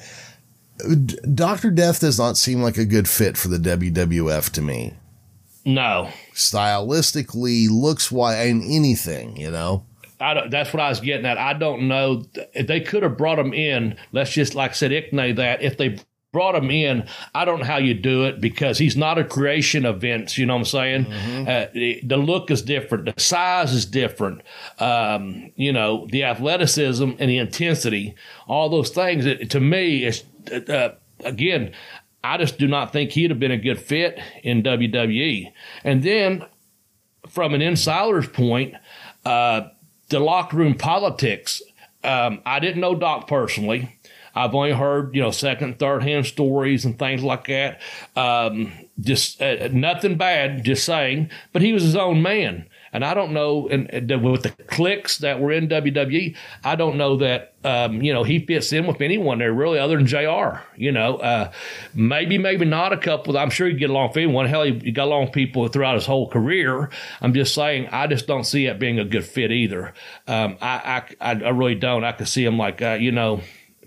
[1.33, 4.93] Doctor Death does not seem like a good fit for the WWF to me.
[5.65, 9.85] No, stylistically, looks why and anything, you know.
[10.19, 11.37] I that's what I was getting at.
[11.37, 13.97] I don't know they could have brought him in.
[14.11, 15.99] Let's just like I said, Ickney that if they
[16.33, 17.07] brought him in.
[17.33, 20.37] I don't know how you do it because he's not a creation of Vince.
[20.37, 21.05] You know what I'm saying?
[21.05, 21.41] Mm-hmm.
[21.47, 23.05] Uh, the, the look is different.
[23.05, 24.41] The size is different.
[24.79, 28.15] Um, you know, the athleticism and the intensity,
[28.47, 29.25] all those things.
[29.25, 30.89] It, to me, it's, uh,
[31.23, 31.73] again,
[32.23, 35.51] I just do not think he'd have been a good fit in WWE.
[35.83, 36.45] And then
[37.27, 38.75] from an insider's point,
[39.25, 39.69] uh,
[40.09, 41.61] the locker room politics.
[42.03, 43.97] Um, I didn't know Doc personally.
[44.35, 47.81] I've only heard, you know, second, third hand stories and things like that.
[48.15, 51.29] Um, just uh, nothing bad, just saying.
[51.51, 52.67] But he was his own man.
[52.93, 53.89] And I don't know, and,
[54.23, 58.45] with the cliques that were in WWE, I don't know that, um, you know, he
[58.45, 60.61] fits in with anyone there really other than JR.
[60.77, 61.51] You know, uh,
[61.93, 63.37] maybe, maybe not a couple.
[63.37, 64.45] I'm sure he'd get along with anyone.
[64.45, 66.89] Hell, he, he got along with people throughout his whole career.
[67.19, 69.93] I'm just saying, I just don't see it being a good fit either.
[70.27, 72.03] Um, I, I, I really don't.
[72.03, 73.41] I could see him like, uh, you know,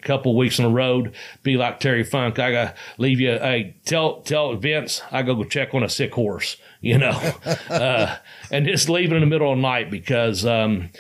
[0.06, 2.38] couple weeks on the road, be like Terry Funk.
[2.38, 3.32] I gotta leave you.
[3.32, 6.56] Hey, tell tell Vince I go go check on a sick horse.
[6.82, 7.32] You know,
[7.68, 8.16] uh,
[8.52, 10.90] and just leave it in the middle of the night because, um,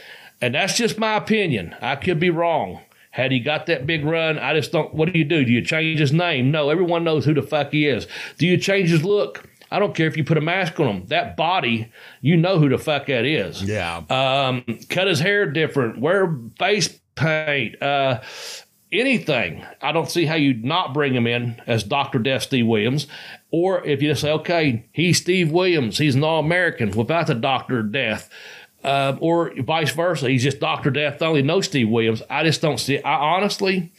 [0.40, 1.76] and that's just my opinion.
[1.80, 2.80] I could be wrong.
[3.10, 4.92] Had he got that big run, I just don't.
[4.94, 5.44] What do you do?
[5.44, 6.50] Do you change his name?
[6.50, 8.08] No, everyone knows who the fuck he is.
[8.38, 9.48] Do you change his look?
[9.70, 11.06] I don't care if you put a mask on him.
[11.06, 13.62] That body, you know who the fuck that is.
[13.62, 14.02] Yeah.
[14.10, 15.98] Um, cut his hair different.
[16.00, 17.80] Wear face paint.
[17.82, 18.20] Uh,
[18.92, 19.64] anything.
[19.82, 22.18] I don't see how you'd not bring him in as Dr.
[22.18, 23.06] Death Steve Williams.
[23.50, 27.34] Or if you just say, okay, he's Steve Williams, he's an All American without the
[27.34, 28.28] Doctor Death.
[28.84, 32.22] Uh, or vice versa, he's just Doctor Death only, no Steve Williams.
[32.30, 32.96] I just don't see.
[32.96, 33.02] it.
[33.04, 33.92] I honestly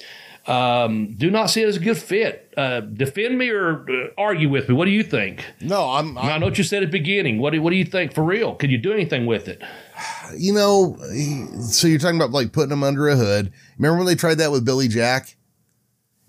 [0.47, 2.53] um, do not see it as a good fit.
[2.55, 4.75] Uh, defend me or uh, argue with me.
[4.75, 5.43] What do you think?
[5.59, 7.39] No, I'm, I I'm know what you said at the beginning.
[7.39, 8.55] What do, what do you think for real?
[8.55, 9.61] Can you do anything with it?
[10.37, 10.97] you know,
[11.59, 13.51] so you're talking about like putting him under a hood.
[13.77, 15.35] Remember when they tried that with Billy Jack?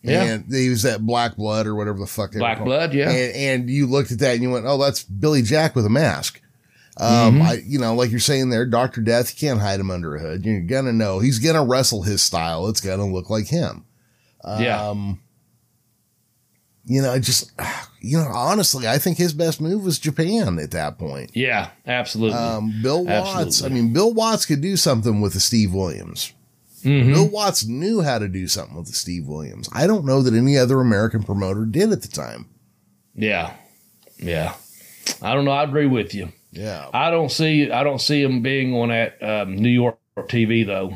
[0.03, 0.23] Yeah.
[0.23, 2.33] And they used that black blood or whatever the fuck.
[2.33, 3.11] Black blood, yeah.
[3.11, 5.91] And, and you looked at that and you went, "Oh, that's Billy Jack with a
[5.91, 6.41] mask."
[6.97, 7.43] Um, Mm-hmm.
[7.43, 10.21] I, you know, like you're saying there, Doctor Death, you can't hide him under a
[10.21, 10.45] hood.
[10.45, 12.69] You're gonna know he's gonna wrestle his style.
[12.69, 13.85] It's gonna look like him.
[14.45, 14.89] yeah.
[14.89, 15.21] Um,
[16.91, 17.53] you know, I just,
[18.01, 21.33] you know, honestly, I think his best move was Japan at that point.
[21.35, 22.39] Yeah, absolutely.
[22.39, 23.63] Um, Bill Watts.
[23.63, 26.33] I mean, Bill Watts could do something with the Steve Williams.
[26.85, 27.13] Mhm.
[27.13, 29.69] Bill Watts knew how to do something with the Steve Williams.
[29.73, 32.47] I don't know that any other American promoter did at the time.
[33.15, 33.53] Yeah,
[34.19, 34.55] yeah.
[35.23, 35.51] I don't know.
[35.53, 36.31] I agree with you.
[36.53, 36.89] Yeah.
[36.93, 37.71] I don't see.
[37.71, 40.95] I don't see him being on that um, New York TV though.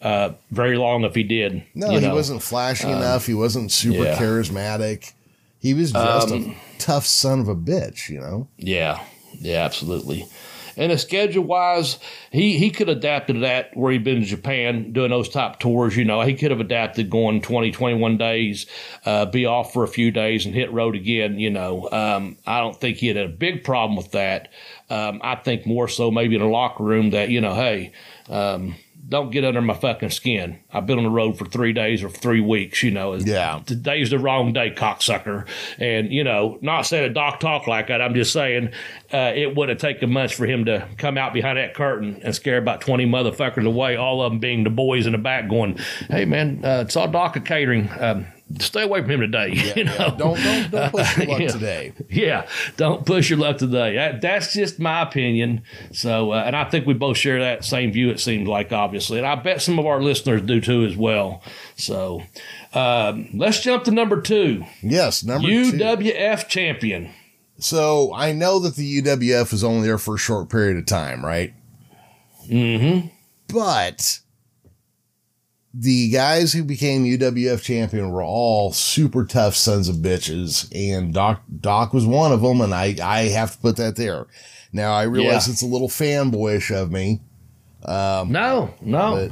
[0.00, 1.64] Uh, very long if he did.
[1.74, 2.14] No, he know.
[2.14, 3.26] wasn't flashy enough.
[3.26, 4.16] He wasn't super yeah.
[4.18, 5.12] charismatic.
[5.58, 8.48] He was just Um, a tough son of a bitch, you know?
[8.58, 9.02] Yeah,
[9.40, 10.26] yeah, absolutely.
[10.76, 11.98] And the schedule wise,
[12.30, 15.96] he he could adapted to that where he'd been to Japan doing those top tours.
[15.96, 18.66] You know, he could have adapted going 20, 21 days,
[19.04, 21.38] uh, be off for a few days and hit road again.
[21.38, 24.48] You know, um, I don't think he had a big problem with that.
[24.90, 27.92] Um, I think more so maybe in the locker room that, you know, hey,
[28.28, 28.76] um,
[29.14, 30.58] don't get under my fucking skin.
[30.72, 33.14] I've been on the road for three days or three weeks, you know.
[33.14, 33.60] Yeah.
[33.64, 35.46] Today's the wrong day, cocksucker.
[35.78, 38.02] And, you know, not saying a doc talk like that.
[38.02, 38.72] I'm just saying
[39.12, 42.34] uh, it would have taken much for him to come out behind that curtain and
[42.34, 45.78] scare about 20 motherfuckers away, all of them being the boys in the back going,
[46.10, 47.88] hey, man, uh, it's all Doc of catering.
[48.00, 48.26] Um,
[48.58, 49.52] stay away from him today.
[49.76, 50.14] you know?
[50.16, 51.48] Don't, don't, don't push your luck Yeah.
[51.48, 51.92] today.
[52.10, 52.46] Yeah,
[52.76, 53.96] don't push your luck today.
[53.96, 55.62] That, that's just my opinion.
[55.92, 58.10] So, uh, and I think we both share that same view.
[58.10, 61.42] It seems like obviously, and I bet some of our listeners do too as well.
[61.76, 62.22] So,
[62.72, 64.64] um, let's jump to number two.
[64.82, 65.72] Yes, number two.
[65.72, 67.10] UWF champion.
[67.58, 71.24] So I know that the UWF was only there for a short period of time,
[71.24, 71.54] right?
[72.48, 73.08] Mm-hmm.
[73.48, 74.20] But
[75.76, 81.42] the guys who became UWF champion were all super tough sons of bitches, and Doc
[81.60, 84.26] Doc was one of them, and I I have to put that there.
[84.72, 85.52] Now I realize Yeah.
[85.52, 87.20] it's a little fanboyish of me,
[87.84, 89.28] Um, No, no.
[89.28, 89.30] but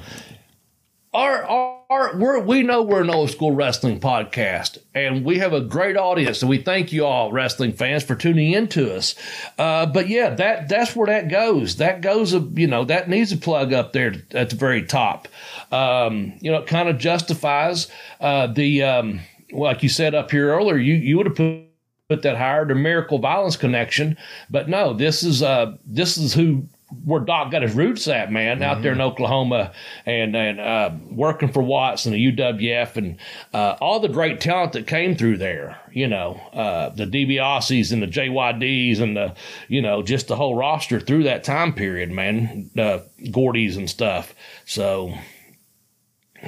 [1.14, 1.81] our, our,
[2.16, 6.42] we're, we know we're an old school wrestling podcast, and we have a great audience,
[6.42, 9.14] and we thank you all, wrestling fans, for tuning into us.
[9.58, 11.76] Uh, but yeah, that that's where that goes.
[11.76, 15.28] That goes, you know, that needs a plug up there at the very top.
[15.70, 17.88] Um, you know, it kind of justifies
[18.20, 19.20] uh, the um,
[19.52, 20.76] like you said up here earlier.
[20.76, 21.66] You you would have put
[22.08, 24.18] put that higher the miracle violence connection
[24.50, 26.62] but no this is uh this is who
[27.04, 29.72] where Doc got his roots at, man, out there in Oklahoma
[30.06, 33.16] and and uh, working for Watts and the UWF and
[33.52, 35.80] uh, all the great talent that came through there.
[35.92, 39.34] You know, uh, the DiBiase's and the JYDs and the
[39.68, 42.70] you know just the whole roster through that time period, man.
[42.76, 43.00] Uh,
[43.30, 44.34] Gordy's and stuff.
[44.64, 45.14] So,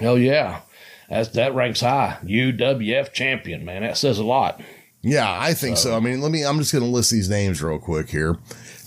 [0.02, 0.60] oh yeah.
[1.08, 2.18] That's, that ranks high.
[2.24, 3.82] UWF champion, man.
[3.82, 4.62] That says a lot.
[5.04, 5.94] Yeah, I think so.
[5.94, 6.44] I mean, let me.
[6.44, 8.38] I'm just going to list these names real quick here.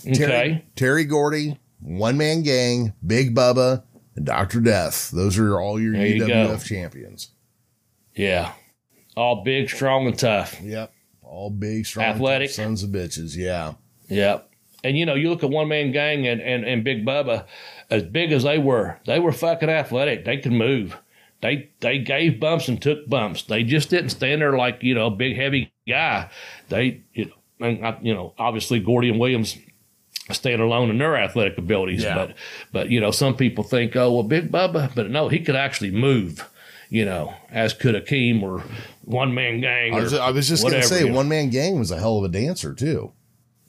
[0.02, 0.64] Terry, Okay.
[0.76, 3.82] Terry Gordy, One Man Gang, Big Bubba,
[4.16, 5.10] and Doctor Death.
[5.10, 6.58] Those are all your There UWF go.
[6.58, 7.30] champions.
[8.14, 8.52] Yeah.
[9.16, 10.60] All big, strong, and tough.
[10.62, 10.92] Yep,
[11.22, 12.50] all big, strong, Athletic.
[12.50, 13.36] sons of bitches.
[13.36, 13.74] Yeah,
[14.08, 14.44] Yep.
[14.84, 17.46] And you know, you look at one man gang and, and, and Big Bubba,
[17.90, 20.24] as big as they were, they were fucking athletic.
[20.24, 20.96] They could move.
[21.42, 23.42] They they gave bumps and took bumps.
[23.42, 26.30] They just didn't stand there like you know a big heavy guy.
[26.68, 29.56] They you know, and I, you know obviously Gordy and Williams
[30.34, 32.02] stand alone in their athletic abilities.
[32.02, 32.14] Yeah.
[32.14, 32.34] But
[32.72, 35.90] but you know some people think oh well Big Bubba, but no he could actually
[35.90, 36.48] move.
[36.90, 38.62] You know, as could Akeem or
[39.04, 39.94] one man gang.
[39.94, 41.16] I was, or I was just going to say, you know.
[41.16, 43.12] One Man Gang was a hell of a dancer too.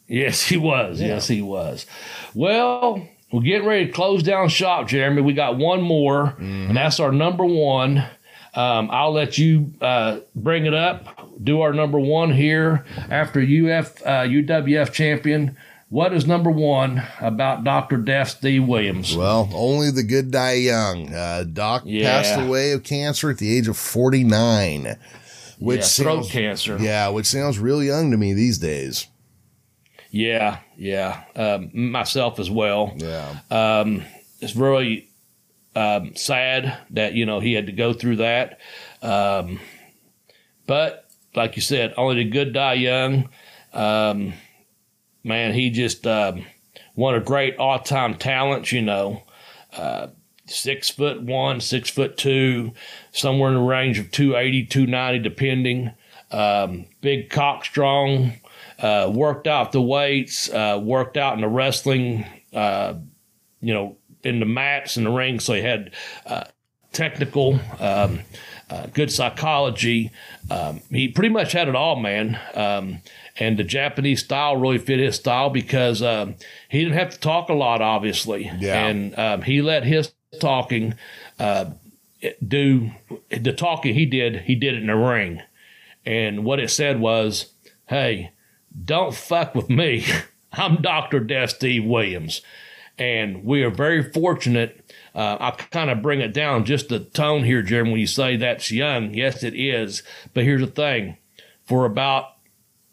[0.08, 1.02] Yes, he was.
[1.02, 1.86] Yes, he was.
[2.34, 5.22] Well, we're getting ready to close down shop, Jeremy.
[5.22, 8.06] We got one more, and that's our number one.
[8.56, 11.30] Um, I'll let you uh, bring it up.
[11.44, 15.56] Do our number one here after UF uh, UWF champion.
[15.90, 18.60] What is number one about Doctor Death D.
[18.60, 19.16] Williams?
[19.18, 21.12] Well, only the good die young.
[21.14, 22.22] Uh, Doc Yeah.
[22.22, 24.98] passed away of cancer at the age of 49,
[25.58, 26.78] which yeah, throat sounds, cancer.
[26.80, 29.08] yeah, which sounds real young to me these days.
[30.12, 31.24] yeah, yeah.
[31.36, 32.94] Um, myself as well.
[32.98, 33.40] Yeah.
[33.50, 34.04] um,
[34.42, 35.10] it's really
[35.76, 38.60] um, sad that you know he had to go through that.
[39.02, 39.60] Um,
[40.68, 41.06] but
[41.36, 43.30] like you said, only the good die young.
[45.24, 46.46] Man, he just um,
[46.96, 48.72] one of great all-time talents.
[48.72, 49.24] You know,
[49.74, 50.08] uh,
[50.46, 52.74] six foot one, six foot two,
[53.12, 55.92] somewhere in the range of 280, 290, depending.
[56.32, 58.34] Um, big cock strong.
[58.78, 60.50] Uh, worked out the weights.
[60.50, 62.26] Uh, worked out in the wrestling.
[62.54, 62.96] Uh,
[63.62, 65.40] you know, in the mats and the ring.
[65.40, 65.92] So he had
[66.26, 66.46] uh,
[66.92, 68.22] technical, um,
[68.70, 70.12] uh, good psychology.
[70.52, 72.40] Um, he pretty much had it all, man.
[72.54, 73.00] Um,
[73.38, 76.36] and the Japanese style really fit his style because um,
[76.70, 78.52] he didn't have to talk a lot, obviously.
[78.60, 78.88] Yeah.
[78.88, 80.96] And um, he let his talking
[81.40, 81.66] uh,
[82.46, 82.92] do
[83.30, 84.42] the talking he did.
[84.42, 85.42] He did it in the ring,
[86.06, 87.54] and what it said was,
[87.88, 88.32] "Hey,
[88.86, 90.06] don't fuck with me.
[90.54, 92.42] I'm Doctor Death Steve Williams."
[93.00, 94.79] and we are very fortunate.
[95.20, 98.38] Uh, I kind of bring it down just the tone here, Jeremy, when you say
[98.38, 99.14] that's young.
[99.14, 100.02] Yes, it is.
[100.34, 101.18] But here's the thing
[101.66, 102.36] for about,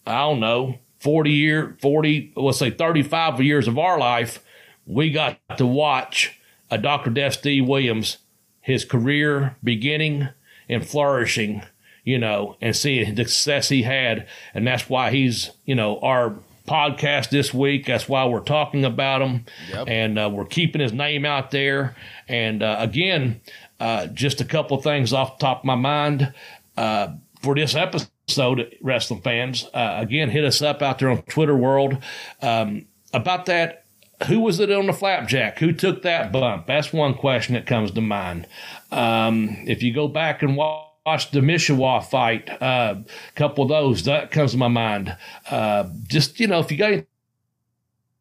[0.05, 4.43] I don't know, 40 year, 40, let's say 35 years of our life,
[4.86, 7.11] we got to watch a Dr.
[7.11, 8.19] Death Steve Williams,
[8.61, 10.28] his career beginning
[10.69, 11.62] and flourishing,
[12.03, 14.27] you know, and seeing the success he had.
[14.53, 16.35] And that's why he's, you know, our
[16.66, 17.86] podcast this week.
[17.86, 19.44] That's why we're talking about him.
[19.70, 19.88] Yep.
[19.88, 21.97] And uh, we're keeping his name out there.
[22.28, 23.40] And uh, again,
[23.80, 26.32] uh, just a couple things off the top of my mind
[26.76, 27.09] uh,
[27.43, 29.68] for this episode, wrestling fans.
[29.72, 31.98] Uh, again, hit us up out there on Twitter world
[32.43, 33.84] um, about that.
[34.28, 35.59] Who was it on the flapjack?
[35.59, 36.66] Who took that bump?
[36.66, 38.47] That's one question that comes to mind.
[38.90, 43.70] Um, if you go back and watch watched the Mishawa fight, uh, a couple of
[43.70, 45.16] those, that comes to my mind.
[45.48, 47.04] Uh, just, you know, if you got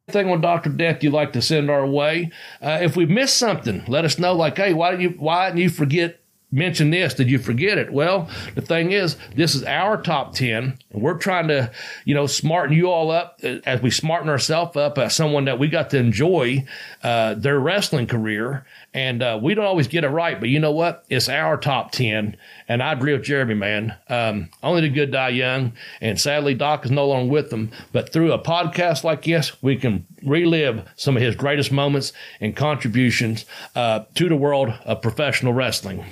[0.08, 0.70] anything on Dr.
[0.70, 2.32] Death you'd like to send our way,
[2.62, 4.34] uh, if we missed something, let us know.
[4.34, 6.22] Like, hey, why didn't you, why didn't you forget,
[6.52, 7.14] mention this?
[7.14, 7.92] Did you forget it?
[7.92, 11.72] Well, the thing is, this is our top 10, and we're trying to,
[12.06, 15.60] you know, smarten you all up uh, as we smarten ourselves up as someone that
[15.60, 16.66] we got to enjoy
[17.04, 18.66] uh, their wrestling career.
[18.96, 21.04] And uh, we don't always get it right, but you know what?
[21.10, 22.38] It's our top 10.
[22.70, 23.94] And I agree with Jeremy, man.
[24.08, 25.74] Um, only the good die young.
[26.00, 27.72] And sadly, Doc is no longer with them.
[27.92, 32.56] But through a podcast like this, we can relive some of his greatest moments and
[32.56, 33.44] contributions
[33.76, 36.06] uh, to the world of professional wrestling.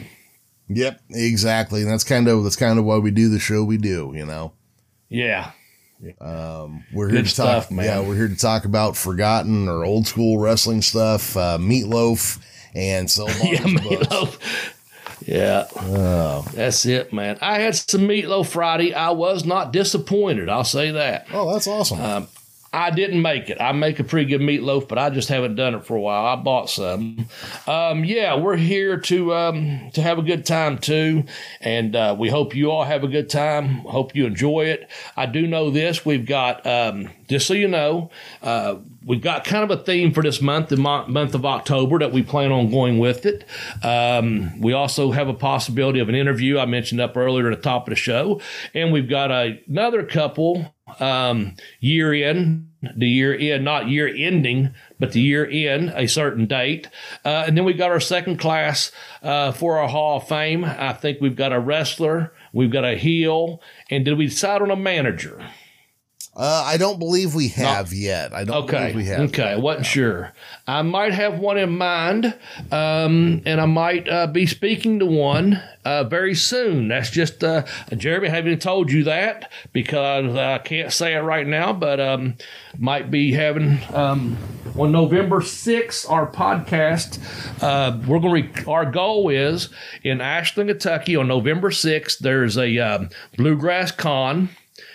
[0.68, 1.84] Yep, exactly.
[1.84, 4.12] And that's kind of that's kind of why we do the show we do.
[4.14, 4.52] You know,
[5.08, 5.52] Yeah.
[6.20, 7.72] we're here Good to talk.
[7.72, 7.86] man.
[7.86, 12.40] Yeah, we're here to talk about forgotten or old school wrestling stuff, uh, meatloaf,
[12.76, 14.40] and Cell Yeah, meatloaf.
[15.26, 15.68] Yeah.
[16.54, 17.38] That's it, man.
[17.42, 18.94] I had some meatloaf Friday.
[18.94, 20.50] I was not disappointed.
[20.50, 21.28] I'll say that.
[21.32, 22.28] Oh, that's awesome.
[22.76, 23.62] I didn't make it.
[23.62, 26.26] I make a pretty good meatloaf, but I just haven't done it for a while.
[26.26, 27.28] I bought some.
[27.68, 31.26] Um, yeah, we're here to um, to have a good time too,
[31.62, 33.68] and uh, we hope you all have a good time.
[33.82, 34.90] Hope you enjoy it.
[35.16, 36.04] I do know this.
[36.04, 38.10] We've got um, just so you know,
[38.42, 42.12] uh, we've got kind of a theme for this month, the month of October, that
[42.12, 43.46] we plan on going with it.
[43.84, 47.64] Um, we also have a possibility of an interview I mentioned up earlier at the
[47.64, 48.42] top of the show,
[48.74, 54.74] and we've got a, another couple um, year in, the year in, not year ending,
[55.00, 56.90] but the year in a certain date.
[57.24, 60.66] Uh, and then we've got our second class uh, for our Hall of Fame.
[60.66, 64.72] I think we've got a wrestler, we've got a heel, and did we decide on
[64.72, 65.44] a manager?
[66.36, 68.34] Uh, I don't believe we have yet.
[68.34, 68.78] I don't Okay.
[68.92, 69.20] believe we have.
[69.30, 69.52] Okay.
[69.52, 70.34] I wasn't sure.
[70.68, 72.34] I might have one in mind,
[72.72, 76.88] um, and I might uh, be speaking to one uh, very soon.
[76.88, 77.66] That's just uh,
[77.96, 78.30] Jeremy.
[78.30, 82.34] I haven't told you that because I can't say it right now, but um,
[82.80, 84.36] might be having um,
[84.76, 87.20] on November sixth our podcast.
[87.62, 88.62] Uh, we're going to.
[88.62, 89.70] Re- our goal is
[90.04, 92.18] in Ashland, Kentucky, on November sixth.
[92.20, 94.50] There's a um, bluegrass con.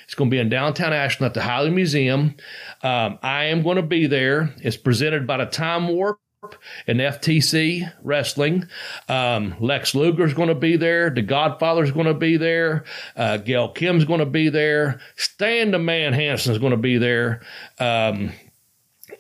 [0.09, 2.35] It's going to be in downtown Ashland at the Highland Museum.
[2.83, 4.55] Um, I am going to be there.
[4.63, 6.19] It's presented by the Time Warp
[6.87, 8.67] and FTC Wrestling.
[9.11, 11.11] Um, Lex is going to be there.
[11.11, 12.85] The Godfather is going to be there.
[13.17, 14.99] Uh, Gail Kim's going to be there.
[15.17, 17.43] Stan the Man Hansen is going to be there.
[17.79, 18.33] Um,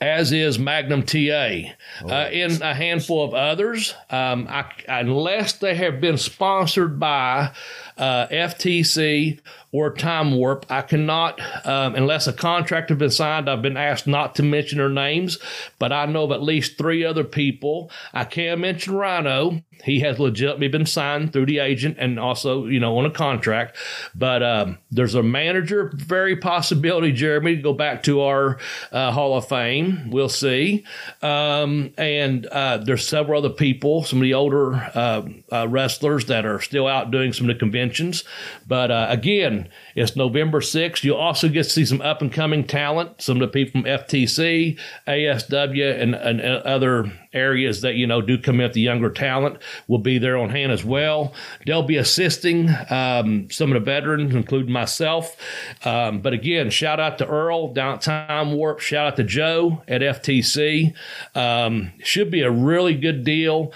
[0.00, 1.72] as is Magnum TA,
[2.04, 3.94] uh, and a handful of others.
[4.10, 7.52] Um, I, unless they have been sponsored by
[7.96, 9.40] uh, FTC
[9.70, 14.06] or Time Warp, I cannot, um, unless a contract has been signed, I've been asked
[14.06, 15.38] not to mention their names,
[15.78, 17.90] but I know of at least three other people.
[18.14, 19.62] I can mention Rhino.
[19.84, 23.76] He has legitimately been signed through the agent and also, you know, on a contract.
[24.14, 28.58] But um, there's a manager, very possibility, Jeremy, to go back to our
[28.92, 30.10] uh, Hall of Fame.
[30.10, 30.84] We'll see.
[31.22, 35.22] Um, and uh, there's several other people, some of the older uh,
[35.52, 38.24] uh, wrestlers that are still out doing some of the conventions.
[38.66, 39.68] But uh, again,
[39.98, 41.02] it's November 6th.
[41.02, 43.90] You'll also get to see some up and coming talent, some of the people from
[43.90, 49.58] FTC, ASW, and, and, other areas that you know do come at the younger talent
[49.88, 51.34] will be there on hand as well.
[51.66, 55.36] They'll be assisting um, some of the veterans, including myself.
[55.84, 58.78] Um, but again, shout out to Earl down at Time Warp.
[58.78, 60.94] Shout out to Joe at FTC.
[61.34, 63.72] Um, should be a really good deal.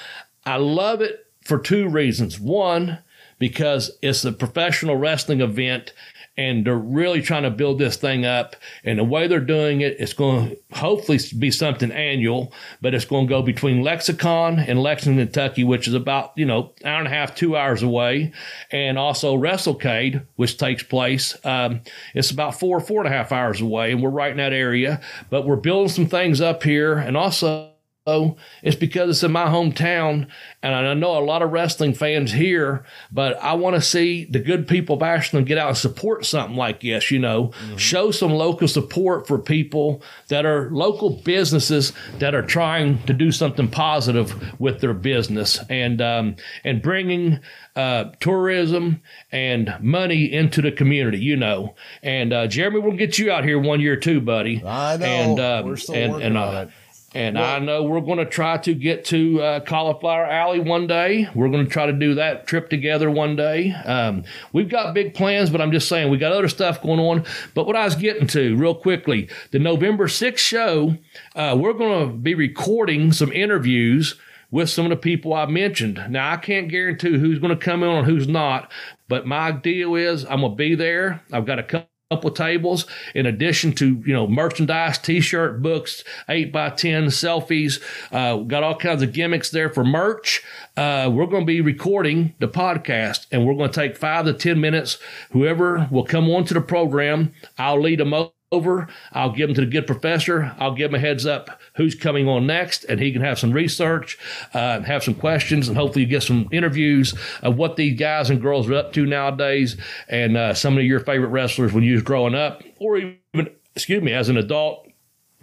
[0.47, 2.39] I love it for two reasons.
[2.39, 2.99] One,
[3.43, 5.93] because it's a professional wrestling event
[6.37, 8.57] and they're really trying to build this thing up.
[8.85, 13.05] And the way they're doing it, it's going to hopefully be something annual, but it's
[13.05, 17.07] going to go between Lexicon and Lexington, Kentucky, which is about, you know, hour and
[17.07, 18.33] a half, two hours away.
[18.71, 21.37] And also WrestleCade, which takes place.
[21.45, 21.83] Um,
[22.15, 23.93] it's about four, four and a half hours away.
[23.93, 26.97] And we're right in that area, but we're building some things up here.
[26.97, 27.72] And also,
[28.05, 30.27] Oh, it's because it's in my hometown,
[30.61, 32.85] and I know a lot of wrestling fans here.
[33.13, 36.57] But I want to see the good people of Ashland get out and support something
[36.57, 37.13] like this.
[37.13, 43.01] You know, show some local support for people that are local businesses that are trying
[43.05, 46.35] to do something positive with their business, and um,
[46.65, 47.39] and bringing
[47.77, 49.01] uh, tourism
[49.31, 51.21] and money into the community.
[51.21, 54.61] You know, and uh, Jeremy, we'll get you out here one year too, buddy.
[54.67, 55.07] I know.
[55.07, 56.71] And um, We're still and, working and, on uh, it.
[57.15, 61.29] And I know we're going to try to get to uh, Cauliflower Alley one day.
[61.35, 63.73] We're going to try to do that trip together one day.
[63.73, 67.25] Um, we've got big plans, but I'm just saying we got other stuff going on.
[67.55, 70.97] But what I was getting to real quickly, the November 6th show,
[71.37, 74.19] uh, we're going to be recording some interviews
[74.51, 76.03] with some of the people I mentioned.
[76.09, 78.71] Now, I can't guarantee who's going to come in and who's not,
[79.09, 81.23] but my deal is I'm going to be there.
[81.33, 86.53] I've got a couple couple tables in addition to you know merchandise t-shirt books 8
[86.53, 87.81] by 10 selfies
[88.13, 90.43] uh, got all kinds of gimmicks there for merch.
[90.77, 94.33] Uh, we're going to be recording the podcast and we're going to take five to
[94.33, 94.99] ten minutes.
[95.31, 98.15] Whoever will come onto the program i'll lead them
[98.53, 98.89] over.
[99.13, 100.55] I'll give them to the good professor.
[100.59, 103.53] I'll give him a heads up who's coming on next and he can have some
[103.53, 104.19] research
[104.55, 108.69] uh, have some questions and hopefully get some interviews of what these guys and girls
[108.69, 109.77] are up to nowadays
[110.09, 114.03] and uh, some of your favorite wrestlers when you was growing up or even excuse
[114.03, 114.87] me as an adult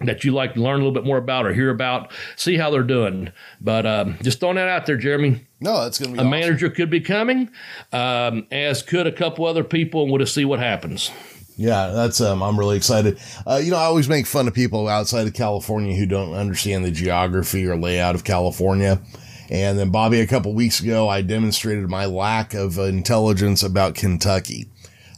[0.02, 2.70] that you like to learn a little bit more about or hear about see how
[2.70, 3.34] they're doing.
[3.60, 5.46] But um, just throwing that out there jeremy.
[5.60, 6.30] No, that's going to be a awesome.
[6.30, 7.50] manager could be coming
[7.92, 11.12] um, as could a couple other people and we'll just see what happens
[11.60, 13.20] Yeah, that's um I'm really excited.
[13.46, 16.86] Uh, you know, I always make fun of people outside of California who don't understand
[16.86, 19.02] the geography or layout of California.
[19.50, 24.70] And then Bobby, a couple weeks ago, I demonstrated my lack of intelligence about Kentucky.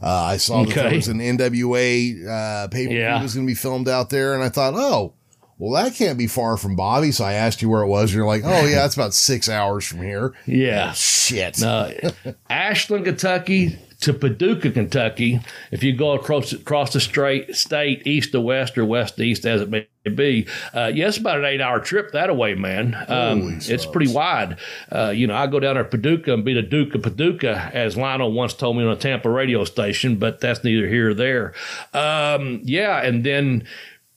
[0.01, 3.17] Uh, I saw that there was an NWA uh, paper Yeah.
[3.17, 5.13] that was going to be filmed out there, and I thought, oh,
[5.59, 7.11] well, that can't be far from Bobby.
[7.11, 8.09] So I asked you where it was.
[8.09, 10.33] And you're like, oh yeah, it's about six hours from here.
[10.47, 11.61] yeah Shit.
[11.61, 11.91] Uh,
[12.49, 15.39] Ashland, Kentucky, to Paducah, Kentucky,
[15.71, 19.45] if you go across across the straight state, east to west or west to east,
[19.45, 22.95] as it may be, uh, yeah, it's about an eight hour trip that away, man.
[23.07, 24.57] Um, it's pretty wide.
[24.91, 27.95] Uh, you know, I go down to Paducah and be the Duke of Paducah, as
[27.95, 31.53] Lionel once told me on a Tampa radio station, but that's neither here or there.
[31.93, 33.67] Um, yeah, and then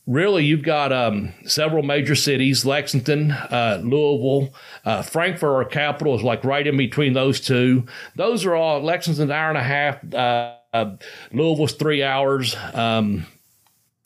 [0.06, 4.54] really you've got um, several major cities lexington uh, louisville
[4.84, 7.86] uh, frankfort our capital is like right in between those two.
[8.16, 10.96] Those are all lexington's an hour and a half uh, uh
[11.32, 13.26] louisville's three hours um,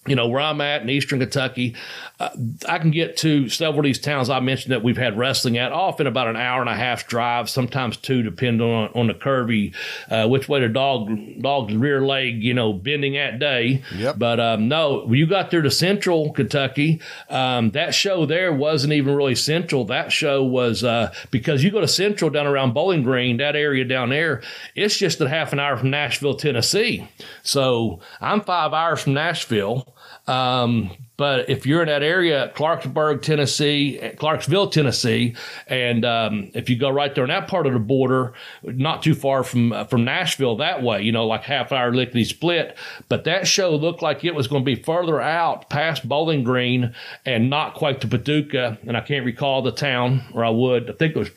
[0.09, 1.77] you know, where I'm at in Eastern Kentucky,
[2.21, 2.31] uh,
[2.69, 5.73] I can get to several of these towns I mentioned that we've had wrestling at,
[5.73, 9.15] off in about an hour and a half drive, sometimes two, depending on, on the
[9.15, 9.75] curvy,
[10.11, 11.09] uh, which way the dog
[11.41, 13.83] dog's rear leg, you know, bending that day.
[13.95, 14.19] Yep.
[14.19, 19.15] But um, no, you got there to Central Kentucky, um, that show there wasn't even
[19.15, 19.85] really Central.
[19.85, 23.85] That show was uh, because you go to Central down around Bowling Green, that area
[23.85, 24.43] down there,
[24.75, 27.09] it's just a half an hour from Nashville, Tennessee.
[27.43, 29.95] So I'm five hours from Nashville.
[30.29, 35.35] Um, but if you're in that area, Clarksburg, Tennessee, Clarksville, Tennessee,
[35.67, 39.17] and um, if you go right there in that part of the border, not too
[39.17, 42.77] far from uh, from Nashville that way, you know, like half hour lickety split.
[43.09, 46.95] But that show looked like it was going to be further out past Bowling Green
[47.27, 48.79] and not quite to Paducah.
[48.87, 50.89] And I can't recall the town, or I would.
[50.89, 51.31] I think it was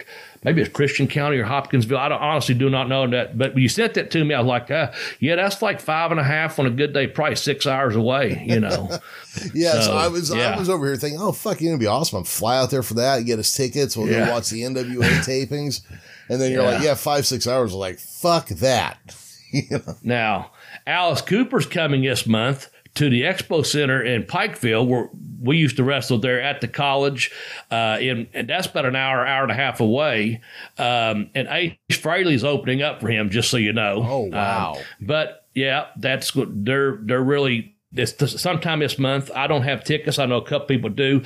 [0.44, 1.98] maybe it's Christian County or Hopkinsville.
[1.98, 3.38] I honestly do not know that.
[3.38, 6.12] But when you sent that to me, I was like, uh, yeah, that's like five
[6.12, 8.90] and a half on a good day, probably six hours away, you know.
[9.54, 10.56] yeah, so, so, I was yeah.
[10.56, 12.20] I was over here thinking, oh fuck, you're gonna be awesome.
[12.20, 14.26] I'm fly out there for that, get us tickets, we'll yeah.
[14.26, 15.82] go watch the NWA tapings.
[16.30, 16.70] And then you're yeah.
[16.70, 17.74] like, yeah, five, six hours.
[17.74, 18.98] Like, fuck that.
[19.52, 19.96] you know?
[20.02, 20.52] Now,
[20.88, 25.10] Alice Cooper's coming this month to the Expo Center in Pikeville, where
[25.42, 27.32] we used to wrestle there at the college,
[27.72, 30.42] uh, in, and that's about an hour, hour and a half away.
[30.78, 34.04] Um, and Ace Frehley's opening up for him, just so you know.
[34.06, 34.76] Oh wow!
[34.78, 36.66] Um, but yeah, that's good.
[36.66, 39.30] They're they're really this sometime this month.
[39.36, 40.18] I don't have tickets.
[40.18, 41.24] I know a couple people do.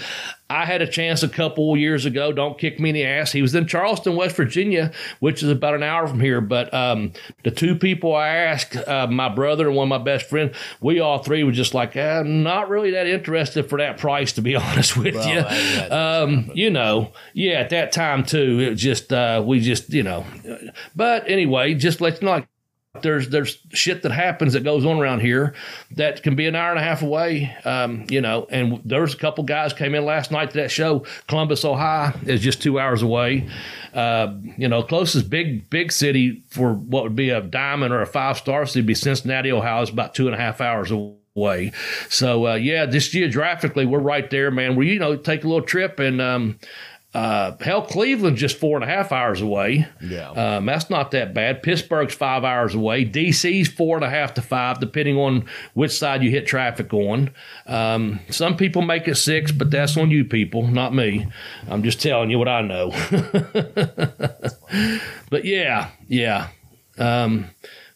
[0.49, 2.31] I had a chance a couple years ago.
[2.31, 3.31] Don't kick me in the ass.
[3.31, 6.39] He was in Charleston, West Virginia, which is about an hour from here.
[6.41, 7.13] But um,
[7.43, 10.99] the two people I asked, uh, my brother and one of my best friends, we
[10.99, 14.55] all three were just like, uh, not really that interested for that price, to be
[14.55, 15.91] honest with well, you.
[15.91, 20.25] um, you know, yeah, at that time too, it just uh, we just you know.
[20.95, 22.47] But anyway, just let you know, like
[23.01, 25.53] there's there's shit that happens that goes on around here
[25.91, 28.47] that can be an hour and a half away, um, you know.
[28.49, 31.05] And there's a couple guys came in last night to that show.
[31.27, 33.47] Columbus, Ohio, is just two hours away.
[33.93, 38.07] Uh, you know, closest big big city for what would be a diamond or a
[38.07, 39.81] five star city would be Cincinnati, Ohio.
[39.81, 41.71] Is about two and a half hours away.
[42.09, 44.75] So uh, yeah, just geographically, we're right there, man.
[44.75, 46.21] We you know take a little trip and.
[46.21, 46.59] Um,
[47.15, 49.87] uh, hell, Cleveland's just four and a half hours away.
[50.01, 51.63] Yeah, um, that's not that bad.
[51.63, 53.05] Pittsburgh's five hours away.
[53.05, 57.31] DC's four and a half to five, depending on which side you hit traffic on.
[57.67, 61.25] Um, some people make it six, but that's on you people, not me.
[61.69, 62.89] I'm just telling you what I know.
[65.29, 66.49] but yeah, yeah.
[66.97, 67.47] Um,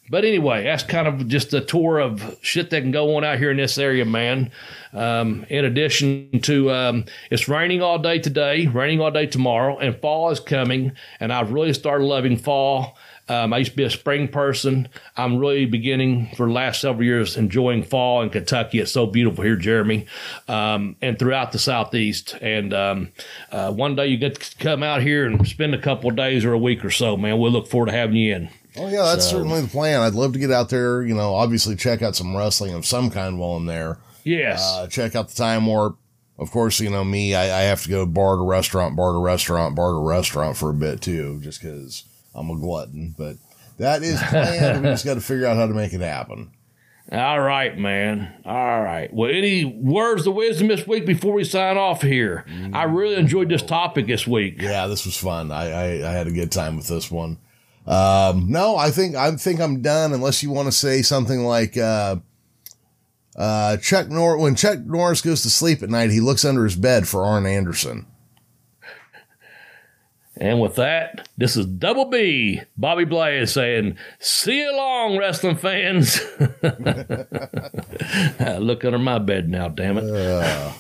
[0.10, 3.38] but anyway, that's kind of just a tour of shit that can go on out
[3.38, 4.52] here in this area, man.
[4.94, 10.00] Um, in addition to, um, it's raining all day today, raining all day tomorrow, and
[10.00, 10.94] fall is coming.
[11.20, 12.98] And I've really started loving fall.
[13.28, 14.90] Um, I used to be a spring person.
[15.16, 18.80] I'm really beginning for the last several years enjoying fall in Kentucky.
[18.80, 20.08] It's so beautiful here, Jeremy,
[20.48, 22.36] um, and throughout the southeast.
[22.42, 23.12] And um,
[23.52, 26.44] uh, one day you get to come out here and spend a couple of days
[26.44, 27.38] or a week or so, man.
[27.38, 28.50] We'll look forward to having you in.
[28.78, 30.02] Oh yeah, that's so, certainly the plan.
[30.02, 31.02] I'd love to get out there.
[31.02, 34.00] You know, obviously check out some wrestling of some kind while I'm there.
[34.24, 34.64] Yes.
[34.64, 35.98] Uh, check out the time warp.
[36.38, 37.36] Of course, you know me.
[37.36, 40.70] I, I, have to go bar to restaurant, bar to restaurant, bar to restaurant for
[40.70, 43.14] a bit too, just because I'm a glutton.
[43.18, 43.36] But
[43.78, 44.84] that is planned.
[44.84, 46.52] we just got to figure out how to make it happen.
[47.12, 48.32] All right, man.
[48.46, 49.12] All right.
[49.12, 52.46] Well, any words of wisdom this week before we sign off here?
[52.72, 54.62] I really enjoyed this topic this week.
[54.62, 55.52] Yeah, this was fun.
[55.52, 57.40] I, I, I had a good time with this one.
[57.90, 60.14] Um, no, I think I think I'm done.
[60.14, 62.18] Unless you want to say something like uh,
[63.36, 64.42] uh, Chuck Norris.
[64.42, 67.48] When Chuck Norris goes to sleep at night, he looks under his bed for Arn
[67.48, 68.06] Anderson.
[70.38, 76.22] And with that, this is Double B, Bobby Blaze saying, See you along, wrestling fans.
[78.60, 80.06] Look under my bed now, damn it.
[80.06, 80.72] Uh.